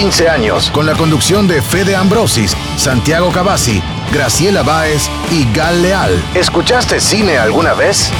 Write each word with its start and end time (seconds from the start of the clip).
15 0.00 0.28
años, 0.28 0.70
con 0.70 0.86
la 0.86 0.94
conducción 0.94 1.48
de 1.48 1.60
Fede 1.60 1.96
Ambrosis, 1.96 2.56
Santiago 2.76 3.32
Cavazzi, 3.32 3.82
Graciela 4.12 4.62
Báez 4.62 5.10
y 5.28 5.44
Gal 5.52 5.82
Leal. 5.82 6.22
¿Escuchaste 6.36 7.00
cine 7.00 7.36
alguna 7.36 7.74
vez? 7.74 8.12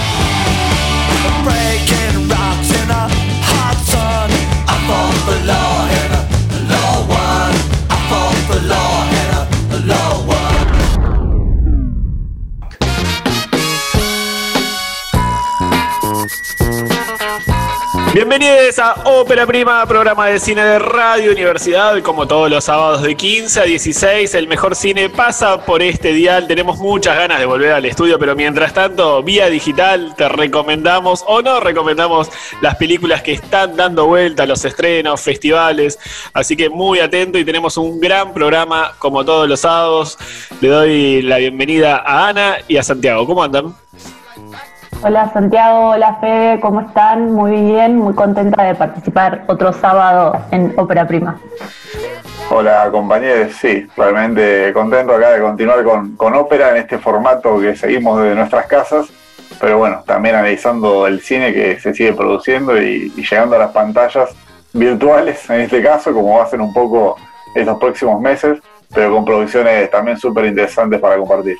Bienvenidos 18.18 18.80
a 18.80 18.94
Ópera 19.04 19.46
Prima, 19.46 19.86
programa 19.86 20.26
de 20.26 20.40
cine 20.40 20.64
de 20.64 20.80
Radio 20.80 21.30
Universidad, 21.30 22.02
como 22.02 22.26
todos 22.26 22.50
los 22.50 22.64
sábados 22.64 23.02
de 23.02 23.14
15 23.14 23.60
a 23.60 23.62
16, 23.62 24.34
el 24.34 24.48
mejor 24.48 24.74
cine 24.74 25.08
pasa 25.08 25.64
por 25.64 25.82
este 25.82 26.12
dial. 26.12 26.48
Tenemos 26.48 26.78
muchas 26.78 27.16
ganas 27.16 27.38
de 27.38 27.46
volver 27.46 27.70
al 27.70 27.84
estudio, 27.84 28.18
pero 28.18 28.34
mientras 28.34 28.74
tanto, 28.74 29.22
vía 29.22 29.48
digital, 29.48 30.14
te 30.16 30.28
recomendamos 30.28 31.22
o 31.28 31.42
no 31.42 31.60
recomendamos 31.60 32.28
las 32.60 32.74
películas 32.74 33.22
que 33.22 33.34
están 33.34 33.76
dando 33.76 34.06
vuelta, 34.06 34.46
los 34.46 34.64
estrenos, 34.64 35.20
festivales. 35.20 35.96
Así 36.32 36.56
que 36.56 36.68
muy 36.68 36.98
atento 36.98 37.38
y 37.38 37.44
tenemos 37.44 37.76
un 37.76 38.00
gran 38.00 38.34
programa 38.34 38.94
como 38.98 39.24
todos 39.24 39.48
los 39.48 39.60
sábados. 39.60 40.18
Le 40.60 40.68
doy 40.70 41.22
la 41.22 41.38
bienvenida 41.38 42.02
a 42.04 42.26
Ana 42.26 42.56
y 42.66 42.78
a 42.78 42.82
Santiago. 42.82 43.24
¿Cómo 43.28 43.44
andan? 43.44 43.76
Hola 45.00 45.30
Santiago, 45.32 45.90
hola 45.90 46.16
Fede, 46.16 46.58
¿cómo 46.58 46.80
están? 46.80 47.32
Muy 47.32 47.52
bien, 47.52 47.96
muy 47.96 48.14
contenta 48.14 48.64
de 48.64 48.74
participar 48.74 49.44
otro 49.46 49.72
sábado 49.72 50.36
en 50.50 50.74
Ópera 50.76 51.06
Prima. 51.06 51.38
Hola 52.50 52.88
compañeros, 52.90 53.52
sí, 53.52 53.86
realmente 53.96 54.72
contento 54.72 55.14
acá 55.14 55.30
de 55.30 55.40
continuar 55.40 55.84
con, 55.84 56.16
con 56.16 56.34
ópera 56.34 56.70
en 56.70 56.78
este 56.78 56.98
formato 56.98 57.60
que 57.60 57.76
seguimos 57.76 58.20
desde 58.20 58.34
nuestras 58.34 58.66
casas, 58.66 59.06
pero 59.60 59.78
bueno, 59.78 60.02
también 60.04 60.34
analizando 60.34 61.06
el 61.06 61.20
cine 61.20 61.52
que 61.52 61.78
se 61.78 61.94
sigue 61.94 62.12
produciendo 62.12 62.80
y, 62.80 63.10
llegando 63.10 63.54
a 63.54 63.60
las 63.60 63.70
pantallas 63.70 64.30
virtuales 64.72 65.48
en 65.48 65.60
este 65.60 65.80
caso, 65.80 66.12
como 66.12 66.38
va 66.38 66.42
a 66.42 66.48
ser 66.48 66.60
un 66.60 66.72
poco 66.72 67.16
estos 67.54 67.78
próximos 67.78 68.20
meses, 68.20 68.58
pero 68.92 69.12
con 69.14 69.24
producciones 69.24 69.88
también 69.90 70.16
súper 70.18 70.46
interesantes 70.46 71.00
para 71.00 71.16
compartir. 71.16 71.56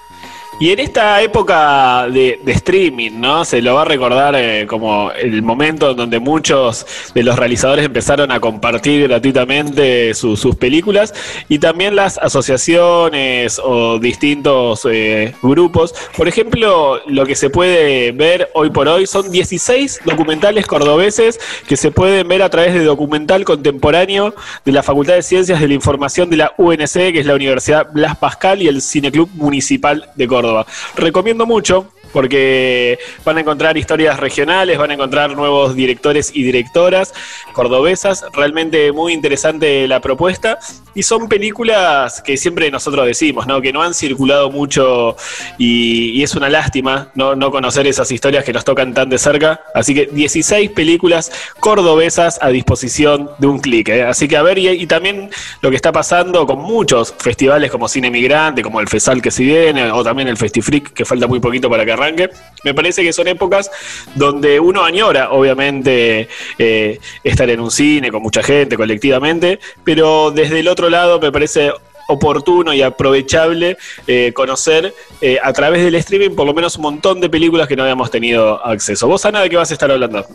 Y 0.61 0.73
en 0.73 0.81
esta 0.81 1.23
época 1.23 2.09
de, 2.11 2.41
streaming, 2.47 3.13
¿no? 3.21 3.45
Se 3.45 3.63
lo 3.63 3.75
va 3.75 3.83
a 3.83 3.85
recordar 3.85 4.35
eh, 4.37 4.67
como 4.67 5.13
el 5.13 5.41
momento 5.41 5.95
donde 5.95 6.19
muchos 6.19 6.85
de 7.15 7.23
los 7.23 7.39
realizadores 7.39 7.85
empezaron 7.85 8.33
a 8.33 8.41
compartir 8.41 9.07
gratuitamente 9.07 10.15
sus 10.15 10.57
películas 10.57 11.15
y 11.49 11.61
también 11.61 11.95
las 11.95 12.19
asociaciones 12.19 13.61
o 13.63 14.01
distintos 14.01 14.85
eh, 14.91 15.33
grupos. 15.41 15.95
Por 16.17 16.27
ejemplo, 16.27 17.03
lo 17.07 17.25
que 17.25 17.37
se 17.37 17.51
puede 17.51 18.11
ver 18.11 18.51
hoy 18.55 18.71
por 18.71 18.89
hoy 18.89 19.07
son 19.07 19.31
16 19.31 20.01
documentales 20.07 20.67
cordobeses 20.67 21.39
que 21.69 21.77
se 21.77 21.93
pueden 21.93 22.27
ver 22.27 22.43
a 22.43 22.51
través 22.51 22.75
de 22.75 22.83
documental 22.83 23.45
contemporáneo 23.45 24.35
de 24.65 24.73
la 24.73 24.83
Facultad 24.83 25.15
de 25.15 25.23
Ciencias 25.23 25.61
de 25.61 25.69
la 25.69 25.75
Información 25.75 26.29
de 26.31 26.39
la 26.39 26.53
UNC, 26.59 27.13
que 27.13 27.21
es 27.21 27.27
la 27.27 27.37
Universidad 27.37 27.87
Blas 27.93 28.19
Pascal 28.19 28.61
y 28.61 28.67
el 28.67 28.83
Cineclub 28.83 29.31
Municipal 29.35 30.11
de 30.17 30.27
Córdoba. 30.27 30.48
Recomiendo 30.97 31.47
mucho 31.47 31.87
porque 32.13 32.99
van 33.25 33.39
a 33.39 33.41
encontrar 33.41 33.77
historias 33.77 34.19
regionales, 34.21 34.79
van 34.79 34.91
a 34.91 34.95
encontrar 34.95 35.37
nuevos 35.37 35.75
directores 35.75 36.31
y 36.35 36.43
directoras 36.43 37.15
cordobesas. 37.53 38.25
Realmente 38.33 38.93
muy 38.93 39.13
interesante 39.13 39.87
la 39.89 40.01
propuesta. 40.01 40.59
Y 40.95 41.03
son 41.03 41.29
películas 41.29 42.23
que 42.23 42.37
siempre 42.37 42.71
nosotros 42.71 43.07
decimos, 43.07 43.47
¿no? 43.47 43.61
Que 43.61 43.73
no 43.73 43.83
han 43.83 43.95
circulado 43.95 44.51
mucho 44.51 45.17
y, 45.57 46.23
es 46.23 46.35
una 46.35 46.49
lástima 46.49 47.11
¿no? 47.15 47.37
no 47.37 47.51
conocer 47.51 47.87
esas 47.87 48.11
historias 48.11 48.45
que 48.45 48.53
nos 48.53 48.65
tocan 48.65 48.93
tan 48.93 49.09
de 49.09 49.19
cerca. 49.19 49.61
Así 49.75 49.95
que 49.95 50.07
16 50.07 50.71
películas 50.71 51.31
cordobesas 51.61 52.39
a 52.43 52.49
disposición 52.49 53.31
de 53.39 53.47
un 53.47 53.61
clic. 53.61 53.89
¿eh? 53.91 54.03
Así 54.03 54.27
que 54.27 54.37
a 54.37 54.43
ver, 54.43 54.59
y, 54.59 54.87
también 54.87 55.31
lo 55.61 55.71
que 55.71 55.77
está 55.77 55.93
pasando 55.93 56.47
con 56.47 56.59
muchos 56.59 57.15
festivales 57.19 57.71
como 57.71 57.89
Cine 57.89 58.11
Migrante, 58.11 58.63
como 58.63 58.81
el 58.81 58.89
FESAL 58.89 59.23
que 59.23 59.31
se 59.31 59.45
viene, 59.45 59.91
o 59.91 60.03
también 60.03 60.29
el 60.29 60.37
Festifric, 60.37 60.93
que 60.93 61.05
falta 61.05 61.27
muy 61.27 61.41
poquito 61.41 61.71
para 61.71 61.85
que 61.85 61.93
arranque. 61.99 62.31
Me 62.65 62.75
parece 62.75 63.03
que 63.03 63.13
son 63.13 63.29
épocas 63.29 63.71
donde 64.15 64.59
uno 64.59 64.85
añora, 64.85 65.31
obviamente, 65.31 66.29
eh, 66.59 66.99
estar 67.23 67.49
en 67.51 67.61
un 67.61 67.71
cine 67.71 68.11
con 68.11 68.23
mucha 68.23 68.43
gente, 68.43 68.77
colectivamente, 68.77 69.61
pero 69.85 70.31
desde 70.31 70.61
el 70.61 70.69
otro 70.69 70.91
lado 70.91 71.21
me 71.21 71.31
parece 71.31 71.73
oportuno 72.09 72.73
y 72.73 72.83
aprovechable 72.83 73.77
eh, 74.07 74.33
conocer 74.35 74.95
eh, 75.21 75.39
a 75.43 75.53
través 75.53 75.85
del 75.85 75.95
streaming 75.95 76.31
por 76.31 76.47
lo 76.47 76.55
menos 76.55 76.77
un 76.77 76.83
montón 76.83 77.21
de 77.21 77.29
películas 77.29 77.69
que 77.69 77.77
no 77.77 77.83
habíamos 77.83 78.11
tenido 78.11 78.65
acceso. 78.65 79.07
¿Vos, 79.07 79.25
Ana, 79.27 79.43
de 79.43 79.51
qué 79.51 79.57
vas 79.57 79.71
a 79.71 79.75
estar 79.75 79.91
hablando? 79.91 80.27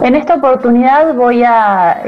En 0.00 0.14
esta 0.14 0.34
oportunidad 0.34 1.14
voy 1.14 1.44
a 1.44 2.02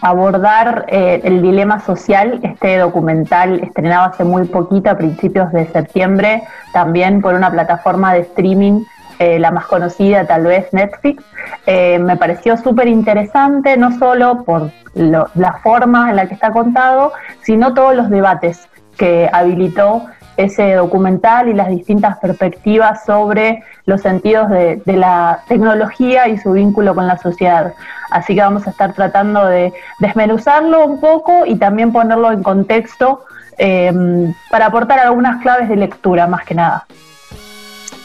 abordar 0.00 0.86
el 0.88 1.42
dilema 1.42 1.80
social, 1.80 2.40
este 2.42 2.78
documental 2.78 3.60
estrenado 3.60 4.10
hace 4.10 4.24
muy 4.24 4.44
poquito, 4.44 4.90
a 4.90 4.96
principios 4.96 5.52
de 5.52 5.66
septiembre, 5.66 6.42
también 6.72 7.20
por 7.20 7.34
una 7.34 7.50
plataforma 7.50 8.14
de 8.14 8.20
streaming, 8.20 8.84
eh, 9.20 9.38
la 9.38 9.50
más 9.50 9.66
conocida 9.66 10.26
tal 10.26 10.44
vez 10.44 10.72
Netflix. 10.72 11.22
Eh, 11.66 11.98
me 11.98 12.16
pareció 12.16 12.56
súper 12.56 12.88
interesante, 12.88 13.76
no 13.76 13.98
solo 13.98 14.44
por 14.44 14.70
la 14.94 15.52
forma 15.62 16.08
en 16.08 16.16
la 16.16 16.26
que 16.26 16.32
está 16.32 16.52
contado, 16.52 17.12
sino 17.42 17.74
todos 17.74 17.94
los 17.94 18.08
debates 18.08 18.66
que 18.96 19.28
habilitó 19.30 20.06
ese 20.38 20.72
documental 20.72 21.48
y 21.48 21.52
las 21.52 21.68
distintas 21.68 22.16
perspectivas 22.18 23.04
sobre 23.04 23.62
los 23.90 24.00
sentidos 24.00 24.48
de, 24.48 24.80
la 24.86 25.42
tecnología 25.46 26.28
y 26.28 26.38
su 26.38 26.52
vínculo 26.52 26.94
con 26.94 27.06
la 27.06 27.18
sociedad. 27.18 27.74
Así 28.10 28.34
que 28.34 28.40
vamos 28.40 28.66
a 28.66 28.70
estar 28.70 28.94
tratando 28.94 29.46
de 29.46 29.72
desmenuzarlo 29.98 30.86
un 30.86 31.00
poco 31.00 31.44
y 31.44 31.56
también 31.56 31.92
ponerlo 31.92 32.32
en 32.32 32.42
contexto 32.42 33.24
Em, 33.62 34.32
para 34.48 34.64
aportar 34.64 34.98
algunas 35.00 35.42
claves 35.42 35.68
de 35.68 35.76
lectura, 35.76 36.26
más 36.26 36.46
que 36.46 36.54
nada. 36.54 36.86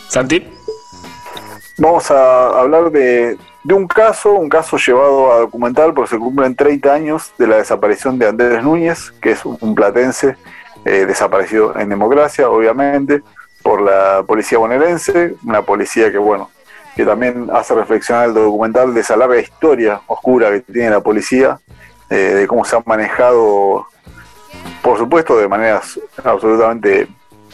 Santi. 0.09 0.45
Vamos 1.78 2.12
a 2.12 2.59
hablar 2.59 2.91
de, 2.91 3.38
un 3.63 3.88
caso, 3.88 4.34
un 4.34 4.50
caso 4.50 4.75
llevado 4.75 5.31
a 5.31 5.40
documental 5.40 5.94
porque 5.94 6.09
se 6.09 6.19
cumplen 6.19 6.57
30 6.57 6.94
años 6.94 7.31
de 7.38 7.47
la 7.47 7.56
desaparición 7.56 8.19
de 8.19 8.28
Andrés 8.28 8.62
Núñez, 8.62 9.12
que 9.22 9.31
es 9.31 9.45
un 9.45 9.74
platense 9.74 10.35
eh, 10.84 11.06
desaparecido 11.06 11.74
en 11.79 11.88
democracia, 11.88 12.50
obviamente, 12.50 13.24
por 13.66 13.81
la 13.81 14.24
policía 14.28 14.59
bonaerense, 14.59 15.38
una 15.44 15.64
policía 15.64 16.12
que, 16.12 16.20
bueno, 16.20 16.52
que 16.96 17.03
también 17.03 17.50
hace 17.52 17.74
reflexionar 17.74 18.28
el 18.28 18.36
documental 18.36 18.94
de 18.94 19.02
esa 19.02 19.18
larga 19.18 19.40
historia 19.40 20.02
oscura 20.06 20.52
que 20.52 20.59
tiene 20.59 20.92
la 20.92 21.02
policía, 21.02 21.58
eh, 22.12 22.16
de 22.16 22.46
cómo 22.46 22.64
se 22.64 22.75
han 22.75 22.84
manejado 22.86 23.88
por 24.84 25.00
supuesto 25.00 25.36
de 25.40 25.48
maneras 25.48 26.00
absolutamente 26.24 27.08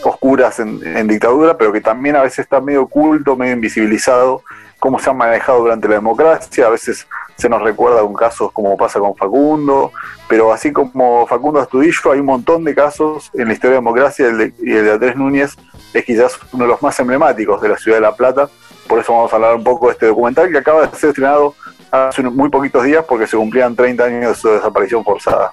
oscuras 0.04 0.60
en, 0.60 1.08
dictadura, 1.08 1.58
pero 1.58 1.72
que 1.72 1.80
también 1.80 2.18
a 2.18 2.24
veces 2.24 2.40
está 2.40 2.60
medio 2.60 2.82
oculto, 2.82 3.38
medio 3.38 3.54
invisibilizado, 3.54 4.44
cómo 4.80 5.00
se 5.00 5.10
han 5.10 5.16
manejado 5.16 5.60
durante 5.60 5.88
la 5.88 5.96
democracia, 5.96 6.66
a 6.66 6.70
veces 6.72 7.08
se 7.38 7.48
nos 7.48 7.62
recuerda 7.62 8.04
un 8.04 8.16
casos 8.16 8.52
como 8.52 8.76
pasa 8.76 9.00
con 9.00 9.16
Facundo, 9.16 9.94
pero 10.28 10.52
así 10.52 10.74
como 10.74 11.26
Facundo 11.26 11.62
Astudillo, 11.62 12.12
hay 12.12 12.20
un 12.20 12.26
montón 12.26 12.66
de 12.66 12.76
casos 12.76 13.32
en 13.34 13.48
la 13.48 13.54
historia 13.54 13.78
de 13.78 13.82
la 13.82 13.82
democracia 13.82 14.26
y 14.60 14.74
el 14.74 14.84
de 14.84 14.92
Andrés 14.92 15.16
Núñez 15.16 15.56
es 15.94 16.06
quizás 16.06 16.38
uno 16.52 16.66
de 16.66 16.70
los 16.70 16.82
más 16.82 17.00
emblemáticos 17.00 17.62
de 17.62 17.70
la 17.70 17.78
ciudad 17.78 17.98
de 17.98 18.02
La 18.02 18.16
Plata, 18.16 18.50
por 18.88 19.00
eso 19.00 19.14
vamos 19.14 19.32
a 19.32 19.36
hablar 19.36 19.56
un 19.56 19.64
poco 19.64 19.88
de 19.88 19.94
este 19.94 20.06
documental 20.08 20.52
que 20.52 20.58
acaba 20.58 20.88
de 20.88 20.98
ser 20.98 21.10
estrenado 21.10 21.56
hace 21.92 22.22
muy 22.24 22.50
poquitos 22.50 22.84
días 22.84 23.06
porque 23.08 23.28
se 23.28 23.38
cumplían 23.38 23.76
30 23.76 24.04
años 24.04 24.30
de 24.30 24.36
su 24.36 24.50
desaparición 24.50 25.04
forzada. 25.04 25.52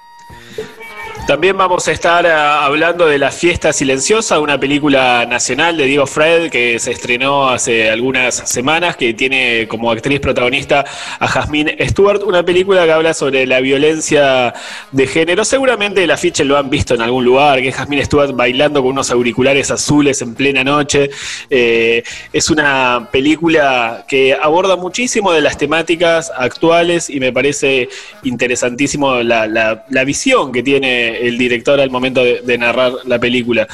También 1.29 1.55
vamos 1.55 1.87
a 1.87 1.91
estar 1.91 2.25
ah, 2.25 2.65
hablando 2.65 3.05
de 3.05 3.19
La 3.19 3.29
Fiesta 3.29 3.71
Silenciosa, 3.71 4.39
una 4.39 4.59
película 4.59 5.27
nacional 5.29 5.77
de 5.77 5.85
Diego 5.85 6.07
Fred 6.07 6.49
que 6.49 6.79
se 6.79 6.89
estrenó 6.89 7.49
hace 7.49 7.91
algunas 7.91 8.33
semanas, 8.33 8.97
que 8.97 9.13
tiene 9.13 9.67
como 9.67 9.91
actriz 9.91 10.19
protagonista 10.19 10.83
a 11.19 11.27
Jasmine 11.27 11.77
Stewart, 11.87 12.23
una 12.23 12.41
película 12.41 12.83
que 12.83 12.91
habla 12.93 13.13
sobre 13.13 13.45
la 13.45 13.59
violencia 13.59 14.55
de 14.91 15.05
género. 15.05 15.45
Seguramente 15.45 16.03
el 16.03 16.09
afiche 16.09 16.43
lo 16.43 16.57
han 16.57 16.67
visto 16.71 16.95
en 16.95 17.01
algún 17.01 17.25
lugar, 17.25 17.61
que 17.61 17.67
es 17.67 17.75
Jasmine 17.75 18.03
Stewart 18.05 18.31
bailando 18.33 18.81
con 18.81 18.93
unos 18.93 19.11
auriculares 19.11 19.69
azules 19.69 20.23
en 20.23 20.33
plena 20.33 20.63
noche. 20.63 21.11
Eh, 21.51 22.01
es 22.33 22.49
una 22.49 23.07
película 23.11 24.03
que 24.07 24.33
aborda 24.33 24.77
muchísimo 24.77 25.31
de 25.31 25.41
las 25.41 25.59
temáticas 25.59 26.31
actuales 26.35 27.07
y 27.07 27.19
me 27.19 27.31
parece 27.31 27.87
interesantísimo 28.23 29.21
la, 29.21 29.83
visión 30.03 30.51
que 30.51 30.63
tiene 30.63 31.18
eh, 31.18 31.18
el 31.21 31.37
director 31.37 31.79
al 31.79 31.89
momento 31.89 32.23
de, 32.23 32.57
narrar 32.57 32.91
la 33.05 33.19
película. 33.19 33.67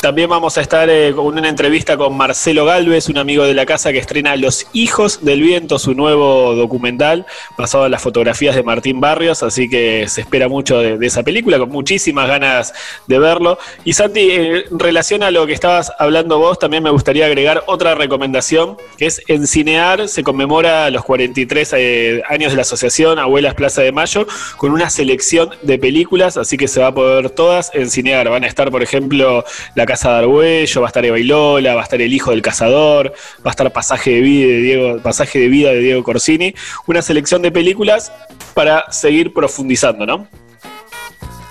También 0.00 0.28
vamos 0.28 0.56
a 0.56 0.60
estar 0.60 0.88
eh, 0.88 1.12
con 1.14 1.26
una 1.26 1.48
entrevista 1.48 1.96
con 1.96 2.16
Marcelo 2.16 2.64
Galvez, 2.64 3.08
un 3.08 3.18
amigo 3.18 3.44
de 3.44 3.54
la 3.54 3.66
casa 3.66 3.92
que 3.92 3.98
estrena 3.98 4.36
Los 4.36 4.66
Hijos 4.72 5.24
del 5.24 5.40
Viento, 5.40 5.78
su 5.78 5.94
nuevo 5.94 6.54
documental 6.54 7.26
basado 7.58 7.86
en 7.86 7.92
las 7.92 8.02
fotografías 8.02 8.54
de 8.54 8.62
Martín 8.62 9.00
Barrios, 9.00 9.42
así 9.42 9.68
que 9.68 10.06
se 10.08 10.20
espera 10.20 10.48
mucho 10.48 10.78
de, 10.78 11.04
esa 11.04 11.22
película, 11.22 11.58
con 11.58 11.70
muchísimas 11.70 12.28
ganas 12.28 12.72
de 13.06 13.18
verlo. 13.18 13.58
Y 13.84 13.94
Santi, 13.94 14.30
en 14.30 14.78
relación 14.78 15.22
a 15.22 15.30
lo 15.30 15.46
que 15.46 15.52
estabas 15.52 15.92
hablando 15.98 16.38
vos, 16.38 16.58
también 16.58 16.82
me 16.82 16.90
gustaría 16.90 17.26
agregar 17.26 17.64
otra 17.66 17.94
recomendación, 17.94 18.76
que 18.96 19.06
es 19.06 19.22
en 19.28 19.46
Cinear 19.46 20.08
se 20.08 20.22
conmemora 20.22 20.90
los 20.90 21.04
43 21.04 21.74
eh, 21.76 22.22
años 22.28 22.52
de 22.52 22.56
la 22.56 22.62
asociación 22.62 23.18
Abuelas 23.18 23.54
Plaza 23.54 23.82
de 23.82 23.92
Mayo 23.92 24.26
con 24.56 24.72
una 24.72 24.90
selección 24.90 25.50
de 25.62 25.78
películas, 25.78 26.36
así 26.36 26.56
que 26.56 26.68
se 26.68 26.79
va 26.80 26.88
a 26.88 26.94
poder 26.94 27.30
todas 27.30 27.70
en 27.74 27.90
Cinear. 27.90 28.28
Van 28.28 28.44
a 28.44 28.46
estar, 28.46 28.70
por 28.70 28.82
ejemplo, 28.82 29.44
La 29.74 29.86
Casa 29.86 30.12
de 30.12 30.18
Argüello, 30.20 30.80
va 30.80 30.86
a 30.86 30.88
estar 30.88 31.04
Eva 31.04 31.18
Lola, 31.18 31.74
va 31.74 31.80
a 31.80 31.84
estar 31.84 32.00
El 32.00 32.12
Hijo 32.12 32.30
del 32.30 32.42
Cazador, 32.42 33.12
va 33.44 33.50
a 33.50 33.50
estar 33.50 33.72
Pasaje 33.72 34.10
de 34.10 34.20
Vida 34.20 34.48
de 34.48 34.60
Diego, 34.60 35.02
Pasaje 35.02 35.38
de 35.38 35.48
Vida 35.48 35.70
de 35.70 35.78
Diego 35.78 36.02
Corsini, 36.02 36.54
una 36.86 37.02
selección 37.02 37.42
de 37.42 37.52
películas 37.52 38.12
para 38.54 38.90
seguir 38.90 39.32
profundizando, 39.32 40.06
¿no? 40.06 40.26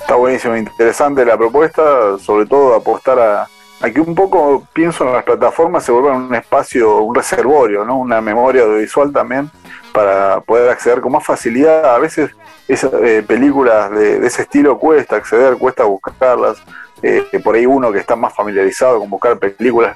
Está 0.02 0.16
buenísimo, 0.16 0.58
interesante 0.58 1.24
la 1.24 1.38
propuesta, 1.38 2.18
sobre 2.18 2.46
todo 2.46 2.74
apostar 2.76 3.20
a, 3.20 3.48
Aquí 3.82 4.02
un 4.02 4.14
poco 4.14 4.68
pienso 4.74 5.06
en 5.06 5.14
las 5.14 5.24
plataformas 5.24 5.86
se 5.86 5.94
vuelvan 5.94 6.24
un 6.24 6.36
espacio, 6.36 6.98
un 6.98 7.16
reservorio, 7.16 7.86
¿no? 7.86 7.98
una 7.98 8.20
memoria 8.20 8.64
audiovisual 8.64 9.14
también 9.14 9.50
para 9.94 10.42
poder 10.42 10.70
acceder 10.70 11.02
con 11.02 11.12
más 11.12 11.26
facilidad. 11.26 11.94
A 11.94 12.00
veces 12.00 12.32
esas 12.68 12.92
eh, 13.02 13.24
películas 13.26 13.92
de, 13.92 14.26
ese 14.26 14.44
estilo 14.44 14.78
cuesta 14.78 15.16
acceder, 15.16 15.58
cuesta 15.58 15.84
buscarlas. 15.84 16.62
Eh, 17.02 17.24
por 17.44 17.56
ahí 17.56 17.66
uno 17.66 17.92
que 17.92 18.00
está 18.00 18.16
más 18.16 18.36
familiarizado 18.36 19.00
con 19.00 19.10
buscar 19.10 19.38
películas 19.40 19.96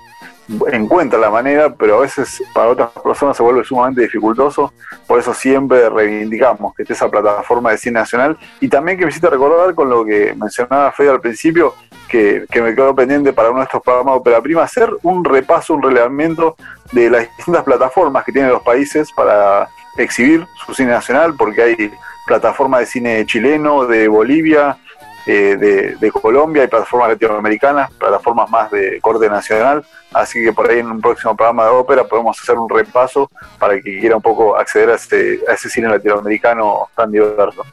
encuentra 0.72 1.20
la 1.20 1.30
manera, 1.30 1.74
pero 1.74 1.98
a 1.98 2.02
veces 2.02 2.44
para 2.54 2.70
otras 2.70 2.90
personas 3.04 3.38
se 3.38 3.44
vuelve 3.44 3.64
sumamente 3.64 4.02
dificultoso. 4.02 4.74
Por 5.08 5.20
eso 5.20 5.34
siempre 5.34 5.90
reivindicamos 5.90 6.76
que 6.76 6.84
esté 6.84 6.94
esa 6.94 7.10
plataforma 7.10 7.72
de 7.72 7.78
cine 7.78 8.00
nacional. 8.00 8.38
Y 8.60 8.68
también 8.68 8.98
que 8.98 9.06
me 9.06 9.10
hiciste 9.10 9.30
recordar 9.30 9.74
con 9.74 9.90
lo 9.90 10.04
que 10.04 10.34
mencionaba 10.36 10.92
Fede 10.92 11.10
al 11.10 11.22
principio, 11.22 11.76
que, 12.10 12.46
me 12.56 12.76
quedó 12.76 12.94
pendiente 12.94 13.34
para 13.34 13.50
uno 13.50 13.60
de 13.60 13.66
estos 13.66 13.82
programas 13.82 14.16
de 14.16 14.20
Opera 14.20 14.42
Prima, 14.42 14.64
hacer 14.64 14.90
un 15.04 15.24
repaso, 15.24 15.74
un 15.74 15.82
relevamiento 15.82 16.56
de 16.92 17.10
las 17.10 17.22
distintas 17.38 17.64
plataformas 17.64 18.24
que 18.24 18.32
tienen 18.32 18.52
los 18.52 18.62
países 18.62 19.12
para 19.14 19.70
exhibir 19.98 20.48
su 20.66 20.74
cine 20.74 20.92
nacional, 20.92 21.36
porque 21.36 21.62
hay 21.62 21.94
plataformas 22.26 22.82
de 22.82 22.86
cine 22.86 23.26
chileno, 23.26 23.86
de 23.86 24.08
Bolivia, 24.08 24.78
eh, 25.26 25.96
de, 26.00 26.12
Colombia, 26.12 26.64
hay 26.64 26.68
plataformas 26.68 27.10
latinoamericanas, 27.10 27.92
plataformas 27.92 28.50
más 28.50 28.70
de 28.72 29.00
corte 29.02 29.30
nacional, 29.30 29.86
así 30.14 30.44
que 30.44 30.52
por 30.52 30.70
ahí 30.70 30.80
en 30.80 30.88
un 30.88 31.02
próximo 31.02 31.36
programa 31.36 31.66
de 31.66 31.70
ópera 31.72 32.04
podemos 32.04 32.40
hacer 32.40 32.58
un 32.58 32.70
repaso 32.70 33.30
para 33.58 33.76
que 33.76 34.00
quiera 34.00 34.18
un 34.18 34.22
poco 34.22 34.58
acceder 34.58 34.90
a 34.90 34.96
ese, 34.96 35.40
a 35.48 35.54
ese 35.54 35.70
cine 35.70 35.88
latinoamericano 35.88 36.90
tan 36.96 37.12
diverso. 37.12 37.64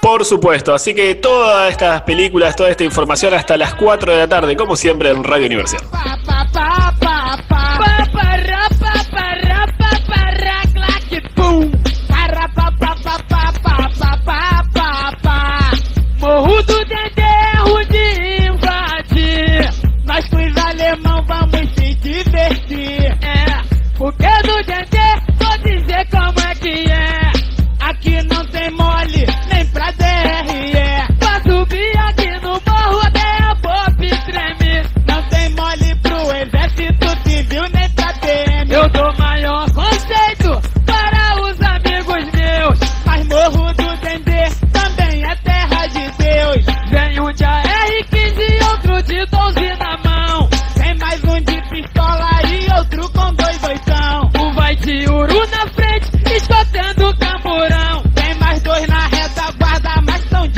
Por 0.00 0.24
supuesto, 0.24 0.72
así 0.72 0.94
que 0.94 1.16
todas 1.16 1.70
estas 1.70 2.02
películas, 2.02 2.56
toda 2.56 2.70
esta 2.70 2.84
información 2.84 3.34
hasta 3.34 3.56
las 3.56 3.74
4 3.74 4.12
de 4.12 4.18
la 4.18 4.28
tarde, 4.28 4.56
como 4.56 4.74
siempre 4.76 5.10
en 5.10 5.22
Radio 5.24 5.46
Universidad. 5.46 5.82
Morro 7.80 8.59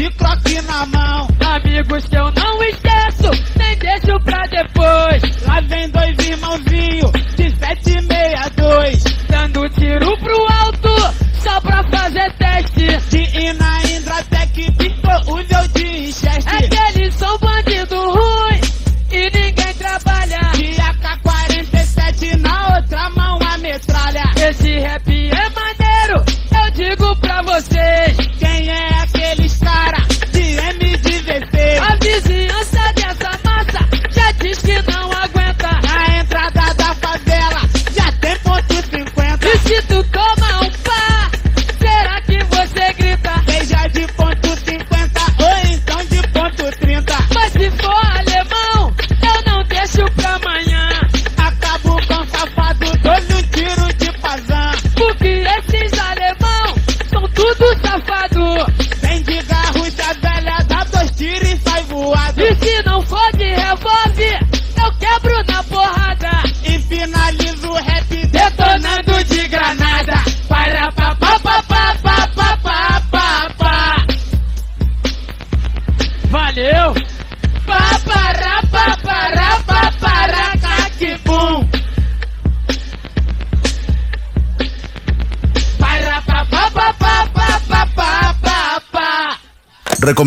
de 0.02 0.10
croque 0.14 0.60
na 0.62 0.84
mão. 0.86 1.28
Amigos 1.54 2.08
que 2.08 2.16
eu 2.16 2.30
não 2.32 2.62
esqueço, 2.64 3.30
nem 3.56 3.78
deixo 3.78 4.18
pra 4.24 4.42
depois. 4.48 5.46
Lá 5.46 5.60
vem 5.60 5.88
dois 5.90 6.18
irmãozinhos 6.18 7.01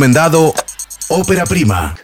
Recomendado 0.05 0.53
Ópera 1.09 1.45
Prima. 1.47 1.95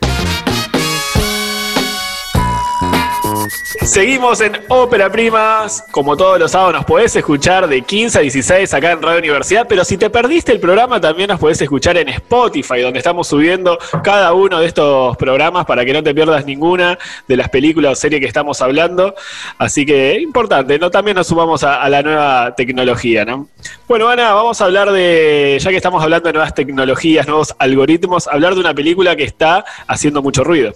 Seguimos 3.92 4.40
en 4.42 4.54
Ópera 4.70 5.12
Primas. 5.12 5.84
Como 5.92 6.16
todos 6.16 6.40
los 6.40 6.52
sábados 6.52 6.74
nos 6.76 6.86
podés 6.86 7.16
escuchar 7.16 7.68
de 7.68 7.82
15 7.82 8.18
a 8.18 8.22
16 8.22 8.74
acá 8.74 8.92
en 8.94 9.02
Radio 9.02 9.20
Universidad, 9.20 9.68
pero 9.68 9.84
si 9.84 9.98
te 9.98 10.10
perdiste 10.10 10.52
el 10.52 10.60
programa 10.60 11.02
también 11.02 11.28
nos 11.28 11.40
podés 11.40 11.62
escuchar 11.62 11.98
en 11.98 12.08
Spotify, 12.10 12.82
donde 12.82 13.00
estamos 13.00 13.28
subiendo 13.28 13.78
cada 14.04 14.34
uno 14.34 14.60
de 14.60 14.68
estos 14.68 15.18
programas 15.18 15.66
para 15.66 15.84
que 15.84 15.94
no 15.94 16.02
te 16.02 16.14
pierdas 16.16 16.46
ninguna 16.46 16.98
de 17.32 17.38
las 17.38 17.50
películas 17.50 17.94
o 17.94 17.96
series 17.96 18.20
que 18.20 18.28
estamos 18.28 18.62
hablando. 18.62 19.16
Así 19.58 19.86
que 19.86 20.20
importante, 20.20 20.78
¿no? 20.78 20.92
También 20.92 21.16
nos 21.16 21.28
sumamos 21.28 21.64
a, 21.64 21.88
la 21.90 22.02
nueva 22.02 22.54
tecnología, 22.56 23.24
¿no? 23.26 23.48
Bueno, 23.88 24.10
Ana, 24.10 24.34
vamos 24.34 24.62
a 24.62 24.66
hablar 24.66 24.92
de, 24.92 25.58
ya 25.60 25.70
que 25.70 25.78
estamos 25.78 26.04
hablando 26.04 26.28
de 26.28 26.34
nuevas 26.34 26.54
tecnologías, 26.54 27.26
nuevos 27.28 27.56
algoritmos, 27.58 28.28
hablar 28.28 28.54
de 28.54 28.60
una 28.60 28.74
película 28.74 29.16
que 29.16 29.24
está 29.24 29.64
haciendo 29.88 30.22
mucho 30.22 30.44
ruido. 30.44 30.74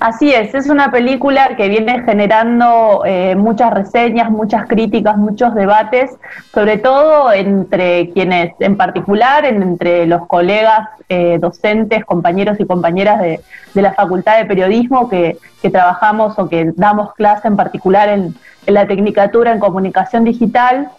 Así 0.00 0.32
es, 0.32 0.54
es 0.54 0.68
una 0.68 0.90
película 0.90 1.56
que 1.56 1.68
viene 1.68 2.02
generando 2.02 3.02
eh, 3.06 3.34
muchas 3.36 3.72
reseñas, 3.72 4.30
muchas 4.30 4.66
críticas, 4.66 5.16
muchos 5.16 5.54
debates, 5.54 6.10
sobre 6.52 6.78
todo 6.78 7.32
entre 7.32 8.10
quienes, 8.10 8.52
en 8.60 8.76
particular, 8.76 9.44
entre 9.44 10.06
los 10.06 10.26
colegas 10.26 10.88
eh, 11.08 11.38
docentes, 11.40 12.04
compañeros 12.04 12.58
y 12.60 12.66
compañeras 12.66 13.20
de, 13.20 13.40
la 13.74 13.92
Facultad 13.92 14.38
de 14.38 14.44
Periodismo 14.44 15.08
que, 15.08 15.38
trabajamos 15.72 16.38
o 16.38 16.46
que 16.46 16.72
damos 16.76 17.14
clase 17.14 17.48
en 17.48 17.56
particular 17.56 18.10
en 18.10 18.34
la 18.66 18.86
Tecnicatura 18.86 19.50
en 19.50 19.58
Comunicación 19.58 20.24
Digital 20.24 20.90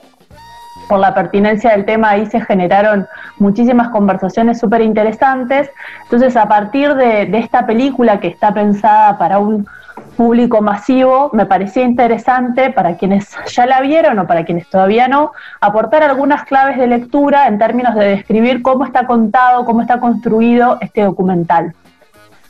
por 0.87 0.99
la 0.99 1.13
pertinencia 1.13 1.71
del 1.71 1.85
tema, 1.85 2.11
ahí 2.11 2.25
se 2.25 2.41
generaron 2.41 3.07
muchísimas 3.37 3.89
conversaciones 3.89 4.59
súper 4.59 4.81
interesantes. 4.81 5.69
Entonces, 6.03 6.35
a 6.35 6.47
partir 6.47 6.95
de, 6.95 7.23
esta 7.37 7.65
película 7.65 8.19
que 8.19 8.27
está 8.27 8.53
pensada 8.53 9.17
para 9.17 9.39
un 9.39 9.67
público 10.17 10.61
masivo, 10.61 11.29
me 11.33 11.45
parecía 11.45 11.83
interesante 11.83 12.71
para 12.71 12.95
quienes 12.95 13.35
ya 13.47 13.65
la 13.65 13.81
vieron 13.81 14.17
o 14.19 14.27
para 14.27 14.45
quienes 14.45 14.69
todavía 14.69 15.07
no, 15.07 15.33
aportar 15.59 16.03
algunas 16.03 16.45
claves 16.45 16.77
de 16.77 16.87
lectura 16.87 17.47
en 17.47 17.57
términos 17.57 17.95
de 17.95 18.07
describir 18.07 18.61
cómo 18.61 18.85
está 18.85 19.05
contado, 19.05 19.65
cómo 19.65 19.81
está 19.81 19.99
construido 19.99 20.77
este 20.81 21.03
documental. 21.03 21.73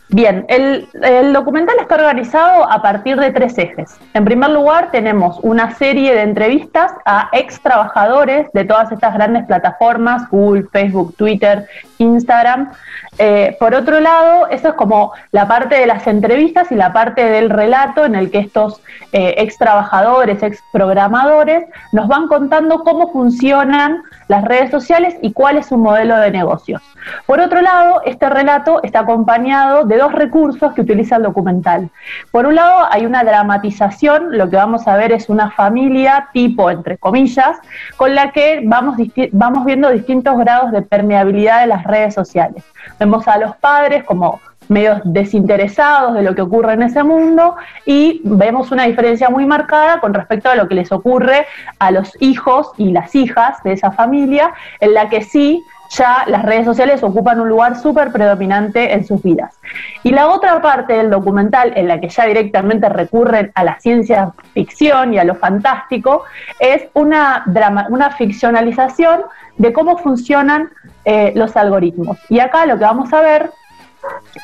Bien, 0.10 0.46
el, 0.50 0.88
documental 1.34 1.78
está 1.82 1.96
organizado 1.96 2.72
a 2.72 2.80
partir 2.82 3.20
de 3.20 3.32
tres 3.32 3.58
ejes. 3.58 3.98
En 4.14 4.24
primer 4.24 4.52
lugar, 4.52 4.92
tenemos 4.92 5.40
una 5.42 5.74
serie 5.76 6.14
de 6.14 6.22
entrevistas 6.22 6.92
a 7.06 7.30
ex 7.34 7.60
trabajadores 7.60 8.48
de 8.54 8.66
todas 8.66 8.92
estas 8.92 9.16
grandes 9.16 9.46
plataformas, 9.46 10.30
Google, 10.30 10.68
Facebook, 10.72 11.16
Twitter, 11.16 11.68
Instagram. 11.98 12.72
Eh, 13.18 13.58
por 13.60 13.74
otro 13.74 14.00
lado, 14.00 14.48
eso 14.48 14.70
es 14.70 14.74
como 14.76 15.12
la 15.32 15.48
parte 15.48 15.76
de 15.76 15.88
las 15.88 16.06
entrevistas 16.06 16.72
y 16.72 16.76
la 16.76 16.94
parte 16.94 17.24
del 17.26 17.50
relato 17.50 18.06
en 18.06 18.14
el 18.14 18.30
que 18.30 18.40
estos 18.40 18.82
eh, 19.12 19.34
ex 19.38 19.58
trabajadores, 19.58 20.44
ex 20.44 20.62
programadores, 20.72 21.66
nos 21.94 22.08
van 22.08 22.28
contando 22.28 22.84
cómo 22.84 23.12
funcionan 23.12 24.04
las 24.28 24.44
redes 24.44 24.72
sociales 24.72 25.16
y 25.22 25.34
cuál 25.34 25.58
es 25.58 25.68
su 25.68 25.78
modelo 25.78 26.18
de 26.18 26.32
negocios. 26.32 26.82
Por 27.26 27.40
otro 27.40 27.62
lado, 27.62 28.02
este 28.06 28.30
relato 28.30 28.82
está 28.84 29.02
acompañado 29.02 29.86
de 29.86 29.98
dos 29.98 30.12
recursos 30.12 30.74
que 30.74 30.82
utiliza 30.82 31.18
el 31.18 31.24
documental. 31.24 31.90
Por 32.32 32.46
un 32.46 32.56
lado, 32.56 32.88
hay 32.90 33.06
una 33.06 33.24
dramatización, 33.24 34.38
lo 34.38 34.50
que 34.50 34.56
vamos 34.56 34.88
a 34.88 34.96
ver 34.98 35.12
es 35.12 35.30
una 35.30 35.52
familia 35.52 36.30
tipo, 36.34 36.72
entre 36.72 36.98
comillas, 36.98 37.58
con 37.98 38.16
la 38.16 38.32
que 38.32 38.62
vamos, 38.66 38.98
vamos 39.32 39.66
viendo 39.66 39.90
distintos 39.90 40.38
grados 40.38 40.72
de 40.72 40.82
permeabilidad 40.82 41.62
de 41.62 41.68
las 41.68 41.84
redes 41.84 42.14
sociales. 42.14 42.64
Vemos 43.00 43.28
a 43.28 43.38
los 43.38 43.56
padres 43.58 44.04
como 44.04 44.40
medios 44.70 45.02
desinteresados 45.04 46.14
de 46.14 46.22
lo 46.22 46.36
que 46.36 46.42
ocurre 46.42 46.74
en 46.74 46.84
ese 46.84 47.04
mundo 47.04 47.56
y 47.86 48.22
vemos 48.24 48.72
una 48.72 48.84
diferencia 48.86 49.30
muy 49.30 49.46
marcada 49.46 50.00
con 50.00 50.14
respecto 50.14 50.50
a 50.50 50.56
lo 50.56 50.68
que 50.68 50.76
les 50.76 50.92
ocurre 50.92 51.46
a 51.80 51.92
los 51.92 52.12
hijos 52.22 52.72
y 52.78 52.92
las 52.92 53.16
hijas 53.16 53.62
de 53.64 53.74
esa 53.74 53.92
familia, 53.92 54.54
en 54.80 54.94
la 54.94 55.10
que 55.10 55.22
sí 55.22 55.64
ya 55.90 56.24
las 56.28 56.44
redes 56.44 56.66
sociales 56.66 57.04
ocupan 57.04 57.40
un 57.40 57.50
lugar 57.50 57.80
súper 57.80 58.12
predominante 58.12 58.94
en 58.94 59.06
sus 59.06 59.22
vidas. 59.22 59.58
Y 60.04 60.12
la 60.12 60.28
otra 60.28 60.62
parte 60.62 60.94
del 60.94 61.10
documental, 61.10 61.74
en 61.76 61.88
la 61.88 62.00
que 62.00 62.10
ya 62.10 62.26
directamente 62.26 62.90
recurren 62.90 63.52
a 63.56 63.64
la 63.64 63.80
ciencia 63.80 64.34
ficción 64.54 65.14
y 65.14 65.20
a 65.20 65.24
lo 65.24 65.36
fantástico, 65.36 66.24
es 66.60 66.88
una, 66.94 67.44
drama, 67.46 67.88
una 67.90 68.12
ficcionalización 68.12 69.22
de 69.58 69.74
cómo 69.74 69.98
funcionan 69.98 70.70
eh, 71.06 71.32
los 71.36 71.56
algoritmos. 71.56 72.18
Y 72.30 72.40
acá 72.40 72.66
lo 72.66 72.78
que 72.78 72.84
vamos 72.84 73.14
a 73.14 73.22
ver 73.22 73.52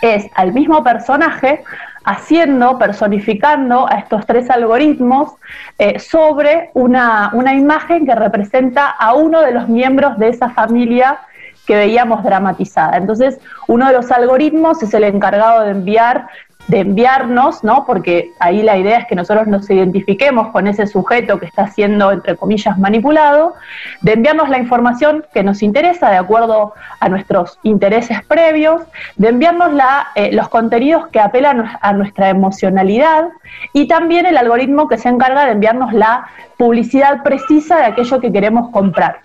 es 0.02 0.28
al 0.36 0.54
mismo 0.54 0.84
personaje 0.84 1.64
haciendo, 2.04 2.78
personificando 2.78 3.88
a 3.88 3.96
estos 3.96 4.26
tres 4.26 4.50
algoritmos 4.50 5.34
eh, 5.78 6.00
sobre 6.00 6.72
una, 6.74 7.30
una, 7.34 7.54
imagen 7.54 8.06
que 8.06 8.16
representa 8.16 8.90
a 8.90 9.14
uno 9.14 9.42
de 9.42 9.52
los 9.52 9.70
miembros 9.70 10.18
de 10.18 10.30
esa 10.30 10.50
familia 10.50 11.20
que 11.68 11.76
veíamos 11.76 12.24
dramatizada. 12.24 12.98
Entonces, 12.98 13.40
uno 13.68 13.88
de 13.88 13.94
los 13.94 14.12
algoritmos 14.12 14.82
es 14.82 14.94
el 14.94 15.04
encargado 15.04 15.64
de 15.64 15.72
enviar 15.72 16.28
de 16.72 16.80
enviarnos, 16.80 17.66
¿no? 17.66 17.86
Porque 17.86 18.32
ahí 18.40 18.64
la 18.64 18.78
idea 18.78 19.00
es 19.00 19.06
que 19.06 19.14
nosotros 19.14 19.46
nos 19.46 19.70
identifiquemos 19.70 20.48
con 20.54 20.68
ese 20.68 20.88
sujeto 20.88 21.38
que 21.38 21.46
está 21.46 21.68
siendo, 21.68 22.14
entre 22.14 22.38
comillas, 22.38 22.80
manipulado, 22.80 23.56
de 24.00 24.14
enviarnos 24.14 24.48
la 24.48 24.58
información 24.58 25.26
que 25.34 25.44
nos 25.44 25.62
interesa 25.64 26.10
de 26.10 26.16
acuerdo 26.16 26.74
a 27.02 27.10
nuestros 27.10 27.60
intereses 27.64 28.24
previos, 28.24 28.84
de 29.18 29.28
enviarnos 29.28 29.72
eh, 30.16 30.30
los 30.32 30.48
contenidos 30.48 31.08
que 31.08 31.20
apelan 31.20 31.78
a 31.82 31.92
nuestra 31.92 32.30
emocionalidad 32.30 33.28
y 33.74 33.90
también 33.90 34.26
el 34.26 34.38
algoritmo 34.38 34.88
que 34.88 34.98
se 34.98 35.10
encarga 35.10 35.46
de 35.46 35.52
enviarnos 35.52 35.92
la 35.92 36.28
publicidad 36.56 37.22
precisa 37.22 37.80
de 37.80 37.86
aquello 37.88 38.22
que 38.22 38.32
queremos 38.32 38.70
comprar. 38.70 39.20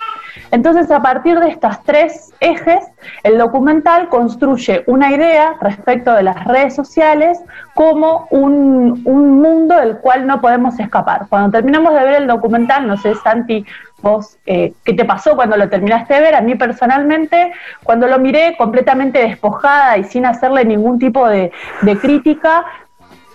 Entonces, 0.51 0.91
a 0.91 1.03
partir 1.03 1.39
de 1.41 1.49
estos 1.49 1.83
tres 1.85 2.33
ejes, 2.41 2.85
el 3.23 3.39
documental 3.39 4.09
construye 4.09 4.85
una 4.87 5.11
idea 5.13 5.55
respecto 5.61 6.13
de 6.13 6.23
las 6.23 6.45
redes 6.45 6.75
sociales 6.75 7.39
como 7.75 8.27
un, 8.31 9.03
mundo 9.03 9.77
del 9.77 9.99
cual 9.99 10.27
no 10.27 10.41
podemos 10.41 10.79
escapar. 10.79 11.27
Cuando 11.29 11.51
terminamos 11.51 11.95
de 11.95 12.05
ver 12.05 12.23
el 12.23 12.27
documental, 12.27 12.87
no 12.87 12.97
sé, 12.97 13.15
Santi, 13.15 13.65
vos, 14.03 14.39
eh, 14.47 14.73
¿qué 14.85 14.95
te 14.95 15.05
pasó 15.05 15.37
cuando 15.37 15.57
lo 15.57 15.69
terminaste 15.69 16.15
de 16.15 16.21
ver? 16.21 16.35
A 16.35 16.41
mí 16.41 16.55
personalmente, 16.55 17.53
cuando 17.83 18.07
lo 18.07 18.19
miré 18.19 18.57
completamente 18.57 19.19
despojada 19.19 19.99
y 19.99 20.05
sin 20.05 20.27
hacerle 20.27 20.65
ningún 20.65 20.99
tipo 20.99 21.29
de 21.29 21.51
crítica, 22.01 22.65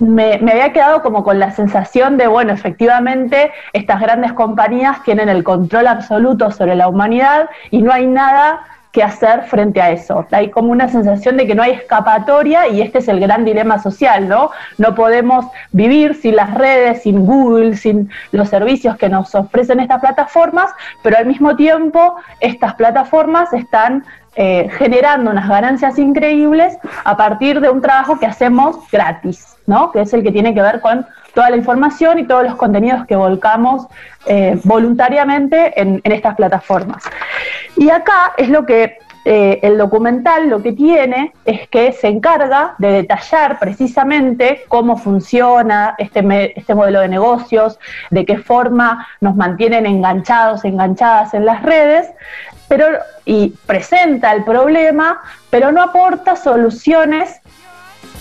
me, 0.02 0.34
había 0.34 0.74
quedado 0.74 1.02
como 1.04 1.24
con 1.24 1.40
la 1.40 1.52
sensación 1.52 2.18
de, 2.18 2.28
bueno, 2.28 2.52
efectivamente, 2.52 3.52
estas 3.72 4.02
grandes 4.02 4.34
compañías 4.34 5.04
tienen 5.04 5.30
el 5.30 5.44
control 5.44 5.88
absoluto 5.88 6.52
sobre 6.52 6.76
la 6.76 6.88
humanidad 6.88 7.50
y 7.70 7.82
no 7.82 7.94
hay 7.94 8.08
nada 8.08 8.62
que 8.92 9.04
hacer 9.04 9.44
frente 9.44 9.82
a 9.82 9.92
eso. 9.92 10.26
Hay 10.32 10.50
como 10.50 10.72
una 10.72 10.90
sensación 10.90 11.38
de 11.38 11.48
que 11.48 11.56
no 11.56 11.64
hay 11.64 11.72
escapatoria 11.72 12.68
y 12.68 12.82
este 12.82 12.98
es 12.98 13.08
el 13.08 13.22
gran 13.22 13.46
dilema 13.46 13.80
social, 13.80 14.28
¿no? 14.28 14.52
No 14.78 14.96
podemos 14.96 15.46
vivir 15.72 16.16
sin 16.16 16.36
las 16.36 16.54
redes, 16.56 17.04
sin 17.04 17.26
Google, 17.26 17.78
sin 17.78 18.10
los 18.34 18.50
servicios 18.50 18.98
que 18.98 19.08
nos 19.08 19.34
ofrecen 19.34 19.80
estas 19.80 20.02
plataformas, 20.02 20.72
pero 21.04 21.18
al 21.18 21.26
mismo 21.26 21.56
tiempo 21.56 22.16
estas 22.42 22.74
plataformas 22.74 23.54
están 23.54 24.04
eh, 24.36 24.70
generando 24.78 25.32
unas 25.32 25.50
ganancias 25.50 26.00
increíbles 26.00 26.78
a 27.04 27.18
partir 27.18 27.60
de 27.60 27.70
un 27.70 27.82
trabajo 27.82 28.18
que 28.18 28.26
hacemos 28.26 28.78
gratis, 28.90 29.58
¿no? 29.68 29.92
que 29.92 30.02
es 30.02 30.14
el 30.14 30.24
que 30.24 30.32
tiene 30.32 30.54
que 30.54 30.62
ver 30.62 30.80
con 30.80 31.06
toda 31.34 31.50
la 31.50 31.58
información 31.58 32.20
y 32.20 32.26
todos 32.26 32.44
los 32.44 32.56
contenidos 32.56 33.06
que 33.08 33.16
volcamos 33.16 33.88
eh, 34.26 34.60
voluntariamente 34.64 35.80
en, 35.80 36.02
estas 36.04 36.36
plataformas. 36.36 37.04
Y 37.78 37.90
acá 37.90 38.34
es 38.38 38.50
lo 38.50 38.66
que 38.66 39.00
eh, 39.24 39.60
el 39.62 39.78
documental 39.78 40.50
lo 40.50 40.64
que 40.64 40.74
tiene 40.74 41.34
es 41.46 41.70
que 41.70 41.92
se 41.92 42.08
encarga 42.08 42.74
de 42.80 42.92
detallar 42.92 43.60
precisamente 43.60 44.64
cómo 44.68 44.98
funciona 44.98 45.94
este, 46.00 46.54
este 46.58 46.74
modelo 46.74 47.02
de 47.02 47.08
negocios, 47.08 47.80
de 48.10 48.26
qué 48.26 48.38
forma 48.38 49.08
nos 49.20 49.36
mantienen 49.36 49.86
enganchados, 49.86 50.66
enganchadas 50.66 51.36
en 51.36 51.46
las 51.46 51.62
redes, 51.62 52.10
pero, 52.68 52.86
y 53.26 53.50
presenta 53.68 54.32
el 54.32 54.44
problema, 54.44 55.20
pero 55.52 55.72
no 55.72 55.84
aporta 55.84 56.36
soluciones, 56.36 57.42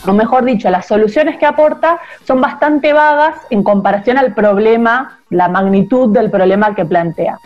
o 0.06 0.12
mejor 0.12 0.44
dicho, 0.44 0.68
las 0.68 0.86
soluciones 0.86 1.38
que 1.38 1.46
aporta 1.46 1.98
son 2.26 2.42
bastante 2.42 2.92
vagas 2.92 3.36
en 3.48 3.62
comparación 3.62 4.18
al 4.18 4.34
problema, 4.34 5.18
la 5.30 5.48
magnitud 5.48 6.12
del 6.12 6.30
problema 6.30 6.74
que 6.74 6.84
plantea 6.84 7.38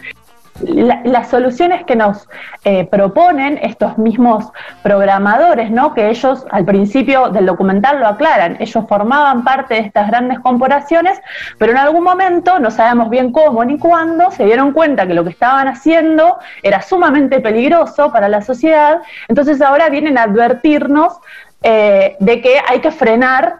las 0.60 1.30
soluciones 1.30 1.84
que 1.84 1.96
nos 1.96 2.28
eh, 2.64 2.86
proponen 2.86 3.58
estos 3.62 3.98
mismos 3.98 4.52
programadores, 4.82 5.70
¿no? 5.70 5.94
que 5.94 6.10
ellos 6.10 6.46
al 6.50 6.64
principio 6.64 7.30
del 7.30 7.46
documental 7.46 7.98
lo 7.98 8.06
aclaran, 8.06 8.56
ellos 8.60 8.84
formaban 8.88 9.42
parte 9.42 9.74
de 9.74 9.80
estas 9.80 10.08
grandes 10.08 10.38
corporaciones, 10.38 11.20
pero 11.58 11.72
en 11.72 11.78
algún 11.78 12.04
momento, 12.04 12.60
no 12.60 12.70
sabemos 12.70 13.10
bien 13.10 13.32
cómo 13.32 13.64
ni 13.64 13.78
cuándo, 13.78 14.30
se 14.30 14.44
dieron 14.44 14.72
cuenta 14.72 15.06
que 15.06 15.14
lo 15.14 15.24
que 15.24 15.30
estaban 15.30 15.66
haciendo 15.66 16.38
era 16.62 16.82
sumamente 16.82 17.40
peligroso 17.40 18.12
para 18.12 18.28
la 18.28 18.40
sociedad, 18.40 19.00
entonces 19.28 19.60
ahora 19.60 19.88
vienen 19.88 20.18
a 20.18 20.22
advertirnos 20.22 21.18
eh, 21.66 22.16
de 22.20 22.42
que 22.42 22.58
hay 22.66 22.80
que 22.80 22.90
frenar 22.90 23.54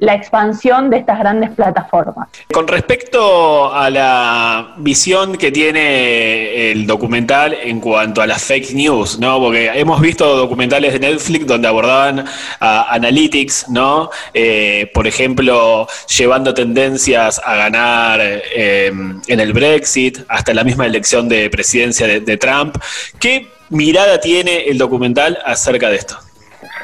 la 0.00 0.14
expansión 0.14 0.90
de 0.90 0.98
estas 0.98 1.18
grandes 1.18 1.50
plataformas. 1.50 2.28
Con 2.52 2.68
respecto 2.68 3.72
a 3.72 3.90
la 3.90 4.74
visión 4.78 5.36
que 5.36 5.50
tiene 5.50 6.70
el 6.70 6.86
documental 6.86 7.54
en 7.54 7.80
cuanto 7.80 8.22
a 8.22 8.26
las 8.26 8.42
fake 8.42 8.72
news, 8.74 9.18
¿no? 9.18 9.40
Porque 9.40 9.70
hemos 9.74 10.00
visto 10.00 10.36
documentales 10.36 10.92
de 10.92 11.00
Netflix 11.00 11.46
donde 11.46 11.68
abordaban 11.68 12.24
a 12.60 12.94
Analytics, 12.94 13.68
¿no? 13.68 14.10
Eh, 14.34 14.90
por 14.94 15.06
ejemplo, 15.06 15.88
llevando 16.16 16.54
tendencias 16.54 17.40
a 17.44 17.56
ganar 17.56 18.20
eh, 18.22 18.92
en 19.26 19.40
el 19.40 19.52
Brexit, 19.52 20.18
hasta 20.28 20.54
la 20.54 20.62
misma 20.62 20.86
elección 20.86 21.28
de 21.28 21.50
presidencia 21.50 22.06
de 22.06 22.36
Trump. 22.36 22.76
¿Qué 23.18 23.48
mirada 23.70 24.20
tiene 24.20 24.64
el 24.68 24.78
documental 24.78 25.38
acerca 25.44 25.88
de 25.88 25.96
esto? 25.96 26.25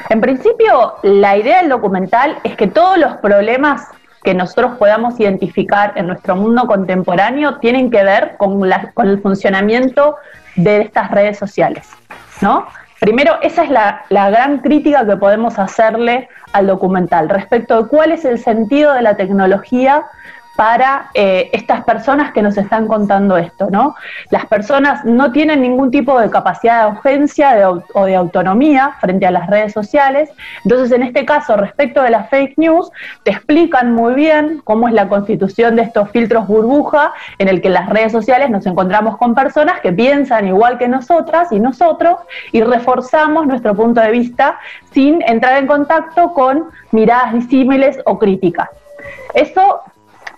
En 0.09 0.21
principio, 0.21 0.95
la 1.03 1.37
idea 1.37 1.61
del 1.61 1.69
documental 1.69 2.37
es 2.43 2.55
que 2.55 2.67
todos 2.67 2.97
los 2.97 3.17
problemas 3.17 3.87
que 4.23 4.33
nosotros 4.33 4.77
podamos 4.77 5.19
identificar 5.19 5.93
en 5.95 6.07
nuestro 6.07 6.35
mundo 6.35 6.65
contemporáneo 6.65 7.57
tienen 7.59 7.91
que 7.91 8.03
ver 8.03 8.35
con, 8.37 8.61
el 8.63 9.21
funcionamiento 9.21 10.15
de 10.55 10.81
estas 10.81 11.11
redes 11.11 11.37
sociales, 11.37 11.89
¿no? 12.41 12.65
Primero, 12.99 13.37
esa 13.41 13.63
es 13.63 13.69
la, 13.69 14.05
la, 14.09 14.29
gran 14.29 14.59
crítica 14.59 15.05
que 15.05 15.17
podemos 15.17 15.59
hacerle 15.59 16.29
al 16.53 16.67
documental 16.67 17.27
respecto 17.27 17.83
de 17.83 17.89
cuál 17.89 18.13
es 18.13 18.23
el 18.23 18.39
sentido 18.39 18.93
de 18.93 19.01
la 19.01 19.17
tecnología 19.17 20.05
para 20.55 21.09
eh, 21.13 21.49
estas 21.51 21.83
personas 21.83 22.31
que 22.31 22.41
nos 22.41 22.57
están 22.57 22.87
contando 22.87 23.37
esto, 23.37 23.69
¿no? 23.71 23.95
Las 24.29 24.45
personas 24.45 25.03
no 25.03 25.31
tienen 25.31 25.61
ningún 25.61 25.89
tipo 25.89 26.19
de 26.19 26.29
capacidad 26.29 26.85
de 26.85 26.91
urgencia 26.91 27.69
o 27.93 28.05
de 28.05 28.15
autonomía 28.15 28.95
frente 29.01 29.25
a 29.25 29.31
las 29.31 29.49
redes 29.49 29.73
sociales, 29.73 30.29
entonces 30.63 30.91
en 30.91 31.03
este 31.03 31.25
caso, 31.25 31.57
respecto 31.57 32.03
de 32.03 32.11
las 32.11 32.29
fake 32.29 32.57
news, 32.57 32.91
te 33.23 33.31
explican 33.31 33.93
muy 33.93 34.13
bien 34.13 34.61
cómo 34.63 34.87
es 34.87 34.93
la 34.93 35.09
constitución 35.09 35.75
de 35.75 35.83
estos 35.83 36.11
filtros 36.11 36.47
burbuja 36.47 37.13
en 37.39 37.47
el 37.47 37.61
que 37.61 37.69
las 37.69 37.89
redes 37.89 38.11
sociales 38.11 38.49
nos 38.49 38.65
encontramos 38.65 39.17
con 39.17 39.33
personas 39.33 39.79
que 39.81 39.91
piensan 39.91 40.47
igual 40.47 40.77
que 40.77 40.87
nosotras 40.87 41.51
y 41.51 41.59
nosotros 41.59 42.17
y 42.51 42.61
reforzamos 42.61 43.47
nuestro 43.47 43.75
punto 43.75 44.01
de 44.01 44.11
vista 44.11 44.59
sin 44.91 45.21
entrar 45.23 45.57
en 45.57 45.67
contacto 45.67 46.33
con 46.33 46.65
miradas 46.91 47.33
disímiles 47.33 47.99
o 48.05 48.19
críticas. 48.19 48.69
Eso 49.33 49.81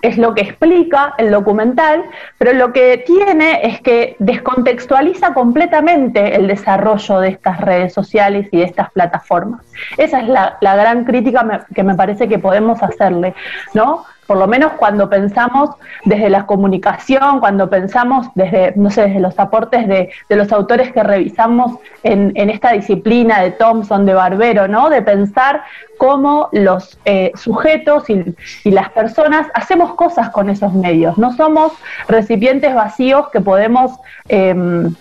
es 0.02 0.18
lo 0.18 0.34
que 0.34 0.42
explica 0.42 1.14
el 1.18 1.32
documental, 1.32 2.04
pero 2.38 2.54
lo 2.54 2.74
que 2.74 3.04
tiene 3.06 3.62
es 3.64 3.82
que 3.82 4.16
descontextualiza 4.20 5.34
completamente 5.34 6.36
el 6.36 6.48
desarrollo 6.48 7.20
de 7.20 7.30
estas 7.30 7.62
redes 7.62 7.94
sociales 7.94 8.48
y 8.52 8.58
de 8.58 8.64
estas 8.64 8.92
plataformas. 8.92 9.62
Esa 9.98 10.22
es 10.22 10.28
la, 10.28 10.58
gran 10.62 11.06
crítica 11.06 11.66
que 11.74 11.84
me 11.84 11.96
parece 11.96 12.28
que 12.28 12.40
podemos 12.40 12.82
hacerle, 12.84 13.34
¿no? 13.74 14.06
Por 14.27 14.38
lo 14.38 14.48
menos 14.48 14.74
cuando 14.74 15.10
pensamos 15.10 15.70
desde 16.03 16.29
la 16.29 16.46
comunicación, 16.46 17.39
cuando 17.39 17.70
pensamos 17.70 18.27
desde, 18.36 18.74
no 18.75 18.89
sé, 18.89 19.03
desde 19.03 19.20
los 19.20 19.38
aportes 19.39 19.88
de, 19.88 20.10
los 20.29 20.51
autores 20.51 20.91
que 20.91 21.03
revisamos 21.03 21.77
en, 22.03 22.34
esta 22.50 22.72
disciplina 22.72 23.41
de 23.41 23.51
Thompson, 23.51 24.05
de 24.05 24.13
Barbero, 24.13 24.67
¿no? 24.67 24.89
De 24.89 25.01
pensar 25.01 25.63
cómo 25.98 26.50
los 26.51 26.98
eh, 27.05 27.32
sujetos 27.36 28.10
y, 28.10 28.36
las 28.72 28.89
personas 28.89 29.48
hacemos 29.53 29.94
cosas 29.94 30.29
con 30.32 30.50
esos 30.50 30.74
medios. 30.74 31.17
No 31.17 31.32
somos 31.34 31.72
recipientes 32.08 32.74
vacíos 32.75 33.29
que 33.29 33.39
podemos 33.39 33.91
em, 34.27 34.94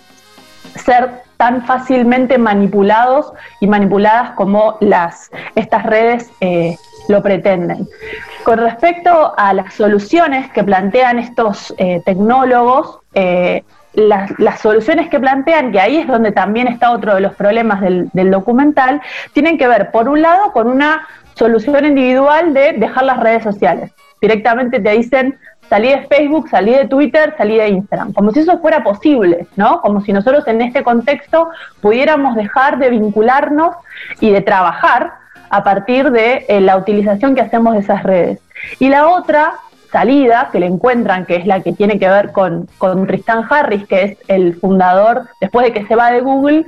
ser 0.75 1.25
tan 1.37 1.65
fácilmente 1.65 2.37
manipulados 2.37 3.33
y 3.59 3.67
manipuladas 3.67 4.31
como 4.31 4.77
las, 4.79 5.31
estas 5.55 5.83
redes 5.83 6.31
eh, 6.39 6.77
lo 7.07 7.21
pretenden. 7.21 7.87
Con 8.43 8.59
respecto 8.59 9.33
a 9.37 9.53
las 9.53 9.73
soluciones 9.73 10.51
que 10.51 10.63
plantean 10.63 11.19
estos 11.19 11.73
eh, 11.77 12.01
tecnólogos, 12.05 12.99
eh, 13.13 13.63
las, 13.95 14.59
soluciones 14.59 15.09
que 15.09 15.19
plantean, 15.19 15.71
que 15.71 15.79
ahí 15.79 15.97
es 15.97 16.07
donde 16.07 16.31
también 16.31 16.67
está 16.67 16.91
otro 16.91 17.15
de 17.15 17.21
los 17.21 17.33
problemas 17.33 17.81
del, 17.81 18.31
documental, 18.31 19.01
tienen 19.33 19.57
que 19.57 19.67
ver, 19.67 19.91
por 19.91 20.09
un 20.09 20.21
lado, 20.21 20.51
con 20.51 20.67
una 20.67 21.07
solución 21.35 21.85
individual 21.85 22.53
de 22.53 22.73
dejar 22.73 23.05
las 23.05 23.19
redes 23.19 23.43
sociales. 23.43 23.91
Directamente 24.21 24.79
te 24.79 24.91
dicen, 24.91 25.37
salí 25.69 25.89
de 25.89 26.05
Facebook, 26.07 26.49
salí 26.49 26.73
de 26.73 26.87
Twitter, 26.87 27.33
salí 27.37 27.57
de 27.57 27.69
Instagram, 27.69 28.13
como 28.13 28.31
si 28.31 28.39
eso 28.39 28.59
fuera 28.59 28.83
posible, 28.83 29.47
¿no? 29.55 29.81
Como 29.81 30.01
si 30.01 30.13
nosotros 30.13 30.47
en 30.47 30.61
este 30.61 30.83
contexto 30.83 31.49
pudiéramos 31.81 32.35
dejar 32.35 32.77
de 32.77 32.89
vincularnos 32.89 33.75
y 34.19 34.31
de 34.31 34.41
trabajar 34.41 35.24
a 35.49 35.63
partir 35.63 36.11
de 36.11 36.45
eh, 36.47 36.61
la 36.61 36.77
utilización 36.77 37.35
que 37.35 37.41
hacemos 37.41 37.73
de 37.73 37.79
esas 37.79 38.03
redes. 38.03 38.39
Y 38.79 38.89
la 38.89 39.07
otra 39.07 39.55
salida 39.91 40.49
que 40.51 40.59
le 40.59 40.65
encuentran, 40.65 41.25
que 41.25 41.35
es 41.35 41.45
la 41.45 41.61
que 41.61 41.73
tiene 41.73 41.99
que 41.99 42.09
ver 42.09 42.31
con, 42.31 42.67
con 42.77 43.07
Tristan 43.07 43.45
Harris, 43.49 43.87
que 43.87 44.03
es 44.03 44.17
el 44.27 44.55
fundador, 44.55 45.27
después 45.39 45.65
de 45.65 45.73
que 45.73 45.85
se 45.87 45.95
va 45.95 46.11
de 46.11 46.21
Google, 46.21 46.65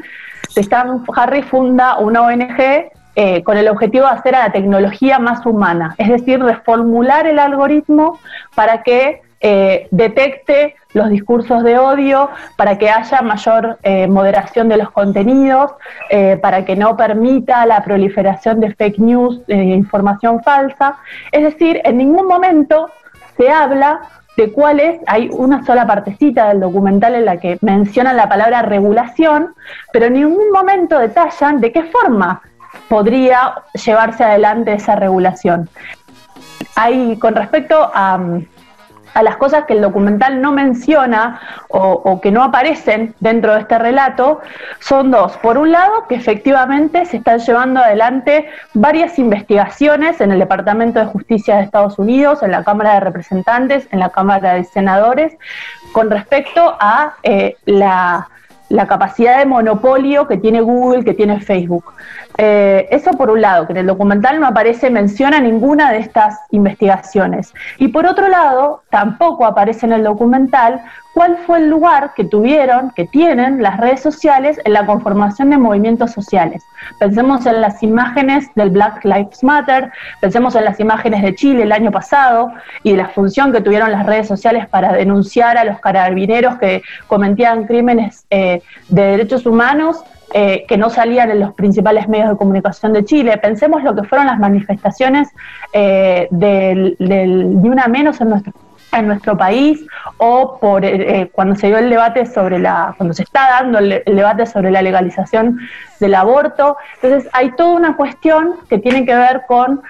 Tristan 0.53 1.03
Harris 1.15 1.45
funda 1.45 1.97
una 1.97 2.21
ONG 2.21 2.89
eh, 3.15 3.43
con 3.43 3.57
el 3.57 3.67
objetivo 3.67 4.05
de 4.05 4.11
hacer 4.11 4.35
a 4.35 4.45
la 4.45 4.51
tecnología 4.51 5.17
más 5.17 5.45
humana, 5.45 5.95
es 5.97 6.07
decir, 6.07 6.39
reformular 6.39 7.25
el 7.25 7.39
algoritmo 7.39 8.19
para 8.53 8.83
que 8.83 9.21
eh, 9.39 9.87
detecte 9.91 10.75
los 10.93 11.09
discursos 11.09 11.63
de 11.63 11.77
odio, 11.77 12.29
para 12.55 12.77
que 12.77 12.89
haya 12.89 13.21
mayor 13.21 13.77
eh, 13.83 14.07
moderación 14.07 14.67
de 14.67 14.77
los 14.77 14.89
contenidos, 14.89 15.71
eh, 16.09 16.37
para 16.41 16.65
que 16.65 16.75
no 16.75 16.97
permita 16.97 17.65
la 17.65 17.83
proliferación 17.83 18.59
de 18.59 18.73
fake 18.73 18.99
news, 18.99 19.45
de 19.45 19.55
información 19.55 20.41
falsa. 20.41 20.97
Es 21.31 21.43
decir, 21.43 21.81
en 21.83 21.97
ningún 21.97 22.27
momento 22.27 22.89
se 23.37 23.49
habla 23.49 24.01
de 24.37 24.51
cuál 24.51 24.79
es, 24.79 24.99
hay 25.07 25.29
una 25.31 25.63
sola 25.65 25.85
partecita 25.85 26.47
del 26.49 26.59
documental 26.59 27.15
en 27.15 27.25
la 27.25 27.37
que 27.37 27.57
mencionan 27.61 28.17
la 28.17 28.29
palabra 28.29 28.61
regulación, 28.61 29.53
pero 29.91 30.05
en 30.05 30.13
ningún 30.13 30.51
momento 30.51 30.97
detallan 30.97 31.59
de 31.59 31.71
qué 31.71 31.83
forma 31.83 32.41
podría 32.87 33.55
llevarse 33.73 34.23
adelante 34.23 34.73
esa 34.73 34.95
regulación. 34.95 35.69
Con 37.19 37.33
respecto 37.33 37.89
a 37.93 38.19
a 39.13 39.23
las 39.23 39.37
cosas 39.37 39.65
que 39.65 39.73
el 39.73 39.81
documental 39.81 40.41
no 40.41 40.51
menciona 40.51 41.39
o, 41.69 42.19
que 42.21 42.31
no 42.31 42.43
aparecen 42.43 43.15
dentro 43.19 43.53
de 43.53 43.61
este 43.61 43.77
relato 43.77 44.41
son 44.79 45.11
dos. 45.11 45.37
Por 45.37 45.57
un 45.57 45.71
lado, 45.71 46.07
que 46.07 46.15
efectivamente 46.15 47.05
se 47.05 47.17
están 47.17 47.39
llevando 47.39 47.79
adelante 47.79 48.49
varias 48.73 49.19
investigaciones 49.19 50.21
en 50.21 50.31
el 50.31 50.39
Departamento 50.39 50.99
de 50.99 51.05
Justicia 51.05 51.57
de 51.57 51.63
Estados 51.63 51.99
Unidos, 51.99 52.43
en 52.43 52.51
la 52.51 52.63
Cámara 52.63 52.95
de 52.95 52.99
Representantes, 53.01 53.87
en 53.91 53.99
la 53.99 54.09
Cámara 54.09 54.53
de 54.53 54.63
Senadores, 54.63 55.37
con 55.91 56.09
respecto 56.09 56.77
a 56.79 57.15
eh, 57.23 57.55
la 57.65 58.27
la 58.69 58.85
capacidad 58.87 59.39
de 59.39 59.45
monopolio 59.45 60.27
que 60.27 60.37
tiene 60.37 60.61
Google, 60.61 61.03
que 61.03 61.13
tiene 61.13 61.39
Facebook. 61.39 61.93
Eh, 62.37 62.87
eso 62.91 63.11
por 63.11 63.31
un 63.31 63.41
lado, 63.41 63.65
que 63.65 63.73
en 63.73 63.77
el 63.77 63.87
documental 63.87 64.39
no 64.39 64.47
aparece, 64.47 64.89
menciona 64.89 65.39
ninguna 65.39 65.91
de 65.91 65.99
estas 65.99 66.39
investigaciones. 66.51 67.53
Y 67.79 67.87
por 67.87 68.05
otro 68.05 68.27
lado, 68.27 68.83
tampoco 68.91 69.45
aparece 69.45 69.87
en 69.87 69.93
el 69.93 70.03
documental 70.03 70.81
cuál 71.15 71.37
fue 71.47 71.57
el 71.57 71.69
lugar 71.69 72.13
que 72.15 72.25
tuvieron, 72.25 72.91
que 72.91 73.05
tienen 73.05 73.63
las 73.63 73.77
redes 73.79 74.01
sociales 74.01 74.61
en 74.65 74.73
la 74.73 74.85
conformación 74.85 75.49
de 75.49 75.57
movimientos 75.57 76.11
sociales. 76.11 76.63
Pensemos 76.99 77.47
en 77.47 77.59
las 77.59 77.81
imágenes 77.81 78.47
del 78.53 78.69
Black 78.69 79.03
Lives 79.03 79.43
Matter, 79.43 79.91
pensemos 80.21 80.53
en 80.53 80.65
las 80.65 80.79
imágenes 80.79 81.23
de 81.23 81.33
Chile 81.33 81.63
el 81.63 81.71
año 81.71 81.89
pasado 81.89 82.53
y 82.83 82.91
de 82.91 82.97
la 82.97 83.09
función 83.09 83.51
que 83.51 83.61
tuvieron 83.61 83.91
las 83.91 84.05
redes 84.05 84.27
sociales 84.27 84.67
para 84.67 84.93
denunciar 84.93 85.57
a 85.57 85.63
los 85.63 85.79
carabineros 85.79 86.59
que 86.59 86.83
cometían 87.07 87.65
crímenes 87.65 88.27
eh, 88.29 88.61
de 88.89 89.01
derechos 89.01 89.47
humanos 89.47 90.03
eh, 90.33 90.65
que 90.67 90.77
no 90.77 90.89
salían 90.89 91.31
en 91.31 91.39
los 91.39 91.53
principales 91.53 92.09
medios 92.09 92.29
de 92.29 92.37
comunicación 92.37 92.91
de 92.91 93.05
Chile. 93.05 93.37
Pensemos 93.37 93.81
lo 93.83 93.95
que 93.95 94.03
fueron 94.03 94.27
las 94.27 94.39
manifestaciones 94.39 95.29
eh, 95.71 96.27
del, 96.31 96.95
de 96.99 97.69
una 97.69 97.87
menos 97.87 98.19
en 98.21 98.29
nuestro 98.29 98.53
en 98.93 99.07
nuestro 99.07 99.37
país 99.37 99.85
o 100.17 100.57
por 100.59 100.85
eh, 100.85 101.29
cuando 101.33 101.55
se 101.55 101.67
dio 101.67 101.77
el 101.77 101.89
debate 101.89 102.25
sobre 102.25 102.57
la, 102.57 102.93
cuando 102.95 103.13
se 103.13 103.23
está 103.23 103.49
dando 103.59 103.79
el, 103.79 104.01
debate 104.05 104.45
sobre 104.45 104.71
la 104.71 104.81
legalización 104.81 105.59
del 105.99 106.15
aborto. 106.15 106.77
Entonces 107.01 107.29
hay 107.33 107.51
toda 107.51 107.75
una 107.75 107.97
cuestión 107.97 108.55
que 108.69 108.79
tiene 108.79 109.05
que 109.05 109.13
ver 109.13 109.43
con 109.47 109.81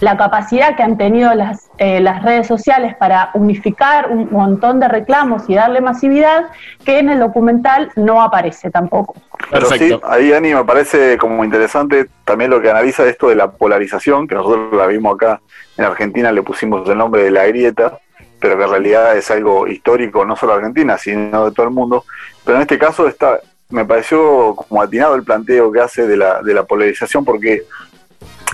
la 0.00 0.16
capacidad 0.16 0.76
que 0.76 0.82
han 0.82 0.96
tenido 0.96 1.34
las, 1.34 1.70
eh, 1.78 2.00
las 2.00 2.22
redes 2.22 2.46
sociales 2.46 2.96
para 2.96 3.30
unificar 3.34 4.10
un 4.10 4.30
montón 4.30 4.80
de 4.80 4.88
reclamos 4.88 5.48
y 5.48 5.54
darle 5.54 5.80
masividad, 5.80 6.46
que 6.84 6.98
en 6.98 7.08
el 7.08 7.18
documental 7.18 7.90
no 7.96 8.22
aparece 8.22 8.70
tampoco. 8.70 9.16
Pero 9.50 9.66
sí, 9.66 9.98
ahí 10.04 10.32
Ani 10.32 10.54
me 10.54 10.64
parece 10.64 11.16
como 11.18 11.44
interesante 11.44 12.08
también 12.24 12.50
lo 12.50 12.60
que 12.60 12.70
analiza 12.70 13.06
esto 13.06 13.28
de 13.28 13.36
la 13.36 13.50
polarización, 13.50 14.28
que 14.28 14.34
nosotros 14.34 14.72
la 14.72 14.86
vimos 14.86 15.14
acá 15.14 15.40
en 15.76 15.84
Argentina, 15.84 16.32
le 16.32 16.42
pusimos 16.42 16.88
el 16.88 16.98
nombre 16.98 17.24
de 17.24 17.30
la 17.30 17.46
grieta, 17.46 17.98
pero 18.40 18.56
que 18.56 18.64
en 18.64 18.70
realidad 18.70 19.16
es 19.16 19.30
algo 19.30 19.66
histórico 19.66 20.24
no 20.24 20.36
solo 20.36 20.52
de 20.52 20.58
Argentina, 20.58 20.98
sino 20.98 21.46
de 21.46 21.52
todo 21.52 21.66
el 21.66 21.72
mundo. 21.72 22.04
Pero 22.44 22.56
en 22.56 22.62
este 22.62 22.78
caso 22.78 23.08
está, 23.08 23.40
me 23.70 23.84
pareció 23.84 24.54
como 24.54 24.82
atinado 24.82 25.14
el 25.14 25.24
planteo 25.24 25.72
que 25.72 25.80
hace 25.80 26.06
de 26.06 26.16
la, 26.16 26.42
de 26.42 26.54
la 26.54 26.64
polarización, 26.64 27.24
porque 27.24 27.62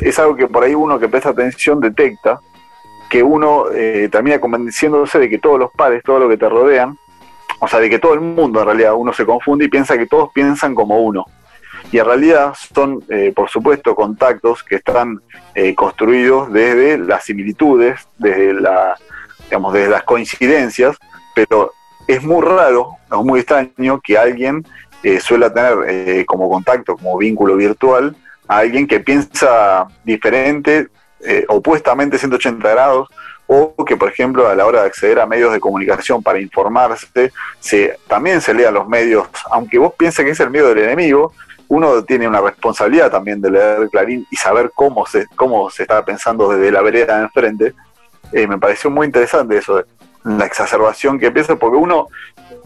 es 0.01 0.19
algo 0.19 0.37
que 0.37 0.47
por 0.47 0.65
ahí 0.65 0.75
uno 0.75 0.99
que 0.99 1.09
presta 1.09 1.31
atención 1.31 1.81
detecta, 1.81 2.41
que 3.09 3.23
uno 3.23 3.71
eh, 3.73 4.09
termina 4.11 4.41
convenciéndose 4.41 5.19
de 5.19 5.29
que 5.29 5.39
todos 5.39 5.59
los 5.59 5.71
pares, 5.73 6.03
todo 6.03 6.19
lo 6.19 6.29
que 6.29 6.37
te 6.37 6.49
rodean, 6.49 6.99
o 7.61 7.69
sea, 7.69 7.81
de 7.81 7.89
que 7.89 7.99
todo 7.99 8.15
el 8.15 8.21
mundo 8.21 8.61
en 8.61 8.67
realidad 8.67 8.95
uno 8.95 9.13
se 9.13 9.25
confunde 9.25 9.67
y 9.67 9.69
piensa 9.69 9.97
que 9.97 10.07
todos 10.07 10.31
piensan 10.33 10.75
como 10.75 11.01
uno. 11.01 11.25
Y 11.93 11.99
en 11.99 12.07
realidad 12.07 12.55
son, 12.55 13.05
eh, 13.09 13.33
por 13.35 13.49
supuesto, 13.49 13.95
contactos 13.95 14.65
que 14.65 14.77
están 14.77 15.21
eh, 15.55 15.75
construidos 15.75 16.53
desde 16.53 16.99
las 16.99 17.25
similitudes, 17.25 18.01
desde, 18.19 18.55
la, 18.55 18.97
digamos, 19.45 19.73
desde 19.73 19.91
las 19.91 20.03
coincidencias, 20.03 20.97
pero 21.35 21.73
es 22.07 22.23
muy 22.23 22.43
raro, 22.43 22.97
es 23.11 23.25
muy 23.25 23.41
extraño 23.41 24.01
que 24.03 24.19
alguien 24.19 24.65
eh, 25.03 25.21
suele 25.21 25.51
tener 25.51 25.79
eh, 25.87 26.25
como 26.27 26.49
contacto, 26.49 26.97
como 26.97 27.19
vínculo 27.19 27.57
virtual, 27.57 28.17
alguien 28.49 28.87
que 28.87 29.01
piensa 29.01 29.87
diferente, 30.05 30.89
eh, 31.21 31.45
opuestamente 31.49 32.19
180 32.19 32.69
grados, 32.69 33.09
o 33.47 33.75
que, 33.85 33.97
por 33.97 34.09
ejemplo, 34.09 34.49
a 34.49 34.55
la 34.55 34.65
hora 34.65 34.83
de 34.83 34.87
acceder 34.87 35.21
a 35.21 35.27
medios 35.27 35.53
de 35.53 35.61
comunicación 35.61 36.23
para 36.23 36.41
informarse, 36.41 37.31
se, 37.61 37.99
también 38.09 38.41
se 38.41 38.55
lea 38.55 38.71
los 38.71 38.89
medios, 38.89 39.29
aunque 39.51 39.79
vos 39.79 39.93
pienses 39.95 40.25
que 40.25 40.31
es 40.31 40.41
el 40.41 40.51
medio 40.51 40.69
del 40.69 40.79
enemigo, 40.79 41.33
uno 41.69 42.05
tiene 42.05 42.29
una 42.29 42.41
responsabilidad 42.41 43.11
también 43.11 43.41
de 43.41 43.51
leer 43.51 43.89
Clarín 43.91 44.27
y 44.31 44.37
saber 44.37 44.71
cómo 44.75 45.07
se, 45.07 45.27
cómo 45.35 45.71
se 45.71 45.83
está 45.83 46.05
pensando 46.05 46.49
desde 46.49 46.71
la 46.71 46.83
vereda 46.83 47.17
de 47.17 47.23
enfrente. 47.25 47.75
Eh, 48.33 48.47
me 48.47 48.59
pareció 48.59 48.91
muy 48.91 49.07
interesante 49.07 49.59
eso, 49.59 49.85
la 50.25 50.47
exacerbación 50.47 51.19
que 51.19 51.27
empieza, 51.27 51.57
porque 51.57 51.77
uno 51.77 52.09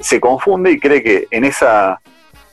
se 0.00 0.20
confunde 0.20 0.72
y 0.72 0.78
cree 0.78 1.02
que 1.02 1.26
en 1.30 1.44
esa, 1.44 2.00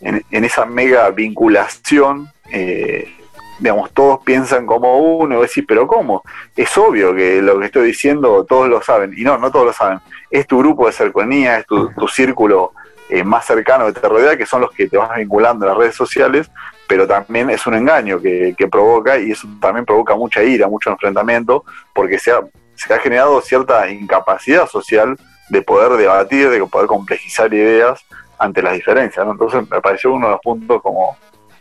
en, 0.02 0.24
esa 0.32 0.66
mega 0.66 1.10
vinculación, 1.12 2.32
eh, 2.52 3.12
digamos, 3.60 3.92
todos 3.92 4.20
piensan 4.24 4.66
como 4.66 4.98
uno, 4.98 5.40
y 5.40 5.42
decís, 5.44 5.64
pero 5.68 5.88
¿cómo? 5.88 6.24
Es 6.56 6.78
obvio 6.78 7.16
que 7.16 7.42
lo 7.42 7.60
que 7.60 7.66
estoy 7.66 7.88
diciendo 7.88 8.46
todos 8.46 8.68
lo 8.70 8.82
saben, 8.82 9.14
y 9.18 9.24
no, 9.24 9.38
no 9.38 9.52
todos 9.52 9.66
lo 9.68 9.74
saben. 9.74 10.00
Es 10.30 10.48
tu 10.48 10.60
grupo 10.60 10.88
de 10.88 10.94
cercanía, 10.94 11.60
es 11.60 11.66
tu, 11.66 11.90
tu 11.94 12.08
círculo 12.08 12.74
eh, 13.08 13.24
más 13.24 13.46
cercano 13.46 13.86
de 13.86 13.94
te 13.94 14.08
rodea, 14.08 14.36
que 14.36 14.48
son 14.48 14.62
los 14.62 14.72
que 14.72 14.90
te 14.90 14.98
vas 14.98 15.16
vinculando 15.16 15.66
en 15.66 15.70
las 15.70 15.78
redes 15.78 15.96
sociales, 15.96 16.50
pero 16.88 17.08
también 17.08 17.52
es 17.52 17.68
un 17.68 17.76
engaño 17.76 18.20
que, 18.20 18.56
provoca 18.72 19.20
y 19.20 19.32
eso 19.32 19.48
también 19.62 19.86
provoca 19.86 20.16
mucha 20.16 20.44
ira, 20.44 20.68
mucho 20.68 20.90
enfrentamiento, 20.90 21.64
porque 21.94 22.18
se 22.18 22.32
ha, 22.32 22.42
se 22.74 22.92
ha 22.92 22.98
generado 22.98 23.40
cierta 23.42 23.88
incapacidad 23.92 24.68
social 24.68 25.18
de 25.50 25.62
poder 25.62 25.94
debatir, 25.94 26.50
de 26.50 26.66
poder 26.66 26.88
complejizar 26.88 27.54
ideas 27.54 28.04
ante 28.40 28.64
las 28.64 28.74
diferencias. 28.74 29.26
Entonces 29.28 29.70
me 29.70 29.82
pareció 29.82 30.12
uno 30.12 30.26
de 30.28 30.32
los 30.34 30.42
puntos 30.42 30.82
como 30.82 31.16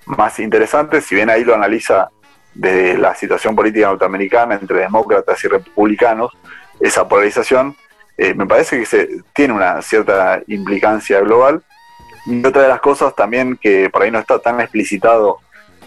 más 0.07 0.39
interesantes, 0.39 1.05
si 1.05 1.15
bien 1.15 1.31
ahí 1.31 1.45
lo 1.45 1.55
analiza 1.55 2.11
desde 2.55 2.97
la 2.99 3.15
situación 3.15 3.57
política 3.57 3.89
norteamericana 3.89 4.55
entre 4.55 4.81
demócratas 4.81 5.43
y 5.45 5.49
republicanos, 5.49 6.33
esa 6.81 7.09
polarización, 7.09 7.77
eh, 8.17 8.35
me 8.35 8.47
parece 8.47 8.79
que 8.79 8.87
se, 8.87 9.09
tiene 9.33 9.55
una 9.55 9.83
cierta 9.83 10.41
implicancia 10.47 11.21
global. 11.21 11.63
Y 12.27 12.45
otra 12.45 12.63
de 12.63 12.69
las 12.69 12.81
cosas 12.81 13.15
también 13.15 13.59
que 13.61 13.91
por 13.91 14.03
ahí 14.03 14.11
no 14.11 14.19
está 14.19 14.39
tan 14.39 14.61
explicitado 14.61 15.39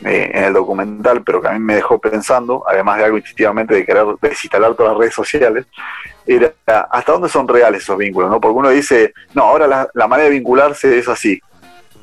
eh, 0.05 0.29
en 0.33 0.43
el 0.43 0.53
documental, 0.53 1.23
pero 1.23 1.41
que 1.41 1.47
a 1.47 1.53
mí 1.53 1.59
me 1.59 1.75
dejó 1.75 1.99
pensando, 1.99 2.63
además 2.67 2.97
de 2.97 3.05
algo 3.05 3.17
instintivamente 3.17 3.73
de 3.73 3.85
querer 3.85 4.05
desinstalar 4.21 4.75
todas 4.75 4.91
las 4.91 4.99
redes 4.99 5.15
sociales, 5.15 5.65
era 6.27 6.53
hasta 6.91 7.13
dónde 7.13 7.29
son 7.29 7.47
reales 7.47 7.83
esos 7.83 7.97
vínculos, 7.97 8.29
¿no? 8.29 8.39
Porque 8.39 8.59
uno 8.59 8.69
dice, 8.69 9.13
no, 9.33 9.43
ahora 9.43 9.89
la 9.93 10.07
manera 10.07 10.29
de 10.29 10.35
vincularse 10.35 10.99
es 10.99 11.07
así, 11.07 11.41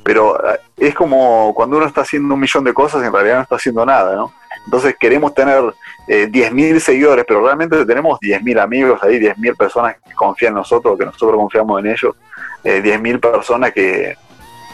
pero 0.05 0.37
eh, 0.47 0.59
es 0.77 0.93
como 0.93 1.51
cuando 1.55 1.77
uno 1.77 1.87
está 1.87 2.01
haciendo 2.01 2.35
un 2.35 2.39
millón 2.39 2.63
de 2.63 2.75
cosas 2.75 3.01
y 3.03 3.07
en 3.07 3.11
realidad 3.11 3.37
no 3.37 3.41
está 3.41 3.55
haciendo 3.55 3.83
nada, 3.83 4.15
¿no? 4.15 4.31
Entonces 4.63 4.95
queremos 4.99 5.33
tener 5.33 5.73
eh, 6.07 6.29
10.000 6.31 6.79
seguidores, 6.79 7.25
pero 7.27 7.43
realmente 7.43 7.83
tenemos 7.85 8.19
10.000 8.19 8.59
amigos 8.61 9.03
ahí, 9.03 9.19
10.000 9.19 9.57
personas 9.57 9.95
que 9.95 10.13
confían 10.13 10.51
en 10.51 10.57
nosotros, 10.57 10.95
que 10.97 11.05
nosotros 11.05 11.35
confiamos 11.35 11.79
en 11.79 11.87
ellos, 11.87 12.15
eh, 12.63 12.83
10.000 12.83 13.19
personas 13.19 13.71
que, 13.71 14.15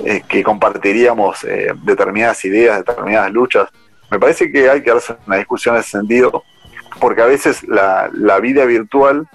eh, 0.04 0.22
que 0.28 0.44
compartiríamos 0.44 1.46
eh, 1.46 1.74
determinadas 1.84 2.44
ideas, 2.44 2.84
determinadas 2.86 3.32
luchas. 3.32 3.70
Me 4.10 4.20
parece 4.20 4.52
que 4.52 4.70
hay 4.70 4.84
que 4.84 4.92
hacer 4.92 5.16
una 5.26 5.38
discusión 5.38 5.76
en 5.76 5.82
ese 5.82 5.92
sentido, 5.92 6.44
porque 7.00 7.22
a 7.22 7.26
veces 7.26 7.64
la, 7.64 8.10
la 8.14 8.42
vida 8.42 8.66
virtual 8.66 9.30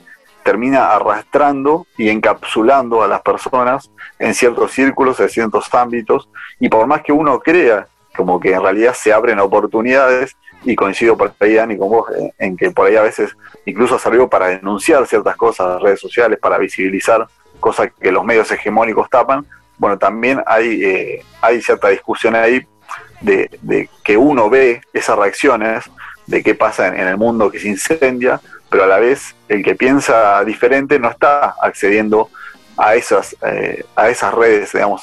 termina 0.46 0.92
arrastrando 0.92 1.88
y 1.98 2.08
encapsulando 2.08 3.02
a 3.02 3.08
las 3.08 3.20
personas 3.20 3.90
en 4.20 4.32
ciertos 4.32 4.70
círculos, 4.70 5.18
en 5.18 5.28
ciertos 5.28 5.74
ámbitos, 5.74 6.28
y 6.60 6.68
por 6.68 6.86
más 6.86 7.02
que 7.02 7.12
uno 7.12 7.40
crea 7.40 7.88
como 8.16 8.38
que 8.38 8.52
en 8.52 8.62
realidad 8.62 8.94
se 8.94 9.12
abren 9.12 9.40
oportunidades, 9.40 10.36
y 10.64 10.74
coincido 10.74 11.16
por 11.16 11.32
ahí, 11.40 11.54
Dani, 11.54 11.76
con 11.76 11.90
vos, 11.90 12.06
en, 12.38 12.56
que 12.56 12.70
por 12.70 12.86
ahí 12.86 12.96
a 12.96 13.02
veces 13.02 13.36
incluso 13.66 13.96
ha 13.96 13.98
servido 13.98 14.28
para 14.28 14.48
denunciar 14.48 15.04
ciertas 15.06 15.36
cosas 15.36 15.82
redes 15.82 16.00
sociales, 16.00 16.38
para 16.38 16.58
visibilizar 16.58 17.26
cosas 17.60 17.90
que 18.00 18.12
los 18.12 18.24
medios 18.24 18.50
hegemónicos 18.50 19.10
tapan. 19.10 19.44
Bueno, 19.78 19.98
también 19.98 20.42
hay, 20.46 20.82
eh, 20.82 21.24
hay 21.42 21.60
cierta 21.60 21.88
discusión 21.88 22.34
ahí 22.36 22.66
de, 23.20 23.50
de, 23.62 23.90
que 24.02 24.16
uno 24.16 24.48
ve 24.48 24.80
esas 24.92 25.18
reacciones, 25.18 25.84
de 26.26 26.42
qué 26.42 26.54
pasa 26.54 26.88
en, 26.88 27.06
el 27.06 27.16
mundo 27.16 27.50
que 27.50 27.58
se 27.58 27.68
incendia, 27.68 28.40
pero 28.76 28.84
a 28.84 28.88
la 28.88 28.98
vez 28.98 29.34
el 29.48 29.64
que 29.64 29.74
piensa 29.74 30.44
diferente 30.44 30.98
no 30.98 31.08
está 31.08 31.54
accediendo 31.62 32.28
a 32.76 32.94
esas, 32.94 33.34
eh, 33.40 33.86
a 33.96 34.10
esas 34.10 34.34
redes, 34.34 34.70
digamos, 34.74 35.00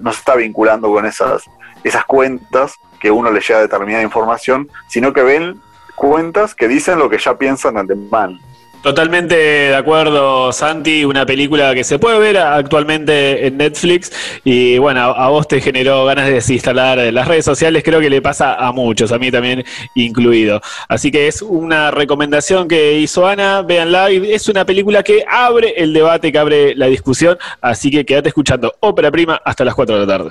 no 0.00 0.12
se 0.12 0.18
está 0.20 0.36
vinculando 0.36 0.88
con 0.92 1.04
esas, 1.06 1.42
esas 1.82 2.04
cuentas 2.04 2.76
que 3.00 3.10
uno 3.10 3.32
le 3.32 3.40
llega 3.40 3.58
determinada 3.62 4.04
información, 4.04 4.68
sino 4.86 5.12
que 5.12 5.24
ven 5.24 5.60
cuentas 5.96 6.54
que 6.54 6.68
dicen 6.68 7.00
lo 7.00 7.10
que 7.10 7.18
ya 7.18 7.36
piensan 7.36 7.76
antemano. 7.78 8.38
Totalmente 8.82 9.34
de 9.34 9.74
acuerdo, 9.74 10.52
Santi, 10.52 11.04
una 11.04 11.26
película 11.26 11.74
que 11.74 11.82
se 11.82 11.98
puede 11.98 12.20
ver 12.20 12.36
actualmente 12.38 13.46
en 13.46 13.56
Netflix. 13.56 14.12
Y 14.44 14.78
bueno, 14.78 15.00
a, 15.00 15.28
vos 15.28 15.48
te 15.48 15.60
generó 15.60 16.04
ganas 16.04 16.26
de 16.26 16.34
desinstalar 16.34 16.98
las 17.12 17.26
redes 17.26 17.44
sociales, 17.44 17.82
creo 17.84 18.00
que 18.00 18.08
le 18.08 18.22
pasa 18.22 18.54
a 18.54 18.70
muchos, 18.70 19.10
a 19.10 19.18
mí 19.18 19.30
también 19.30 19.64
incluido. 19.94 20.60
Así 20.88 21.10
que 21.10 21.26
es 21.26 21.42
una 21.42 21.90
recomendación 21.90 22.68
que 22.68 22.98
hizo 23.00 23.26
Ana, 23.26 23.62
véanla, 23.62 24.10
es 24.10 24.48
una 24.48 24.64
película 24.64 25.02
que 25.02 25.24
abre 25.28 25.74
el 25.76 25.92
debate, 25.92 26.30
que 26.30 26.38
abre 26.38 26.74
la 26.76 26.86
discusión, 26.86 27.36
así 27.60 27.90
que 27.90 28.06
quédate 28.06 28.28
escuchando 28.28 28.74
Ópera 28.80 29.10
Prima 29.10 29.40
hasta 29.44 29.64
las 29.64 29.74
4 29.74 29.98
de 29.98 30.06
la 30.06 30.18
tarde. 30.18 30.30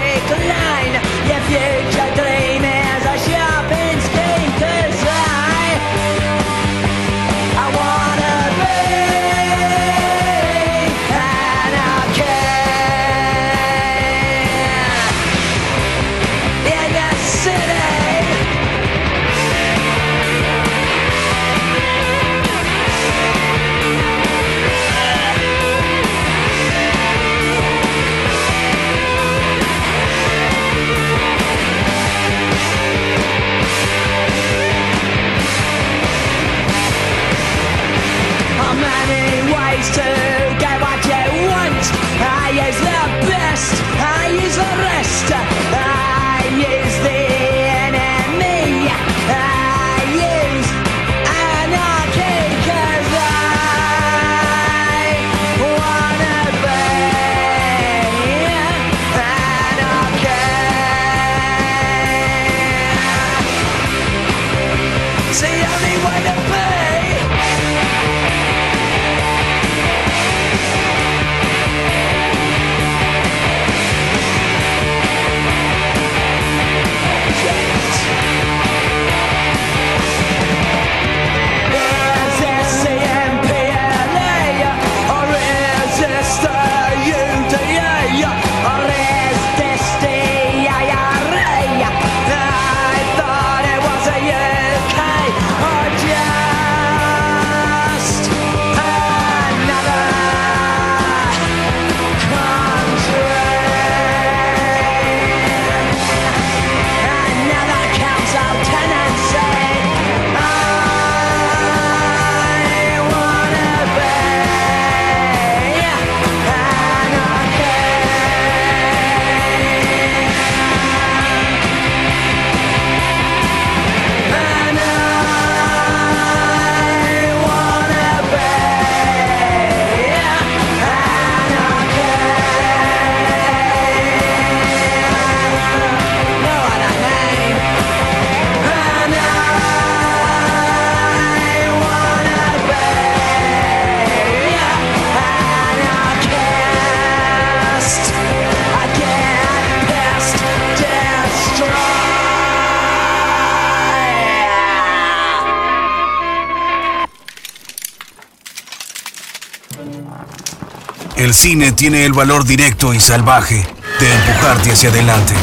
cine 161.41 161.71
tiene 161.71 162.05
el 162.05 162.13
valor 162.13 162.45
directo 162.45 162.93
y 162.93 162.99
salvaje 162.99 163.65
de 163.99 164.13
empujarte 164.13 164.73
hacia 164.73 164.89
adelante. 164.89 165.33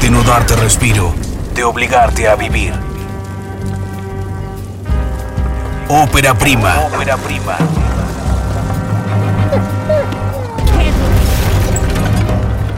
De 0.00 0.08
no 0.08 0.22
darte 0.22 0.56
respiro, 0.56 1.14
de 1.54 1.62
obligarte 1.62 2.26
a 2.26 2.36
vivir. 2.36 2.72
Ópera 5.86 6.32
prima. 6.32 6.74
Ópera 6.86 7.18
prima. 7.18 7.58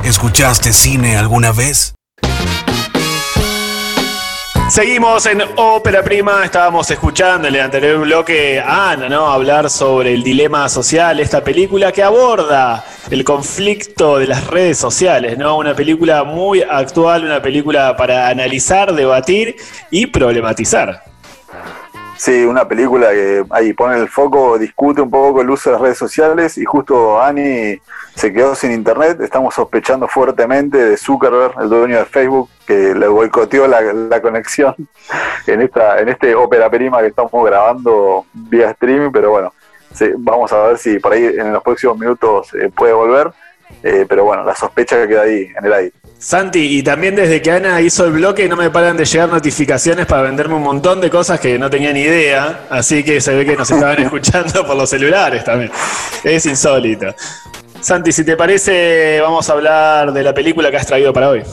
¿Escuchaste 0.02 0.72
cine 0.72 1.16
alguna 1.16 1.52
vez? 1.52 1.95
Seguimos 4.76 5.24
en 5.24 5.40
Ópera 5.56 6.02
Prima, 6.02 6.44
estábamos 6.44 6.90
escuchando 6.90 7.48
en 7.48 7.54
el 7.54 7.62
anterior 7.62 7.98
bloque 7.98 8.60
a 8.60 8.90
Ana, 8.90 9.08
¿no? 9.08 9.26
Hablar 9.26 9.70
sobre 9.70 10.12
el 10.12 10.22
dilema 10.22 10.68
social, 10.68 11.18
esta 11.18 11.42
película 11.42 11.92
que 11.92 12.02
aborda 12.02 12.84
el 13.10 13.24
conflicto 13.24 14.18
de 14.18 14.26
las 14.26 14.46
redes 14.48 14.76
sociales, 14.76 15.38
¿no? 15.38 15.56
Una 15.56 15.74
película 15.74 16.24
muy 16.24 16.60
actual, 16.60 17.24
una 17.24 17.40
película 17.40 17.96
para 17.96 18.28
analizar, 18.28 18.92
debatir 18.92 19.56
y 19.90 20.08
problematizar. 20.08 21.04
Sí, 22.18 22.44
una 22.44 22.68
película 22.68 23.12
que 23.12 23.46
ahí 23.48 23.72
pone 23.72 23.98
el 23.98 24.10
foco, 24.10 24.58
discute 24.58 25.00
un 25.00 25.08
poco 25.08 25.40
el 25.40 25.48
uso 25.48 25.70
de 25.70 25.72
las 25.76 25.80
redes 25.80 25.96
sociales 25.96 26.58
y 26.58 26.66
justo 26.66 27.18
Ani 27.22 27.80
se 28.16 28.32
quedó 28.32 28.54
sin 28.54 28.72
internet. 28.72 29.20
Estamos 29.20 29.54
sospechando 29.54 30.08
fuertemente 30.08 30.78
de 30.78 30.96
Zuckerberg, 30.96 31.52
el 31.60 31.68
dueño 31.68 31.98
de 31.98 32.04
Facebook, 32.06 32.48
que 32.66 32.94
le 32.94 33.06
boicoteó 33.06 33.68
la, 33.68 34.20
conexión 34.20 34.74
en 35.46 35.60
esta 35.60 36.00
en 36.00 36.08
este 36.08 36.34
ópera 36.34 36.68
prima 36.68 37.00
que 37.00 37.08
estamos 37.08 37.44
grabando 37.44 38.24
vía 38.32 38.70
streaming, 38.70 39.10
pero 39.12 39.30
bueno, 39.30 39.52
vamos 40.18 40.52
a 40.52 40.68
ver 40.68 40.78
si 40.78 40.98
por 40.98 41.12
ahí 41.12 41.24
en 41.24 41.52
los 41.52 41.62
próximos 41.62 41.98
minutos 41.98 42.52
eh, 42.54 42.70
puede 42.74 42.94
volver. 42.94 43.30
Eh, 43.82 44.06
pero 44.08 44.24
bueno, 44.24 44.44
la 44.44 44.54
sospecha 44.54 44.96
que 44.96 45.08
queda 45.08 45.22
ahí 45.22 45.48
en 45.58 45.66
el 45.66 45.72
aire. 45.72 45.92
Santi, 46.18 46.78
y 46.78 46.82
también 46.82 47.16
desde 47.16 47.42
que 47.42 47.50
Ana 47.50 47.80
hizo 47.80 48.06
el 48.06 48.12
bloque 48.12 48.48
no 48.48 48.56
me 48.56 48.70
paran 48.70 48.96
de 48.96 49.04
llegar 49.04 49.28
notificaciones 49.28 50.06
para 50.06 50.22
venderme 50.22 50.54
un 50.54 50.62
montón 50.62 51.00
de 51.00 51.10
cosas 51.10 51.40
que 51.40 51.58
no 51.58 51.68
tenía 51.68 51.92
ni 51.92 52.02
idea, 52.02 52.66
así 52.70 53.02
que 53.02 53.20
se 53.20 53.34
ve 53.34 53.44
que 53.44 53.56
nos 53.56 53.70
estaban 53.70 53.98
escuchando 54.02 54.64
por 54.64 54.76
los 54.76 54.88
celulares 54.88 55.44
también. 55.44 55.70
Es 56.24 56.46
insólito. 56.46 57.14
Santi, 57.86 58.10
si 58.10 58.24
te 58.24 58.36
parece, 58.36 59.20
vamos 59.20 59.48
a 59.48 59.52
hablar 59.52 60.12
de 60.12 60.24
la 60.24 60.34
película 60.34 60.72
que 60.72 60.76
has 60.76 60.88
traído 60.88 61.12
para 61.12 61.28
hoy. 61.28 61.44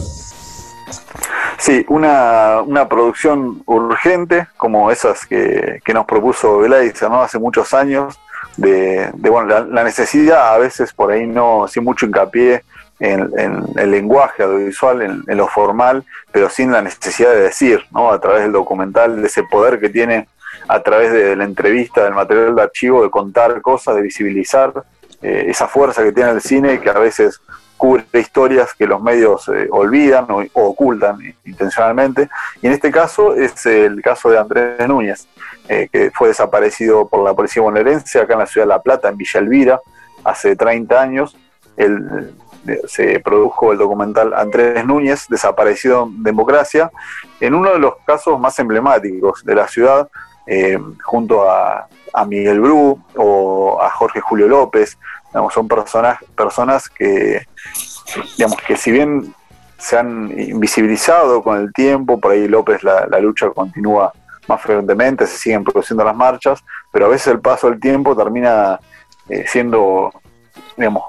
Sí, 1.60 1.86
una, 1.90 2.60
una 2.66 2.90
producción 2.90 3.62
urgente, 3.68 4.48
como 4.58 4.90
esas 4.90 5.28
que, 5.28 5.80
nos 5.94 6.08
propuso 6.08 6.60
¿no? 6.68 7.22
hace 7.22 7.38
muchos 7.38 7.76
años, 7.76 8.20
de, 8.58 9.12
bueno, 9.14 9.60
la, 9.60 9.84
necesidad, 9.84 10.56
a 10.56 10.58
veces 10.58 10.92
por 10.92 11.12
ahí 11.12 11.28
no, 11.28 11.68
sin 11.68 11.84
mucho 11.84 12.08
hincapié 12.08 12.64
en, 13.00 13.30
el 13.76 13.92
lenguaje 13.92 14.42
audiovisual, 14.42 15.04
en, 15.04 15.38
lo 15.38 15.48
formal, 15.48 16.04
pero 16.32 16.50
sin 16.50 16.72
la 16.72 16.82
necesidad 16.82 17.30
de 17.30 17.42
decir, 17.42 17.86
¿no? 17.92 18.12
a 18.12 18.20
través 18.20 18.42
del 18.42 18.54
documental, 18.54 19.22
de 19.22 19.28
ese 19.28 19.44
poder 19.44 19.80
que 19.80 19.90
tiene 19.90 20.28
a 20.68 20.80
través 20.82 21.14
de 21.14 21.36
la 21.36 21.44
entrevista, 21.44 22.04
del 22.04 22.16
material 22.16 22.56
de 22.56 22.64
archivo, 22.64 23.04
de 23.04 23.12
contar 23.12 23.62
cosas, 23.62 23.96
de 23.96 24.02
visibilizar 24.02 24.74
eh, 25.24 25.46
esa 25.48 25.70
fuerza 25.70 26.04
que 26.04 26.12
tiene 26.12 26.32
el 26.32 26.42
cine 26.42 26.82
que 26.82 26.90
a 26.90 27.00
veces 27.00 27.40
cubre 27.78 28.06
historias 28.14 28.74
que 28.74 28.86
los 28.86 29.02
medios 29.02 29.48
eh, 29.48 29.70
olvidan 29.72 30.26
o, 30.30 30.44
ocultan 30.54 31.18
intencionalmente. 31.46 32.30
Y 32.62 32.68
en 32.68 32.74
este 32.74 32.92
caso 32.92 33.34
es 33.34 33.66
el 33.66 34.02
caso 34.02 34.30
de 34.30 34.38
Andrés 34.38 34.86
Núñez, 34.86 35.30
eh, 35.70 35.88
que 35.90 36.12
fue 36.12 36.28
desaparecido 36.28 37.08
por 37.08 37.24
la 37.24 37.34
policía 37.34 37.62
bonaerense 37.62 38.20
acá 38.20 38.34
en 38.34 38.40
la 38.40 38.46
ciudad 38.48 38.68
de 38.68 38.70
La 38.70 38.82
Plata, 38.82 39.08
en 39.08 39.16
Villa 39.16 39.40
Elvira, 39.40 39.82
hace 40.26 40.58
30 40.58 41.02
años. 41.02 41.38
Se 42.88 43.20
produjo 43.22 43.72
el 43.72 43.78
documental 43.78 44.34
Andrés 44.34 44.86
Núñez, 44.86 45.28
desaparecido 45.30 46.04
en 46.04 46.22
democracia, 46.22 46.92
en 47.40 47.54
uno 47.54 47.72
de 47.72 47.80
los 47.80 47.94
casos 48.06 48.38
más 48.40 48.60
emblemáticos 48.60 49.44
de 49.44 49.56
la 49.56 49.68
ciudad, 49.70 50.10
junto 51.04 51.50
a 51.50 51.88
Miguel 52.28 52.60
Bru 52.60 53.00
o 53.16 53.82
a 53.82 53.90
Jorge 53.90 54.22
Julio 54.22 54.48
López. 54.48 54.98
son 55.54 55.68
personas, 55.68 56.20
personas 56.36 56.90
que, 56.90 57.46
digamos, 58.38 58.58
que 58.62 58.78
si 58.78 58.92
bien 58.92 59.34
se 59.78 59.98
han 59.98 60.34
invisibilizado 60.38 61.44
con 61.44 61.60
el 61.60 61.74
tiempo, 61.74 62.20
por 62.20 62.32
ahí 62.32 62.48
López 62.48 62.84
la, 62.84 63.20
lucha 63.20 63.50
continúa 63.50 64.14
más 64.48 64.62
frecuentemente, 64.62 65.28
se 65.28 65.38
siguen 65.38 65.64
produciendo 65.64 66.04
las 66.06 66.16
marchas, 66.16 66.64
pero 66.92 67.06
a 67.06 67.10
veces 67.10 67.28
el 67.28 67.40
paso 67.40 67.70
del 67.70 67.80
tiempo 67.80 68.16
termina 68.16 68.80
eh, 69.28 69.46
siendo 69.48 70.12
digamos, 70.78 71.04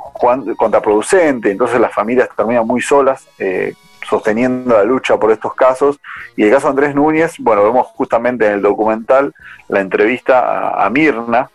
contraproducente, 0.57 1.51
entonces 1.51 1.81
las 1.81 1.93
familias 1.93 2.29
terminan 2.37 2.67
muy 2.67 2.81
solas, 2.81 3.27
eh, 3.39 3.75
sosteniendo 4.09 4.77
la 4.77 4.85
lucha 4.85 5.19
por 5.19 5.31
estos 5.31 5.55
casos. 5.55 6.01
Y 6.37 6.45
el 6.45 6.51
caso 6.51 6.67
de 6.67 6.71
Andrés 6.71 6.95
Núñez, 6.95 7.35
bueno, 7.39 7.65
vemos 7.65 7.87
justamente 7.89 8.47
en 8.47 8.53
el 8.55 8.63
documental 8.63 9.35
la 9.69 9.81
entrevista 9.81 10.85
a, 10.85 10.89
Mirna, 10.91 11.51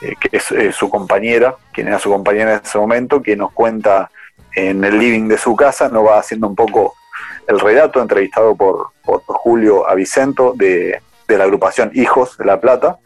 eh, 0.00 0.14
que 0.20 0.36
es 0.36 0.74
su 0.74 0.88
compañera, 0.88 1.54
quien 1.72 1.88
era 1.88 1.98
su 1.98 2.10
compañera 2.10 2.54
en 2.54 2.60
ese 2.64 2.78
momento, 2.78 3.22
que 3.22 3.36
nos 3.36 3.52
cuenta 3.52 4.10
en 4.54 4.82
el 4.84 4.98
living 4.98 5.28
de 5.28 5.38
su 5.38 5.54
casa, 5.54 5.88
nos 5.88 6.06
va 6.06 6.18
haciendo 6.18 6.48
un 6.48 6.56
poco 6.56 6.94
el 7.46 7.58
relato 7.58 8.00
entrevistado 8.00 8.54
por, 8.54 8.90
Julio 9.26 9.88
Avicento 9.88 10.52
de, 10.54 11.00
de, 11.26 11.38
la 11.38 11.44
agrupación 11.44 11.90
Hijos 11.94 12.38
de 12.38 12.44
La 12.44 12.60
Plata, 12.60 12.98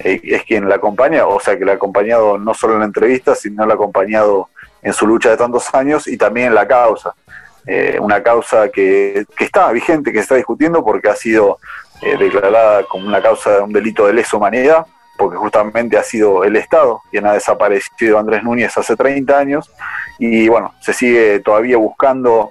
eh, 0.00 0.20
es 0.24 0.42
quien 0.42 0.68
la 0.68 0.76
acompaña, 0.76 1.26
o 1.26 1.38
sea 1.38 1.56
que 1.56 1.64
la 1.64 1.72
ha 1.72 1.74
acompañado 1.76 2.36
no 2.38 2.52
solo 2.54 2.74
en 2.74 2.80
la 2.80 2.86
entrevista, 2.86 3.36
sino 3.36 3.64
la 3.64 3.74
ha 3.74 3.76
acompañado 3.76 4.48
en 4.82 4.92
su 4.92 5.06
lucha 5.06 5.30
de 5.30 5.36
tantos 5.36 5.72
años 5.74 6.08
y 6.08 6.16
también 6.16 6.48
en 6.48 6.54
la 6.54 6.66
causa. 6.66 7.14
Eh, 7.64 7.96
una 8.00 8.22
causa 8.24 8.70
que, 8.70 9.24
está 9.38 9.70
vigente, 9.70 10.10
que 10.10 10.18
se 10.18 10.22
está 10.22 10.34
discutiendo 10.34 10.84
porque 10.84 11.08
ha 11.08 11.14
sido 11.14 11.58
eh, 12.00 12.16
declarada 12.18 12.82
como 12.84 13.06
una 13.06 13.22
causa 13.22 13.52
de 13.52 13.60
un 13.60 13.72
delito 13.72 14.06
de 14.06 14.14
lesa 14.14 14.36
humanidad, 14.36 14.84
porque 15.16 15.36
justamente 15.36 15.96
ha 15.96 16.02
sido 16.02 16.42
el 16.42 16.56
Estado 16.56 17.02
quien 17.10 17.24
ha 17.26 17.34
desaparecido 17.34 18.18
Andrés 18.18 18.42
Núñez 18.42 18.76
hace 18.76 18.96
30 18.96 19.38
años, 19.38 19.70
y 20.18 20.48
bueno, 20.48 20.74
se 20.80 20.92
sigue 20.92 21.38
todavía 21.38 21.76
buscando 21.76 22.50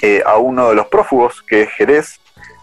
eh, 0.00 0.22
a 0.26 0.38
uno 0.38 0.70
de 0.70 0.74
los 0.74 0.88
prófugos, 0.88 1.42
que 1.42 1.62
es 1.62 1.70
Jerez, 1.70 2.20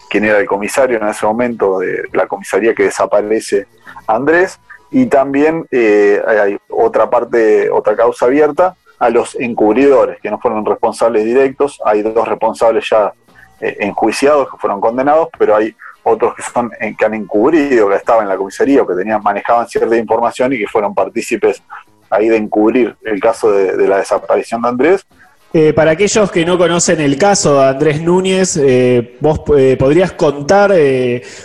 quien 0.10 0.26
era 0.26 0.40
el 0.40 0.48
comisario 0.48 0.98
en 0.98 1.08
ese 1.08 1.26
momento 1.26 1.80
de 1.80 2.04
la 2.12 2.28
comisaría 2.28 2.76
que 2.76 2.84
desaparece 2.84 3.68
Andrés, 4.06 4.60
y 4.92 5.06
también 5.06 5.68
hay 5.72 6.58
otra 6.68 7.10
parte, 7.10 7.70
otra 7.70 7.96
causa 7.96 8.26
abierta, 8.26 8.76
a 9.00 9.10
los 9.10 9.36
encubridores, 9.40 10.20
que 10.20 10.30
no 10.30 10.40
fueron 10.40 10.66
responsables 10.66 11.24
directos. 11.24 11.80
Hay 11.86 12.02
dos 12.02 12.28
responsables 12.28 12.86
ya 12.90 13.14
eh, 13.62 13.78
enjuiciados 13.80 14.50
que 14.52 14.58
fueron 14.58 14.82
condenados, 14.82 15.30
pero 15.38 15.56
hay 15.56 15.74
otros 16.04 16.36
que 16.36 16.44
son 16.44 16.72
eh, 16.80 16.94
que 16.98 17.06
han 17.06 17.14
encubrido, 17.14 17.90
que 17.90 17.96
estaban 17.96 18.24
en 18.24 18.30
la 18.30 18.38
comisaría 18.38 18.82
o 18.82 18.88
que 18.88 18.96
tenían 18.96 19.24
manejaban 19.24 19.68
cierta 19.68 19.96
información 19.96 20.54
y 20.54 20.60
que 20.60 20.68
fueron 20.68 20.94
partícipes 20.94 21.64
ahí 22.10 22.28
de 22.28 22.38
encubrir 22.38 22.96
el 23.04 23.20
caso 23.20 23.52
de, 23.52 23.88
la 23.88 23.98
desaparición 23.98 24.62
de 24.62 24.68
Andrés. 24.68 25.06
Eh, 25.54 25.74
para 25.74 25.92
aquellos 25.92 26.32
que 26.32 26.46
no 26.46 26.58
conocen 26.58 27.00
el 27.00 27.18
caso 27.18 27.60
de 27.60 27.68
Andrés 27.70 28.02
Núñez, 28.02 28.60
¿vos 29.20 29.40
podrías 29.40 30.12
contar 30.14 30.74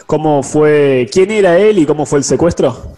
cómo 0.06 0.42
fue, 0.42 1.08
quién 1.12 1.30
era 1.30 1.56
él 1.58 1.78
y 1.78 1.86
cómo 1.86 2.04
fue 2.04 2.18
el 2.18 2.24
secuestro? 2.24 2.93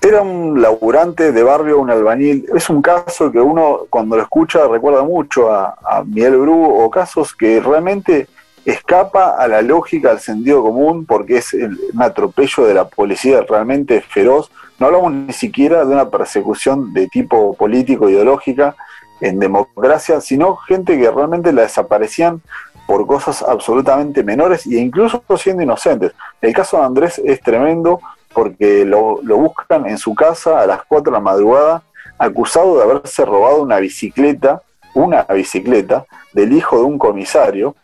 Era 0.00 0.22
un 0.22 0.60
laburante 0.60 1.32
de 1.32 1.42
barrio, 1.42 1.78
un 1.80 1.90
albañil. 1.90 2.46
Es 2.54 2.70
un 2.70 2.82
caso 2.82 3.30
que 3.30 3.40
uno 3.40 3.86
cuando 3.90 4.16
lo 4.16 4.22
escucha 4.22 4.66
recuerda 4.66 5.02
mucho 5.02 5.52
a, 5.52 6.02
Miguel 6.06 6.38
Bru 6.38 6.64
o 6.64 6.90
casos 6.90 7.34
que 7.34 7.60
realmente 7.60 8.28
escapa 8.64 9.36
a 9.36 9.48
la 9.48 9.62
lógica, 9.62 10.10
al 10.10 10.20
sentido 10.20 10.62
común, 10.62 11.06
porque 11.06 11.38
es 11.38 11.52
un 11.54 12.02
atropello 12.02 12.66
de 12.66 12.74
la 12.74 12.88
policía 12.88 13.44
realmente 13.48 14.00
feroz. 14.00 14.50
No 14.78 14.86
hablamos 14.86 15.12
ni 15.12 15.32
siquiera 15.32 15.84
de 15.84 15.92
una 15.92 16.08
persecución 16.08 16.92
de 16.92 17.08
tipo 17.08 17.54
político, 17.54 18.08
ideológica, 18.08 18.76
en 19.20 19.38
democracia, 19.38 20.20
sino 20.20 20.56
gente 20.56 20.98
que 20.98 21.10
realmente 21.10 21.52
la 21.52 21.62
desaparecían 21.62 22.40
por 22.86 23.06
cosas 23.06 23.42
absolutamente 23.42 24.22
menores 24.22 24.66
e 24.66 24.76
incluso 24.76 25.22
siendo 25.36 25.62
inocentes. 25.62 26.12
El 26.40 26.54
caso 26.54 26.78
de 26.78 26.84
Andrés 26.84 27.20
es 27.22 27.40
tremendo 27.40 28.00
porque 28.32 28.84
lo, 28.84 29.20
buscan 29.22 29.86
en 29.86 29.98
su 29.98 30.14
casa 30.14 30.60
a 30.60 30.66
las 30.66 30.82
4 30.84 31.10
de 31.10 31.16
la 31.16 31.22
madrugada, 31.22 31.82
acusado 32.18 32.76
de 32.76 32.82
haberse 32.84 33.24
robado 33.24 33.62
una 33.62 33.78
bicicleta, 33.78 34.62
una 34.94 35.22
bicicleta 35.22 36.04
del 36.32 36.52
hijo 36.52 36.78
de 36.78 36.84
un 36.84 36.98
comisario, 36.98 37.74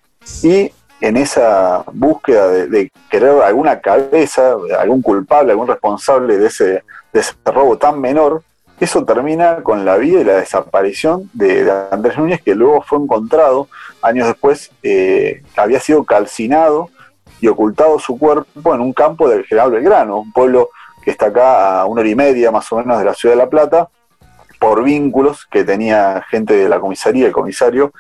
y 0.43 0.73
en 1.01 1.17
esa 1.17 1.85
búsqueda 1.93 2.49
de, 2.49 2.91
querer 3.11 3.43
alguna 3.43 3.81
cabeza, 3.81 4.57
algún 4.79 5.03
culpable, 5.03 5.53
algún 5.53 5.69
responsable 5.69 6.39
de 6.39 6.47
ese, 6.47 6.83
de 7.13 7.23
robo 7.45 7.77
tan 7.77 8.01
menor, 8.01 8.43
eso 8.81 9.05
termina 9.05 9.63
con 9.63 9.85
la 9.85 9.97
vida 9.97 10.21
y 10.21 10.25
la 10.25 10.37
desaparición 10.37 11.31
de, 11.33 11.71
Andrés 11.91 12.19
Núñez, 12.19 12.43
que 12.43 12.55
luego 12.55 12.83
fue 12.83 12.99
encontrado 12.99 13.69
años 14.03 14.27
después, 14.27 14.73
eh, 14.83 15.43
había 15.57 15.79
sido 15.79 16.05
calcinado 16.05 16.91
y 17.45 17.49
ocultado 17.49 17.99
su 17.99 18.19
cuerpo 18.19 18.75
en 18.75 18.81
un 18.81 18.95
campo 18.95 19.29
del 19.29 19.45
General 19.45 19.71
Belgrano, 19.71 20.21
un 20.21 20.33
pueblo 20.33 20.71
que 21.03 21.11
está 21.11 21.27
acá 21.27 21.81
a 21.81 21.85
una 21.85 22.01
hora 22.01 22.09
y 22.09 22.15
media 22.15 22.51
más 22.51 22.73
o 22.73 22.79
menos 22.79 22.99
de 22.99 23.05
la 23.05 23.13
ciudad 23.13 23.35
de 23.35 23.43
La 23.43 23.51
Plata, 23.51 23.91
por 24.59 24.83
vínculos 24.83 25.47
que 25.51 25.63
tenía 25.63 26.25
gente 26.31 26.55
de 26.55 26.71
la 26.71 26.81
comisaría, 26.81 27.27
el 27.27 27.33
comisario, 27.33 27.93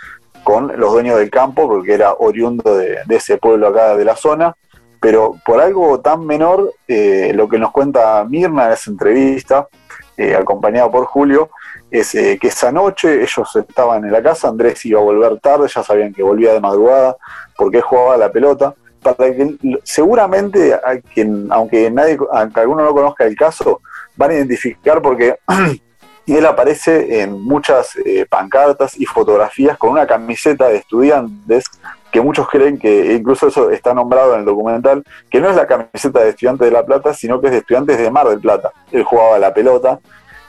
con 0.44 0.68
los 0.80 0.92
dueños 0.92 1.18
del 1.18 1.28
campo, 1.28 1.68
porque 1.68 1.92
era 1.92 2.14
oriundo 2.14 2.74
de, 2.74 3.00
ese 3.11 3.37
pueblo 3.37 3.68
acá 3.68 3.94
de 3.98 4.07
la 4.07 4.16
zona. 4.16 4.54
Pero 4.98 5.37
por 5.44 5.61
algo 5.61 6.00
tan 6.00 6.24
menor, 6.24 6.72
eh, 6.88 7.33
lo 7.35 7.46
que 7.46 7.59
nos 7.59 7.70
cuenta 7.70 8.24
Mirna 8.24 8.68
en 8.68 8.72
esa 8.72 8.90
entrevista, 8.90 9.68
eh, 10.16 10.35
acompañado 10.35 10.90
por 10.90 11.04
Julio, 11.04 11.50
es 11.90 12.14
eh, 12.14 12.38
que 12.40 12.48
esa 12.48 12.72
noche 12.72 13.22
ellos 13.22 13.54
estaban 13.57 14.07
en 14.07 14.11
la 14.12 14.22
casa, 14.22 14.48
Andrés 14.48 14.83
iba 14.87 15.00
a 15.00 15.04
volver 15.04 15.38
tarde, 15.40 15.68
ya 15.68 15.83
sabían 15.83 16.14
que 16.14 16.22
volvía 16.22 16.54
de 16.54 16.61
madrugada 16.61 17.18
porque 17.54 17.83
jugaba 17.83 18.16
la 18.16 18.33
pelota. 18.33 18.74
Para 19.04 19.34
que 19.34 19.56
seguramente 19.82 20.74
a 20.74 20.98
quien, 21.12 21.48
aunque 21.50 21.90
nadie, 21.90 22.18
aunque 22.32 22.60
alguno 22.60 22.84
no 22.84 22.94
conozca 22.94 23.24
el 23.24 23.36
caso, 23.36 23.80
van 24.16 24.30
a 24.30 24.34
identificar 24.34 25.02
porque 25.02 25.36
él 26.26 26.46
aparece 26.46 27.20
en 27.20 27.42
muchas 27.42 27.96
eh, 28.04 28.26
pancartas 28.28 28.98
y 28.98 29.04
fotografías 29.04 29.76
con 29.76 29.90
una 29.90 30.06
camiseta 30.06 30.68
de 30.68 30.76
estudiantes 30.76 31.64
que 32.10 32.20
muchos 32.20 32.48
creen 32.48 32.78
que 32.78 33.12
incluso 33.12 33.48
eso 33.48 33.70
está 33.70 33.92
nombrado 33.92 34.34
en 34.34 34.40
el 34.40 34.46
documental, 34.46 35.02
que 35.28 35.40
no 35.40 35.50
es 35.50 35.56
la 35.56 35.66
camiseta 35.66 36.20
de 36.20 36.30
estudiantes 36.30 36.66
de 36.66 36.72
La 36.72 36.86
Plata, 36.86 37.12
sino 37.12 37.40
que 37.40 37.48
es 37.48 37.52
de 37.52 37.58
estudiantes 37.58 37.98
de 37.98 38.08
Mar 38.08 38.28
del 38.28 38.38
Plata. 38.38 38.70
Él 38.92 39.02
jugaba 39.02 39.36
la 39.38 39.52
pelota, 39.52 39.98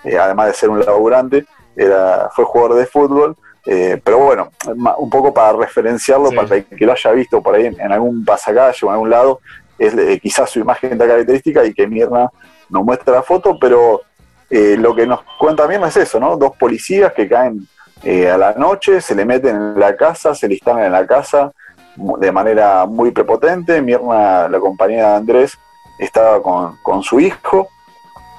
eh, 0.03 0.15
además 0.15 0.47
de 0.47 0.53
ser 0.53 0.69
un 0.69 0.79
laburante, 0.79 1.45
era, 1.75 2.29
fue 2.35 2.45
jugador 2.45 2.77
de 2.77 2.85
fútbol, 2.85 3.35
eh, 3.65 3.99
pero 4.03 4.19
bueno, 4.19 4.51
un 4.97 5.09
poco 5.09 5.33
para 5.33 5.57
referenciarlo, 5.57 6.31
para 6.31 6.61
que 6.61 6.85
lo 6.85 6.91
haya 6.91 7.11
visto 7.11 7.41
por 7.41 7.55
ahí 7.55 7.65
en, 7.65 7.91
algún 7.91 8.23
pasacalle 8.23 8.77
o 8.83 8.87
en 8.87 8.93
algún 8.93 9.09
lado, 9.09 9.39
es 9.77 10.21
quizás 10.21 10.49
su 10.49 10.59
imagen 10.59 10.93
está 10.93 11.07
característica 11.07 11.65
y 11.65 11.73
que 11.73 11.87
Mirna 11.87 12.29
nos 12.69 12.83
muestra 12.83 13.15
la 13.15 13.23
foto, 13.23 13.57
pero 13.59 14.01
eh, 14.49 14.77
lo 14.77 14.95
que 14.95 15.07
nos 15.07 15.21
cuenta 15.39 15.65
bien 15.65 15.83
es 15.83 15.97
eso, 15.97 16.19
¿no? 16.19 16.37
Dos 16.37 16.55
policías 16.57 17.11
que 17.13 17.27
caen 17.27 17.67
eh, 18.03 18.29
a 18.29 18.37
la 18.37 18.53
noche, 18.53 19.01
se 19.01 19.15
le 19.15 19.25
meten 19.25 19.55
en 19.55 19.79
la 19.79 19.95
casa, 19.95 20.35
se 20.35 20.47
le 20.47 20.53
instalan 20.55 20.85
en 20.85 20.91
la 20.91 21.07
casa 21.07 21.51
de 21.95 22.31
manera 22.31 22.85
muy 22.85 23.11
prepotente. 23.11 23.81
Mirna, 23.81 24.47
la 24.47 24.59
compañera 24.59 25.11
de 25.11 25.15
Andrés, 25.15 25.57
estaba 25.97 26.41
con, 26.41 27.03
su 27.03 27.19
hijo, 27.19 27.67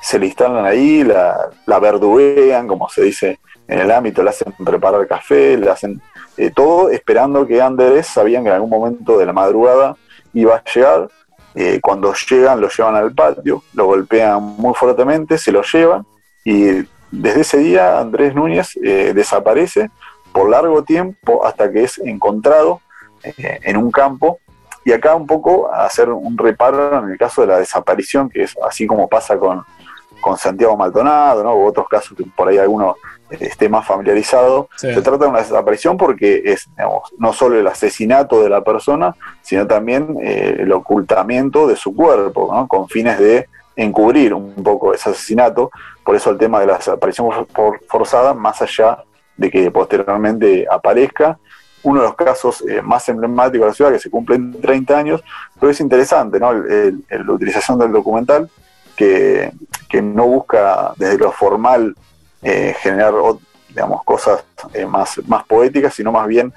se 0.00 0.20
le 0.20 0.26
instalan 0.26 0.64
ahí, 0.64 1.02
la, 1.02 1.50
la 1.66 1.78
verduguean, 1.80 2.68
como 2.68 2.88
se 2.88 3.02
dice 3.02 3.40
en 3.68 3.78
el 3.78 3.90
ámbito, 3.90 4.22
le 4.22 4.30
hacen 4.30 4.52
preparar 4.64 5.06
café, 5.06 5.56
le 5.56 5.70
hacen 5.70 6.00
eh, 6.36 6.50
todo, 6.54 6.90
esperando 6.90 7.46
que 7.46 7.60
Andrés, 7.60 8.06
sabían 8.06 8.42
que 8.42 8.50
en 8.50 8.56
algún 8.56 8.70
momento 8.70 9.18
de 9.18 9.26
la 9.26 9.32
madrugada 9.32 9.96
iba 10.32 10.56
a 10.56 10.64
llegar, 10.64 11.08
eh, 11.54 11.80
cuando 11.80 12.12
llegan, 12.12 12.60
lo 12.60 12.68
llevan 12.68 12.96
al 12.96 13.14
patio, 13.14 13.62
lo 13.72 13.86
golpean 13.86 14.42
muy 14.42 14.74
fuertemente, 14.74 15.38
se 15.38 15.50
lo 15.50 15.62
llevan 15.62 16.04
y 16.44 16.84
desde 17.10 17.40
ese 17.40 17.58
día 17.58 17.98
Andrés 17.98 18.34
Núñez 18.34 18.76
eh, 18.82 19.12
desaparece 19.14 19.90
por 20.32 20.50
largo 20.50 20.82
tiempo 20.84 21.44
hasta 21.46 21.70
que 21.72 21.84
es 21.84 21.98
encontrado 21.98 22.80
eh, 23.22 23.58
en 23.62 23.76
un 23.76 23.90
campo. 23.90 24.38
Y 24.84 24.92
acá 24.92 25.16
un 25.16 25.26
poco 25.26 25.72
hacer 25.72 26.10
un 26.10 26.38
reparo 26.38 26.98
en 27.02 27.10
el 27.10 27.18
caso 27.18 27.40
de 27.40 27.48
la 27.48 27.58
desaparición, 27.58 28.28
que 28.28 28.44
es 28.44 28.54
así 28.68 28.86
como 28.86 29.08
pasa 29.08 29.36
con, 29.36 29.64
con 30.20 30.36
Santiago 30.36 30.76
Maldonado, 30.76 31.44
¿no? 31.44 31.52
o 31.52 31.66
otros 31.66 31.88
casos 31.88 32.16
que 32.16 32.24
por 32.24 32.48
ahí 32.48 32.58
alguno 32.58 32.96
esté 33.30 33.68
más 33.68 33.86
familiarizado. 33.86 34.68
Se 34.76 35.00
trata 35.02 35.24
de 35.24 35.26
una 35.26 35.38
desaparición 35.38 35.96
porque 35.96 36.42
es 36.44 36.68
no 37.18 37.32
solo 37.32 37.58
el 37.58 37.66
asesinato 37.66 38.42
de 38.42 38.48
la 38.48 38.62
persona, 38.62 39.14
sino 39.42 39.66
también 39.66 40.16
eh, 40.22 40.56
el 40.60 40.72
ocultamiento 40.72 41.66
de 41.66 41.76
su 41.76 41.94
cuerpo, 41.94 42.66
con 42.68 42.88
fines 42.88 43.18
de 43.18 43.48
encubrir 43.74 44.32
un 44.32 44.54
poco 44.62 44.94
ese 44.94 45.10
asesinato. 45.10 45.70
Por 46.04 46.16
eso 46.16 46.30
el 46.30 46.38
tema 46.38 46.60
de 46.60 46.66
la 46.66 46.76
desaparición 46.76 47.28
forzada, 47.88 48.32
más 48.32 48.62
allá 48.62 48.98
de 49.36 49.50
que 49.50 49.70
posteriormente 49.70 50.66
aparezca. 50.70 51.38
Uno 51.82 52.00
de 52.00 52.06
los 52.08 52.16
casos 52.16 52.64
eh, 52.66 52.82
más 52.82 53.08
emblemáticos 53.08 53.60
de 53.60 53.68
la 53.68 53.74
ciudad, 53.74 53.92
que 53.92 53.98
se 53.98 54.10
cumple 54.10 54.36
en 54.36 54.60
30 54.60 54.98
años, 54.98 55.24
pero 55.58 55.70
es 55.70 55.80
interesante 55.80 56.40
¿no? 56.40 56.52
la 56.52 57.32
utilización 57.32 57.78
del 57.78 57.92
documental, 57.92 58.50
que, 58.96 59.52
no 60.02 60.26
busca 60.26 60.92
desde 60.96 61.16
lo 61.16 61.32
formal 61.32 61.94
eh, 62.42 62.74
generar 62.80 63.14
digamos, 63.68 64.04
cosas 64.04 64.44
eh, 64.74 64.84
más, 64.84 65.18
más 65.26 65.44
poéticas, 65.46 65.94
sino 65.94 66.12
más 66.12 66.26
bien 66.26 66.52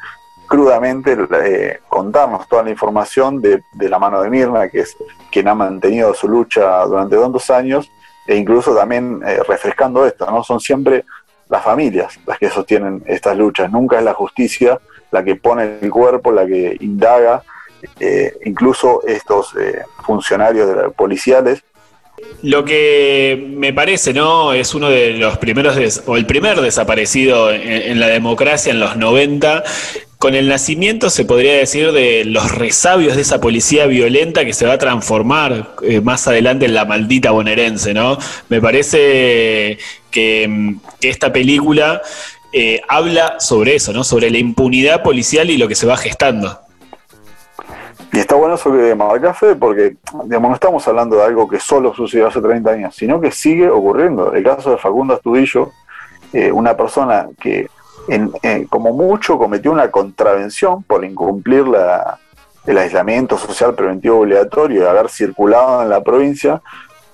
crudamente 0.45 1.17
eh, 1.45 1.79
contarnos 1.87 2.49
toda 2.49 2.63
la 2.63 2.69
información 2.71 3.41
de, 3.41 3.61
la 3.79 3.97
mano 3.97 4.21
de 4.21 4.29
Mirna, 4.29 4.67
que 4.67 4.81
es 4.81 4.97
quien 5.31 5.47
ha 5.47 5.55
mantenido 5.55 6.13
su 6.13 6.27
lucha 6.27 6.83
durante 6.85 7.15
tantos 7.15 7.49
años, 7.49 7.89
e 8.27 8.35
incluso 8.35 8.75
también 8.75 9.21
refrescando 9.47 10.05
esto, 10.05 10.29
¿no? 10.29 10.43
Son 10.43 10.59
siempre 10.59 11.05
las 11.47 11.63
familias 11.63 12.19
las 12.27 12.37
que 12.37 12.49
sostienen 12.49 13.03
estas 13.07 13.37
luchas, 13.37 13.71
nunca 13.71 13.97
es 13.97 14.03
la 14.03 14.13
justicia 14.13 14.79
la 15.11 15.23
que 15.23 15.35
pone 15.35 15.79
el 15.81 15.89
cuerpo, 15.89 16.31
la 16.31 16.45
que 16.45 16.77
indaga, 16.81 17.41
incluso 18.45 19.01
estos 19.07 19.55
funcionarios 20.03 20.93
policiales 20.93 21.63
lo 22.41 22.63
que 22.63 23.47
me 23.49 23.73
parece, 23.73 24.13
¿no? 24.13 24.53
Es 24.53 24.73
uno 24.73 24.89
de 24.89 25.13
los 25.13 25.37
primeros, 25.37 26.03
o 26.05 26.15
el 26.15 26.25
primer 26.25 26.61
desaparecido 26.61 27.51
en, 27.51 27.99
la 27.99 28.07
democracia 28.07 28.71
en 28.71 28.79
los 28.79 28.95
90, 28.95 29.63
con 30.17 30.35
el 30.35 30.47
nacimiento, 30.47 31.09
se 31.09 31.25
podría 31.25 31.53
decir, 31.53 31.91
de 31.91 32.25
los 32.25 32.51
resabios 32.51 33.15
de 33.15 33.21
esa 33.21 33.41
policía 33.41 33.85
violenta 33.87 34.45
que 34.45 34.53
se 34.53 34.65
va 34.65 34.73
a 34.73 34.77
transformar 34.77 35.75
eh, 35.81 36.01
más 36.01 36.27
adelante 36.27 36.65
en 36.65 36.73
la 36.73 36.85
maldita 36.85 37.31
bonaerense, 37.31 37.93
¿no? 37.93 38.17
Me 38.49 38.61
parece 38.61 39.77
que, 40.11 40.75
esta 41.01 41.31
película 41.31 42.01
eh, 42.51 42.81
habla 42.87 43.39
sobre 43.39 43.75
eso, 43.75 43.93
¿no? 43.93 44.03
Sobre 44.03 44.29
la 44.29 44.37
impunidad 44.37 45.03
policial 45.03 45.49
y 45.49 45.57
lo 45.57 45.67
que 45.67 45.75
se 45.75 45.87
va 45.87 45.97
gestando. 45.97 46.59
Y 48.11 48.19
está 48.19 48.35
bueno 48.35 48.55
eso 48.55 48.71
que 48.71 48.95
marca 48.95 49.33
Fe 49.33 49.55
porque 49.55 49.97
digamos, 50.23 50.49
no 50.49 50.55
estamos 50.55 50.87
hablando 50.87 51.17
de 51.17 51.23
algo 51.23 51.47
que 51.47 51.59
solo 51.59 51.93
sucedió 51.93 52.27
hace 52.27 52.41
30 52.41 52.71
años, 52.71 52.95
sino 52.95 53.21
que 53.21 53.31
sigue 53.31 53.69
ocurriendo. 53.69 54.33
El 54.33 54.43
caso 54.43 54.71
de 54.71 54.77
Facundo 54.77 55.13
Astudillo, 55.13 55.71
eh, 56.33 56.51
una 56.51 56.75
persona 56.75 57.27
que 57.39 57.69
en, 58.07 58.65
como 58.65 58.93
mucho 58.93 59.37
cometió 59.37 59.71
una 59.71 59.91
contravención 59.91 60.81
por 60.83 61.05
incumplir 61.05 61.65
el 62.65 62.77
aislamiento 62.77 63.37
social 63.37 63.75
preventivo 63.75 64.19
obligatorio 64.19 64.81
y 64.81 64.85
haber 64.85 65.09
circulado 65.09 65.83
en 65.83 65.89
la 65.89 66.01
provincia, 66.01 66.61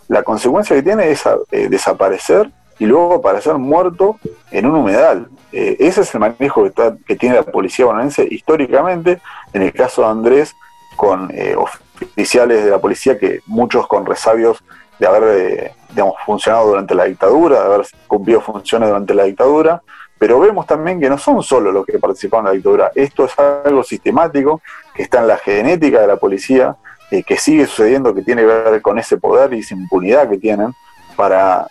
la 0.08 0.24
consecuencia 0.24 0.76
que 0.76 0.84
tiene 0.84 1.10
es 1.10 1.24
eh, 1.52 1.68
desaparecer 1.70 2.50
y 2.80 2.86
luego 2.86 3.16
aparecer 3.16 3.56
muerto 3.58 4.18
en 4.52 4.66
un 4.66 4.76
humedal. 4.76 5.28
Eh, 5.52 5.78
ese 5.80 6.02
es 6.02 6.14
el 6.14 6.20
manejo 6.20 6.64
que, 6.64 6.94
que 7.06 7.16
tiene 7.16 7.36
la 7.36 7.44
policía 7.44 7.86
bonaerense 7.86 8.28
históricamente. 8.30 9.20
En 9.54 9.62
el 9.62 9.74
caso 9.74 10.02
de 10.02 10.10
Andrés, 10.10 10.56
con 10.96 11.30
eh, 11.34 11.56
oficiales 11.56 12.64
de 12.64 12.72
la 12.72 12.80
policía 12.80 13.18
que 13.18 13.42
muchos 13.46 13.88
con 13.88 14.06
resabios 14.06 14.64
de 15.00 15.08
haber 15.08 15.24
eh, 15.24 15.72
digamos, 15.90 16.16
funcionado 16.26 16.68
durante 16.68 16.96
la 16.96 17.06
dictadura, 17.06 17.60
de 17.60 17.66
haber 17.66 17.88
cumplido 18.08 18.42
funciones 18.42 18.90
durante 18.90 19.14
la 19.14 19.24
dictadura, 19.24 19.82
pero 20.18 20.40
vemos 20.40 20.66
también 20.66 21.00
que 21.00 21.10
no 21.10 21.18
son 21.18 21.44
solo 21.44 21.72
los 21.72 21.86
que 21.86 22.00
participaron 22.00 22.46
en 22.46 22.52
la 22.52 22.56
dictadura, 22.56 22.92
esto 22.96 23.26
es 23.26 23.34
algo 23.38 23.84
sistemático 23.84 24.62
que 24.94 25.04
está 25.04 25.20
en 25.20 25.28
la 25.28 25.38
genética 25.38 26.02
de 26.02 26.08
la 26.08 26.16
policía, 26.16 26.76
eh, 27.12 27.24
que 27.24 27.38
sigue 27.38 27.68
sucediendo, 27.68 28.14
que 28.14 28.22
tiene 28.22 28.42
que 28.42 28.48
ver 28.48 28.82
con 28.82 28.98
ese 28.98 29.18
poder 29.18 29.54
y 29.54 29.60
esa 29.60 29.76
impunidad 29.76 30.30
que 30.30 30.38
tienen 30.38 30.74
para 31.16 31.68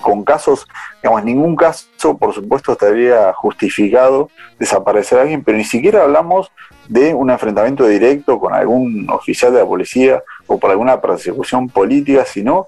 con 0.00 0.24
casos, 0.24 0.66
digamos, 1.02 1.24
ningún 1.24 1.56
caso, 1.56 2.16
por 2.18 2.34
supuesto, 2.34 2.72
estaría 2.72 3.32
justificado 3.32 4.30
desaparecer 4.58 5.18
a 5.18 5.22
alguien, 5.22 5.44
pero 5.44 5.58
ni 5.58 5.64
siquiera 5.64 6.02
hablamos 6.02 6.50
de 6.88 7.14
un 7.14 7.30
enfrentamiento 7.30 7.86
directo 7.86 8.38
con 8.38 8.54
algún 8.54 9.08
oficial 9.10 9.52
de 9.52 9.60
la 9.60 9.66
policía 9.66 10.22
o 10.46 10.58
por 10.58 10.70
alguna 10.70 11.00
persecución 11.00 11.68
política, 11.68 12.24
sino 12.24 12.66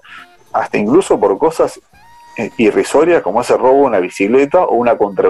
hasta 0.51 0.77
incluso 0.77 1.19
por 1.19 1.37
cosas 1.37 1.79
eh, 2.37 2.51
irrisorias 2.57 3.21
como 3.21 3.41
ese 3.41 3.57
robo 3.57 3.81
de 3.81 3.87
una 3.87 3.99
bicicleta 3.99 4.63
o 4.63 4.75
una 4.75 4.97
contra, 4.97 5.29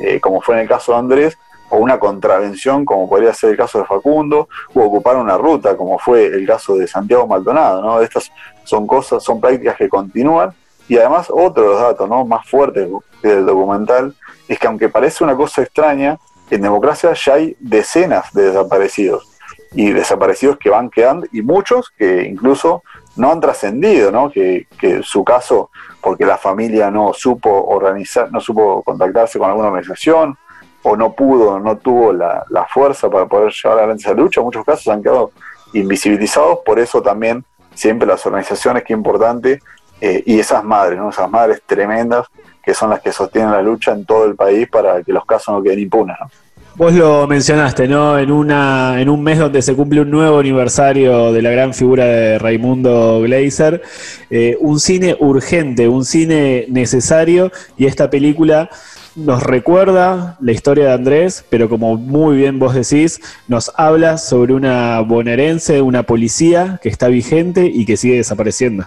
eh, 0.00 0.20
como 0.20 0.40
fue 0.40 0.56
en 0.56 0.62
el 0.62 0.68
caso 0.68 0.92
de 0.92 0.98
Andrés, 0.98 1.38
o 1.68 1.78
una 1.78 1.98
contravención 1.98 2.84
como 2.84 3.08
podría 3.08 3.34
ser 3.34 3.50
el 3.50 3.56
caso 3.56 3.80
de 3.80 3.84
Facundo, 3.84 4.48
o 4.74 4.80
ocupar 4.80 5.16
una 5.16 5.36
ruta 5.36 5.76
como 5.76 5.98
fue 5.98 6.26
el 6.26 6.46
caso 6.46 6.76
de 6.76 6.86
Santiago 6.86 7.26
Maldonado, 7.26 7.82
¿no? 7.82 8.00
Estas 8.00 8.30
son 8.64 8.86
cosas, 8.86 9.22
son 9.22 9.40
prácticas 9.40 9.76
que 9.76 9.88
continúan 9.88 10.54
y 10.88 10.96
además 10.96 11.28
otro 11.30 11.62
de 11.62 11.68
los 11.70 11.80
datos 11.80 12.08
¿no? 12.08 12.24
más 12.24 12.48
fuertes 12.48 12.88
del 13.22 13.46
documental 13.46 14.14
es 14.48 14.58
que 14.58 14.66
aunque 14.66 14.88
parece 14.88 15.24
una 15.24 15.36
cosa 15.36 15.62
extraña, 15.62 16.18
en 16.50 16.62
democracia 16.62 17.12
ya 17.12 17.34
hay 17.34 17.56
decenas 17.58 18.32
de 18.32 18.44
desaparecidos 18.44 19.28
y 19.72 19.92
desaparecidos 19.92 20.58
que 20.58 20.70
van 20.70 20.90
quedando 20.90 21.26
y 21.32 21.42
muchos 21.42 21.90
que 21.90 22.22
incluso 22.22 22.82
no 23.16 23.32
han 23.32 23.40
trascendido, 23.40 24.12
¿no? 24.12 24.30
Que, 24.30 24.66
su 25.02 25.24
caso, 25.24 25.70
porque 26.00 26.24
la 26.24 26.36
familia 26.36 26.90
no 26.90 27.12
supo 27.12 27.50
organizar, 27.66 28.30
no 28.30 28.40
supo 28.40 28.82
contactarse 28.82 29.38
con 29.38 29.48
alguna 29.48 29.68
organización 29.68 30.36
o 30.82 30.96
no 30.96 31.14
pudo, 31.14 31.58
no 31.58 31.78
tuvo 31.78 32.12
la, 32.12 32.44
fuerza 32.72 33.10
para 33.10 33.26
poder 33.26 33.52
llevar 33.52 33.78
adelante 33.78 34.02
esa 34.02 34.12
lucha, 34.12 34.40
muchos 34.40 34.64
casos 34.64 34.86
han 34.88 35.02
quedado 35.02 35.32
invisibilizados, 35.72 36.60
por 36.64 36.78
eso 36.78 37.02
también 37.02 37.44
siempre 37.74 38.06
las 38.06 38.24
organizaciones, 38.24 38.84
qué 38.84 38.92
importante, 38.92 39.60
eh, 40.00 40.22
y 40.26 40.38
esas 40.38 40.62
madres, 40.64 40.98
¿no? 40.98 41.10
esas 41.10 41.30
madres 41.30 41.62
tremendas 41.66 42.26
que 42.62 42.74
son 42.74 42.90
las 42.90 43.00
que 43.00 43.12
sostienen 43.12 43.52
la 43.52 43.62
lucha 43.62 43.92
en 43.92 44.04
todo 44.04 44.24
el 44.24 44.34
país 44.34 44.68
para 44.68 45.02
que 45.02 45.12
los 45.12 45.24
casos 45.24 45.54
no 45.54 45.62
queden 45.62 45.78
impunes. 45.78 46.16
¿no? 46.20 46.28
Vos 46.76 46.92
lo 46.92 47.26
mencionaste, 47.26 47.88
¿no? 47.88 48.18
En, 48.18 48.30
una, 48.30 49.00
en 49.00 49.08
un 49.08 49.22
mes 49.22 49.38
donde 49.38 49.62
se 49.62 49.74
cumple 49.74 50.02
un 50.02 50.10
nuevo 50.10 50.40
aniversario 50.40 51.32
de 51.32 51.40
la 51.40 51.48
gran 51.48 51.72
figura 51.72 52.04
de 52.04 52.38
Raimundo 52.38 53.22
Gleiser, 53.22 53.80
eh, 54.28 54.58
un 54.60 54.78
cine 54.78 55.16
urgente, 55.18 55.88
un 55.88 56.04
cine 56.04 56.66
necesario, 56.68 57.50
y 57.78 57.86
esta 57.86 58.10
película 58.10 58.68
nos 59.14 59.42
recuerda 59.42 60.36
la 60.38 60.52
historia 60.52 60.88
de 60.88 60.92
Andrés, 60.92 61.46
pero 61.48 61.70
como 61.70 61.96
muy 61.96 62.36
bien 62.36 62.58
vos 62.58 62.74
decís, 62.74 63.22
nos 63.48 63.72
habla 63.76 64.18
sobre 64.18 64.52
una 64.52 65.00
bonaerense, 65.00 65.80
una 65.80 66.02
policía 66.02 66.78
que 66.82 66.90
está 66.90 67.08
vigente 67.08 67.64
y 67.64 67.86
que 67.86 67.96
sigue 67.96 68.16
desapareciendo. 68.16 68.84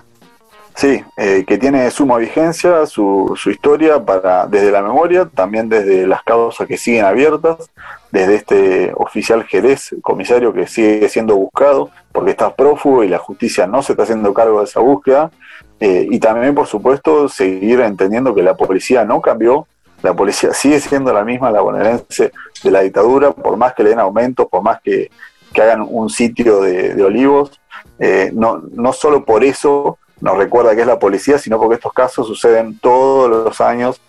Sí, 0.80 1.04
eh, 1.18 1.44
que 1.46 1.58
tiene 1.58 1.92
suma 1.92 2.16
vigencia 2.16 2.86
su, 2.86 3.34
su, 3.36 3.50
historia 3.50 4.02
para 4.02 4.48
desde 4.48 4.72
la 4.72 4.82
memoria, 4.82 5.26
también 5.26 5.68
desde 5.68 6.08
las 6.08 6.24
causas 6.24 6.66
que 6.68 6.78
siguen 6.78 7.04
abiertas, 7.04 7.70
desde 8.14 8.36
este 8.36 8.94
oficial 8.96 9.44
Jerez, 9.44 9.94
comisario 10.02 10.54
que 10.54 10.68
sigue 10.68 11.10
siendo 11.10 11.36
buscado 11.36 11.90
porque 12.14 12.32
está 12.32 12.56
prófugo 12.56 13.04
y 13.04 13.10
la 13.10 13.18
justicia 13.18 13.68
no 13.68 13.84
se 13.84 13.92
está 13.92 14.04
haciendo 14.04 14.34
cargo 14.34 14.60
de 14.60 14.68
esa 14.68 14.80
búsqueda, 14.80 15.32
eh, 15.82 16.08
y 16.10 16.18
también, 16.18 16.56
por 16.56 16.66
supuesto, 16.66 17.28
seguir 17.28 17.82
entendiendo 17.82 18.34
que 18.34 18.42
la 18.42 18.56
policía 18.56 19.04
no 19.04 19.20
cambió, 19.20 19.68
la 20.02 20.14
policía 20.14 20.54
sigue 20.54 20.80
siendo 20.80 21.12
la 21.12 21.26
misma, 21.26 21.52
la 21.52 21.60
bonaerense 21.60 22.32
de 22.64 22.72
la 22.72 22.80
dictadura, 22.80 23.32
por 23.32 23.58
más 23.58 23.74
que 23.74 23.84
le 23.84 23.90
den 23.90 24.00
aumentos, 24.00 24.48
por 24.48 24.62
más 24.62 24.80
que, 24.82 25.12
hagan 25.62 25.86
un 25.86 26.10
sitio 26.10 26.62
de, 26.62 26.96
de 26.96 27.04
olivos, 27.04 27.60
eh, 28.00 28.32
no, 28.34 28.64
no 28.72 28.94
solo 28.94 29.26
por 29.26 29.44
eso 29.44 29.98
nos 30.22 30.38
recuerda 30.38 30.76
que 30.76 30.82
es 30.82 30.88
la 30.88 31.00
policía, 31.00 31.38
sino 31.38 31.58
porque 31.58 31.76
estos 31.76 31.94
casos 31.94 32.28
suceden 32.28 32.78
todos 32.80 33.30
los 33.30 33.62
años. 33.62 34.02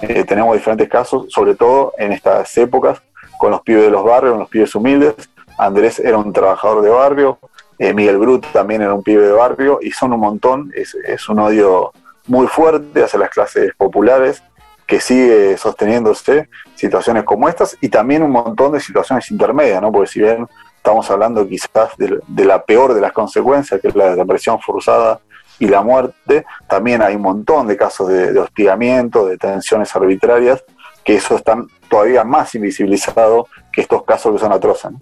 Eh, 0.00 0.24
tenemos 0.24 0.54
diferentes 0.54 0.88
casos, 0.88 1.26
sobre 1.28 1.54
todo 1.54 1.92
en 1.98 2.12
estas 2.12 2.56
épocas, 2.58 3.00
con 3.38 3.52
los 3.52 3.62
pibes 3.62 3.84
de 3.84 3.90
los 3.90 4.04
barrios, 4.04 4.32
con 4.32 4.40
los 4.40 4.48
pibes 4.48 4.74
humildes. 4.74 5.14
Andrés 5.58 6.00
era 6.00 6.18
un 6.18 6.32
trabajador 6.32 6.82
de 6.82 6.90
barrio, 6.90 7.38
eh, 7.78 7.94
Miguel 7.94 8.18
Brut 8.18 8.46
también 8.52 8.82
era 8.82 8.94
un 8.94 9.02
pibe 9.02 9.26
de 9.26 9.32
barrio, 9.32 9.78
y 9.80 9.90
son 9.92 10.12
un 10.12 10.20
montón, 10.20 10.72
es, 10.74 11.28
un 11.28 11.38
odio 11.38 11.92
muy 12.26 12.46
fuerte 12.46 13.02
hacia 13.02 13.18
las 13.18 13.30
clases 13.30 13.72
populares 13.76 14.42
que 14.86 15.00
sigue 15.00 15.56
sosteniéndose 15.56 16.48
situaciones 16.74 17.24
como 17.24 17.48
estas 17.48 17.76
y 17.80 17.88
también 17.88 18.22
un 18.22 18.30
montón 18.30 18.72
de 18.72 18.80
situaciones 18.80 19.30
intermedias, 19.30 19.80
¿no? 19.80 19.92
Porque 19.92 20.10
si 20.10 20.20
bien 20.20 20.46
estamos 20.76 21.08
hablando 21.10 21.46
quizás 21.46 21.96
de, 21.96 22.18
de 22.26 22.44
la 22.44 22.64
peor 22.64 22.92
de 22.92 23.00
las 23.00 23.12
consecuencias, 23.12 23.80
que 23.80 23.88
es 23.88 23.94
la 23.94 24.10
desaparición 24.10 24.60
forzada 24.60 25.20
y 25.58 25.68
la 25.68 25.82
muerte, 25.82 26.44
también 26.68 27.02
hay 27.02 27.16
un 27.16 27.22
montón 27.22 27.66
de 27.66 27.76
casos 27.76 28.08
de, 28.08 28.32
de 28.32 28.40
hostigamiento, 28.40 29.26
de 29.26 29.32
detenciones 29.32 29.94
arbitrarias, 29.94 30.64
que 31.04 31.16
eso 31.16 31.36
están 31.36 31.68
todavía 31.88 32.24
más 32.24 32.54
invisibilizado 32.54 33.48
que 33.72 33.82
estos 33.82 34.04
casos 34.04 34.32
que 34.32 34.38
son 34.38 34.52
atroces. 34.52 34.92
¿no? 34.92 35.00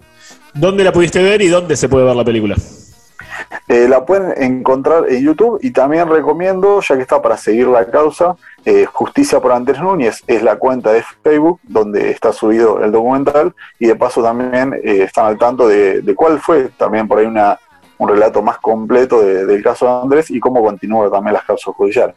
¿Dónde 0.53 0.83
la 0.83 0.91
pudiste 0.91 1.21
ver 1.21 1.41
y 1.41 1.47
dónde 1.47 1.75
se 1.75 1.87
puede 1.87 2.05
ver 2.05 2.15
la 2.15 2.25
película? 2.25 2.55
Eh, 3.67 3.87
la 3.87 4.05
pueden 4.05 4.33
encontrar 4.41 5.05
en 5.09 5.23
YouTube 5.23 5.59
y 5.61 5.71
también 5.71 6.09
recomiendo, 6.09 6.81
ya 6.81 6.95
que 6.95 7.01
está 7.01 7.21
para 7.21 7.37
seguir 7.37 7.67
la 7.67 7.89
causa, 7.89 8.35
eh, 8.65 8.85
Justicia 8.85 9.39
por 9.39 9.51
Andrés 9.51 9.79
Núñez 9.81 10.23
es 10.27 10.43
la 10.43 10.57
cuenta 10.57 10.91
de 10.91 11.03
Facebook 11.23 11.59
donde 11.63 12.11
está 12.11 12.33
subido 12.33 12.83
el 12.83 12.91
documental 12.91 13.53
y 13.79 13.87
de 13.87 13.95
paso 13.95 14.21
también 14.21 14.73
eh, 14.73 15.03
están 15.03 15.25
al 15.25 15.37
tanto 15.37 15.67
de, 15.67 16.01
de, 16.01 16.15
cuál 16.15 16.39
fue 16.39 16.69
también 16.77 17.07
por 17.07 17.19
ahí 17.19 17.25
una, 17.25 17.57
un 18.01 18.09
relato 18.09 18.41
más 18.41 18.57
completo 18.57 19.21
de, 19.21 19.45
del 19.45 19.61
caso 19.61 19.85
de 19.85 19.91
Andrés 19.91 20.31
y 20.31 20.39
cómo 20.39 20.63
continúa 20.63 21.09
también 21.11 21.35
las 21.35 21.43
causas 21.43 21.75
judiciales. 21.75 22.15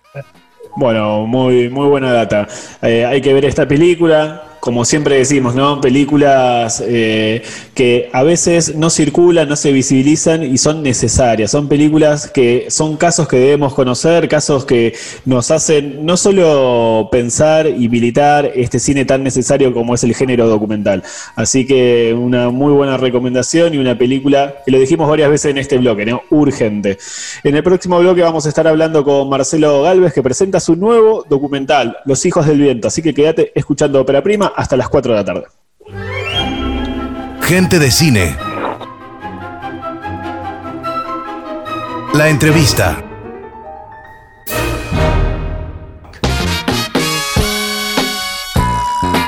Bueno, 0.77 1.27
muy, 1.27 1.69
muy 1.69 1.87
buena 1.87 2.11
data. 2.11 2.49
Eh, 2.81 3.05
hay 3.05 3.21
que 3.21 3.35
ver 3.35 3.45
esta 3.45 3.69
película, 3.69 4.45
como 4.65 4.87
siempre 4.87 5.19
decimos, 5.19 5.55
¿no? 5.55 5.79
Películas 5.83 6.83
eh, 6.87 7.43
que 7.75 8.09
a 8.15 8.23
veces 8.23 8.75
no 8.75 8.89
circulan, 8.89 9.47
no 9.47 9.57
se 9.57 9.73
visibilizan 9.73 10.43
y 10.43 10.57
son 10.57 10.83
necesarias. 10.83 11.51
Son 11.51 11.69
películas 11.69 12.31
que 12.31 12.69
son 12.71 12.97
casos 12.97 13.29
que 13.29 13.37
debemos 13.37 13.75
conocer, 13.75 14.27
casos 14.27 14.65
que 14.65 14.95
nos 15.27 15.51
hacen 15.51 16.07
no 16.07 16.17
solo 16.17 17.11
pensar 17.13 17.67
y 17.67 17.91
militar 17.91 18.53
este 18.55 18.79
cine 18.79 19.05
tan 19.05 19.23
necesario 19.23 19.75
como 19.75 19.95
es 19.95 20.03
el 20.03 20.15
género 20.15 20.49
documental. 20.49 21.03
Así 21.37 21.67
que 21.67 22.17
una 22.19 22.49
muy 22.49 22.73
buena 22.73 22.97
recomendación 22.97 23.75
y 23.75 23.77
una 23.77 23.99
película 23.99 24.63
que 24.65 24.73
lo 24.73 24.79
dijimos 24.79 25.11
varias 25.11 25.29
veces 25.29 25.51
en 25.51 25.59
este 25.59 25.77
bloque, 25.77 26.07
¿no? 26.07 26.23
Urgente. 26.31 26.97
En 27.43 27.55
el 27.55 27.63
próximo 27.63 27.99
bloque 27.99 28.23
vamos 28.23 28.47
a 28.47 28.49
estar 28.49 28.67
hablando 28.67 29.05
con 29.05 29.29
Marcelo 29.29 29.83
Galvez 29.83 30.15
que 30.15 30.23
presenta 30.23 30.59
su 30.59 30.75
nuevo 30.75 31.27
documental, 31.29 31.99
Los 32.07 32.25
Hijos 32.25 32.47
del 32.47 32.63
Viento. 32.63 32.89
Así 32.89 33.03
que 33.03 33.13
quédate 33.13 33.53
escuchando 33.55 34.01
Ópera 34.01 34.23
Prima 34.23 34.54
hasta 34.55 34.77
las 34.77 34.89
4 34.89 35.13
de 35.13 35.19
la 35.19 35.25
tarde. 35.25 35.47
Gente 37.43 37.79
de 37.79 37.91
cine. 37.91 38.37
La 42.15 42.29
entrevista. 42.29 43.03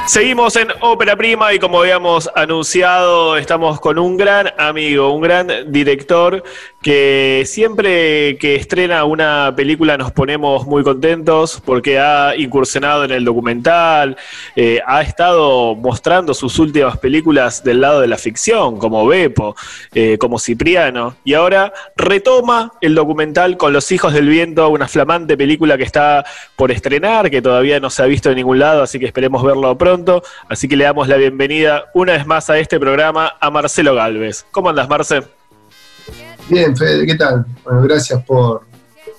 Seguimos 0.07 0.57
en 0.57 0.69
Ópera 0.81 1.15
Prima 1.15 1.53
y 1.53 1.59
como 1.59 1.81
habíamos 1.81 2.31
anunciado, 2.35 3.37
estamos 3.37 3.81
con 3.81 3.99
un 3.99 4.17
gran 4.17 4.51
amigo, 4.57 5.13
un 5.13 5.21
gran 5.21 5.71
director 5.71 6.43
que 6.87 7.43
siempre 7.47 8.39
que 8.39 8.55
estrena 8.55 9.03
una 9.07 9.53
película 9.57 9.99
nos 9.99 10.13
ponemos 10.13 10.69
muy 10.69 10.85
contentos 10.85 11.61
porque 11.65 11.99
ha 11.99 12.37
incursionado 12.37 13.03
en 13.03 13.11
el 13.11 13.25
documental, 13.25 14.17
eh, 14.55 14.79
ha 14.87 15.03
estado 15.03 15.75
mostrando 15.75 16.33
sus 16.33 16.61
últimas 16.61 16.97
películas 16.99 17.65
del 17.65 17.81
lado 17.81 18.01
de 18.01 18.07
la 18.07 18.17
ficción, 18.17 18.79
como 18.79 19.05
Beppo, 19.05 19.57
eh, 19.95 20.17
como 20.19 20.39
Cipriano, 20.39 21.17
y 21.25 21.35
ahora 21.35 21.73
retoma 21.97 22.71
el 22.81 22.95
documental 22.95 23.57
con 23.57 23.73
Los 23.73 23.91
Hijos 23.91 24.13
del 24.13 24.29
Viento, 24.29 24.69
una 24.69 24.87
flamante 24.87 25.37
película 25.37 25.77
que 25.77 25.83
está 25.83 26.25
por 26.55 26.71
estrenar, 26.71 27.33
que 27.33 27.43
todavía 27.43 27.81
no 27.81 27.91
se 27.91 28.05
ha 28.05 28.07
visto 28.07 28.31
en 28.31 28.37
ningún 28.37 28.61
lado, 28.61 28.85
así 28.85 29.01
que 29.01 29.07
esperemos 29.07 29.43
verlo 29.43 29.77
pronto. 29.77 30.23
Así 30.49 30.69
que 30.69 30.77
le 30.77 30.85
damos 30.85 31.09
la 31.09 31.17
bienvenida 31.17 31.87
una 31.95 32.13
vez 32.13 32.29
más 32.29 32.49
a 32.49 32.61
este 32.61 32.79
programa 32.79 33.35
a 33.41 33.51
Marcelo 33.51 33.93
Galvez. 33.97 34.47
¿Cómo 34.53 34.69
andas, 34.69 34.89
Marce? 34.89 35.36
Bien, 36.49 36.77
Fede, 36.77 37.07
¿qué 37.07 37.15
tal? 37.15 37.45
Bueno, 37.65 37.83
gracias 37.83 38.23
por 38.25 38.63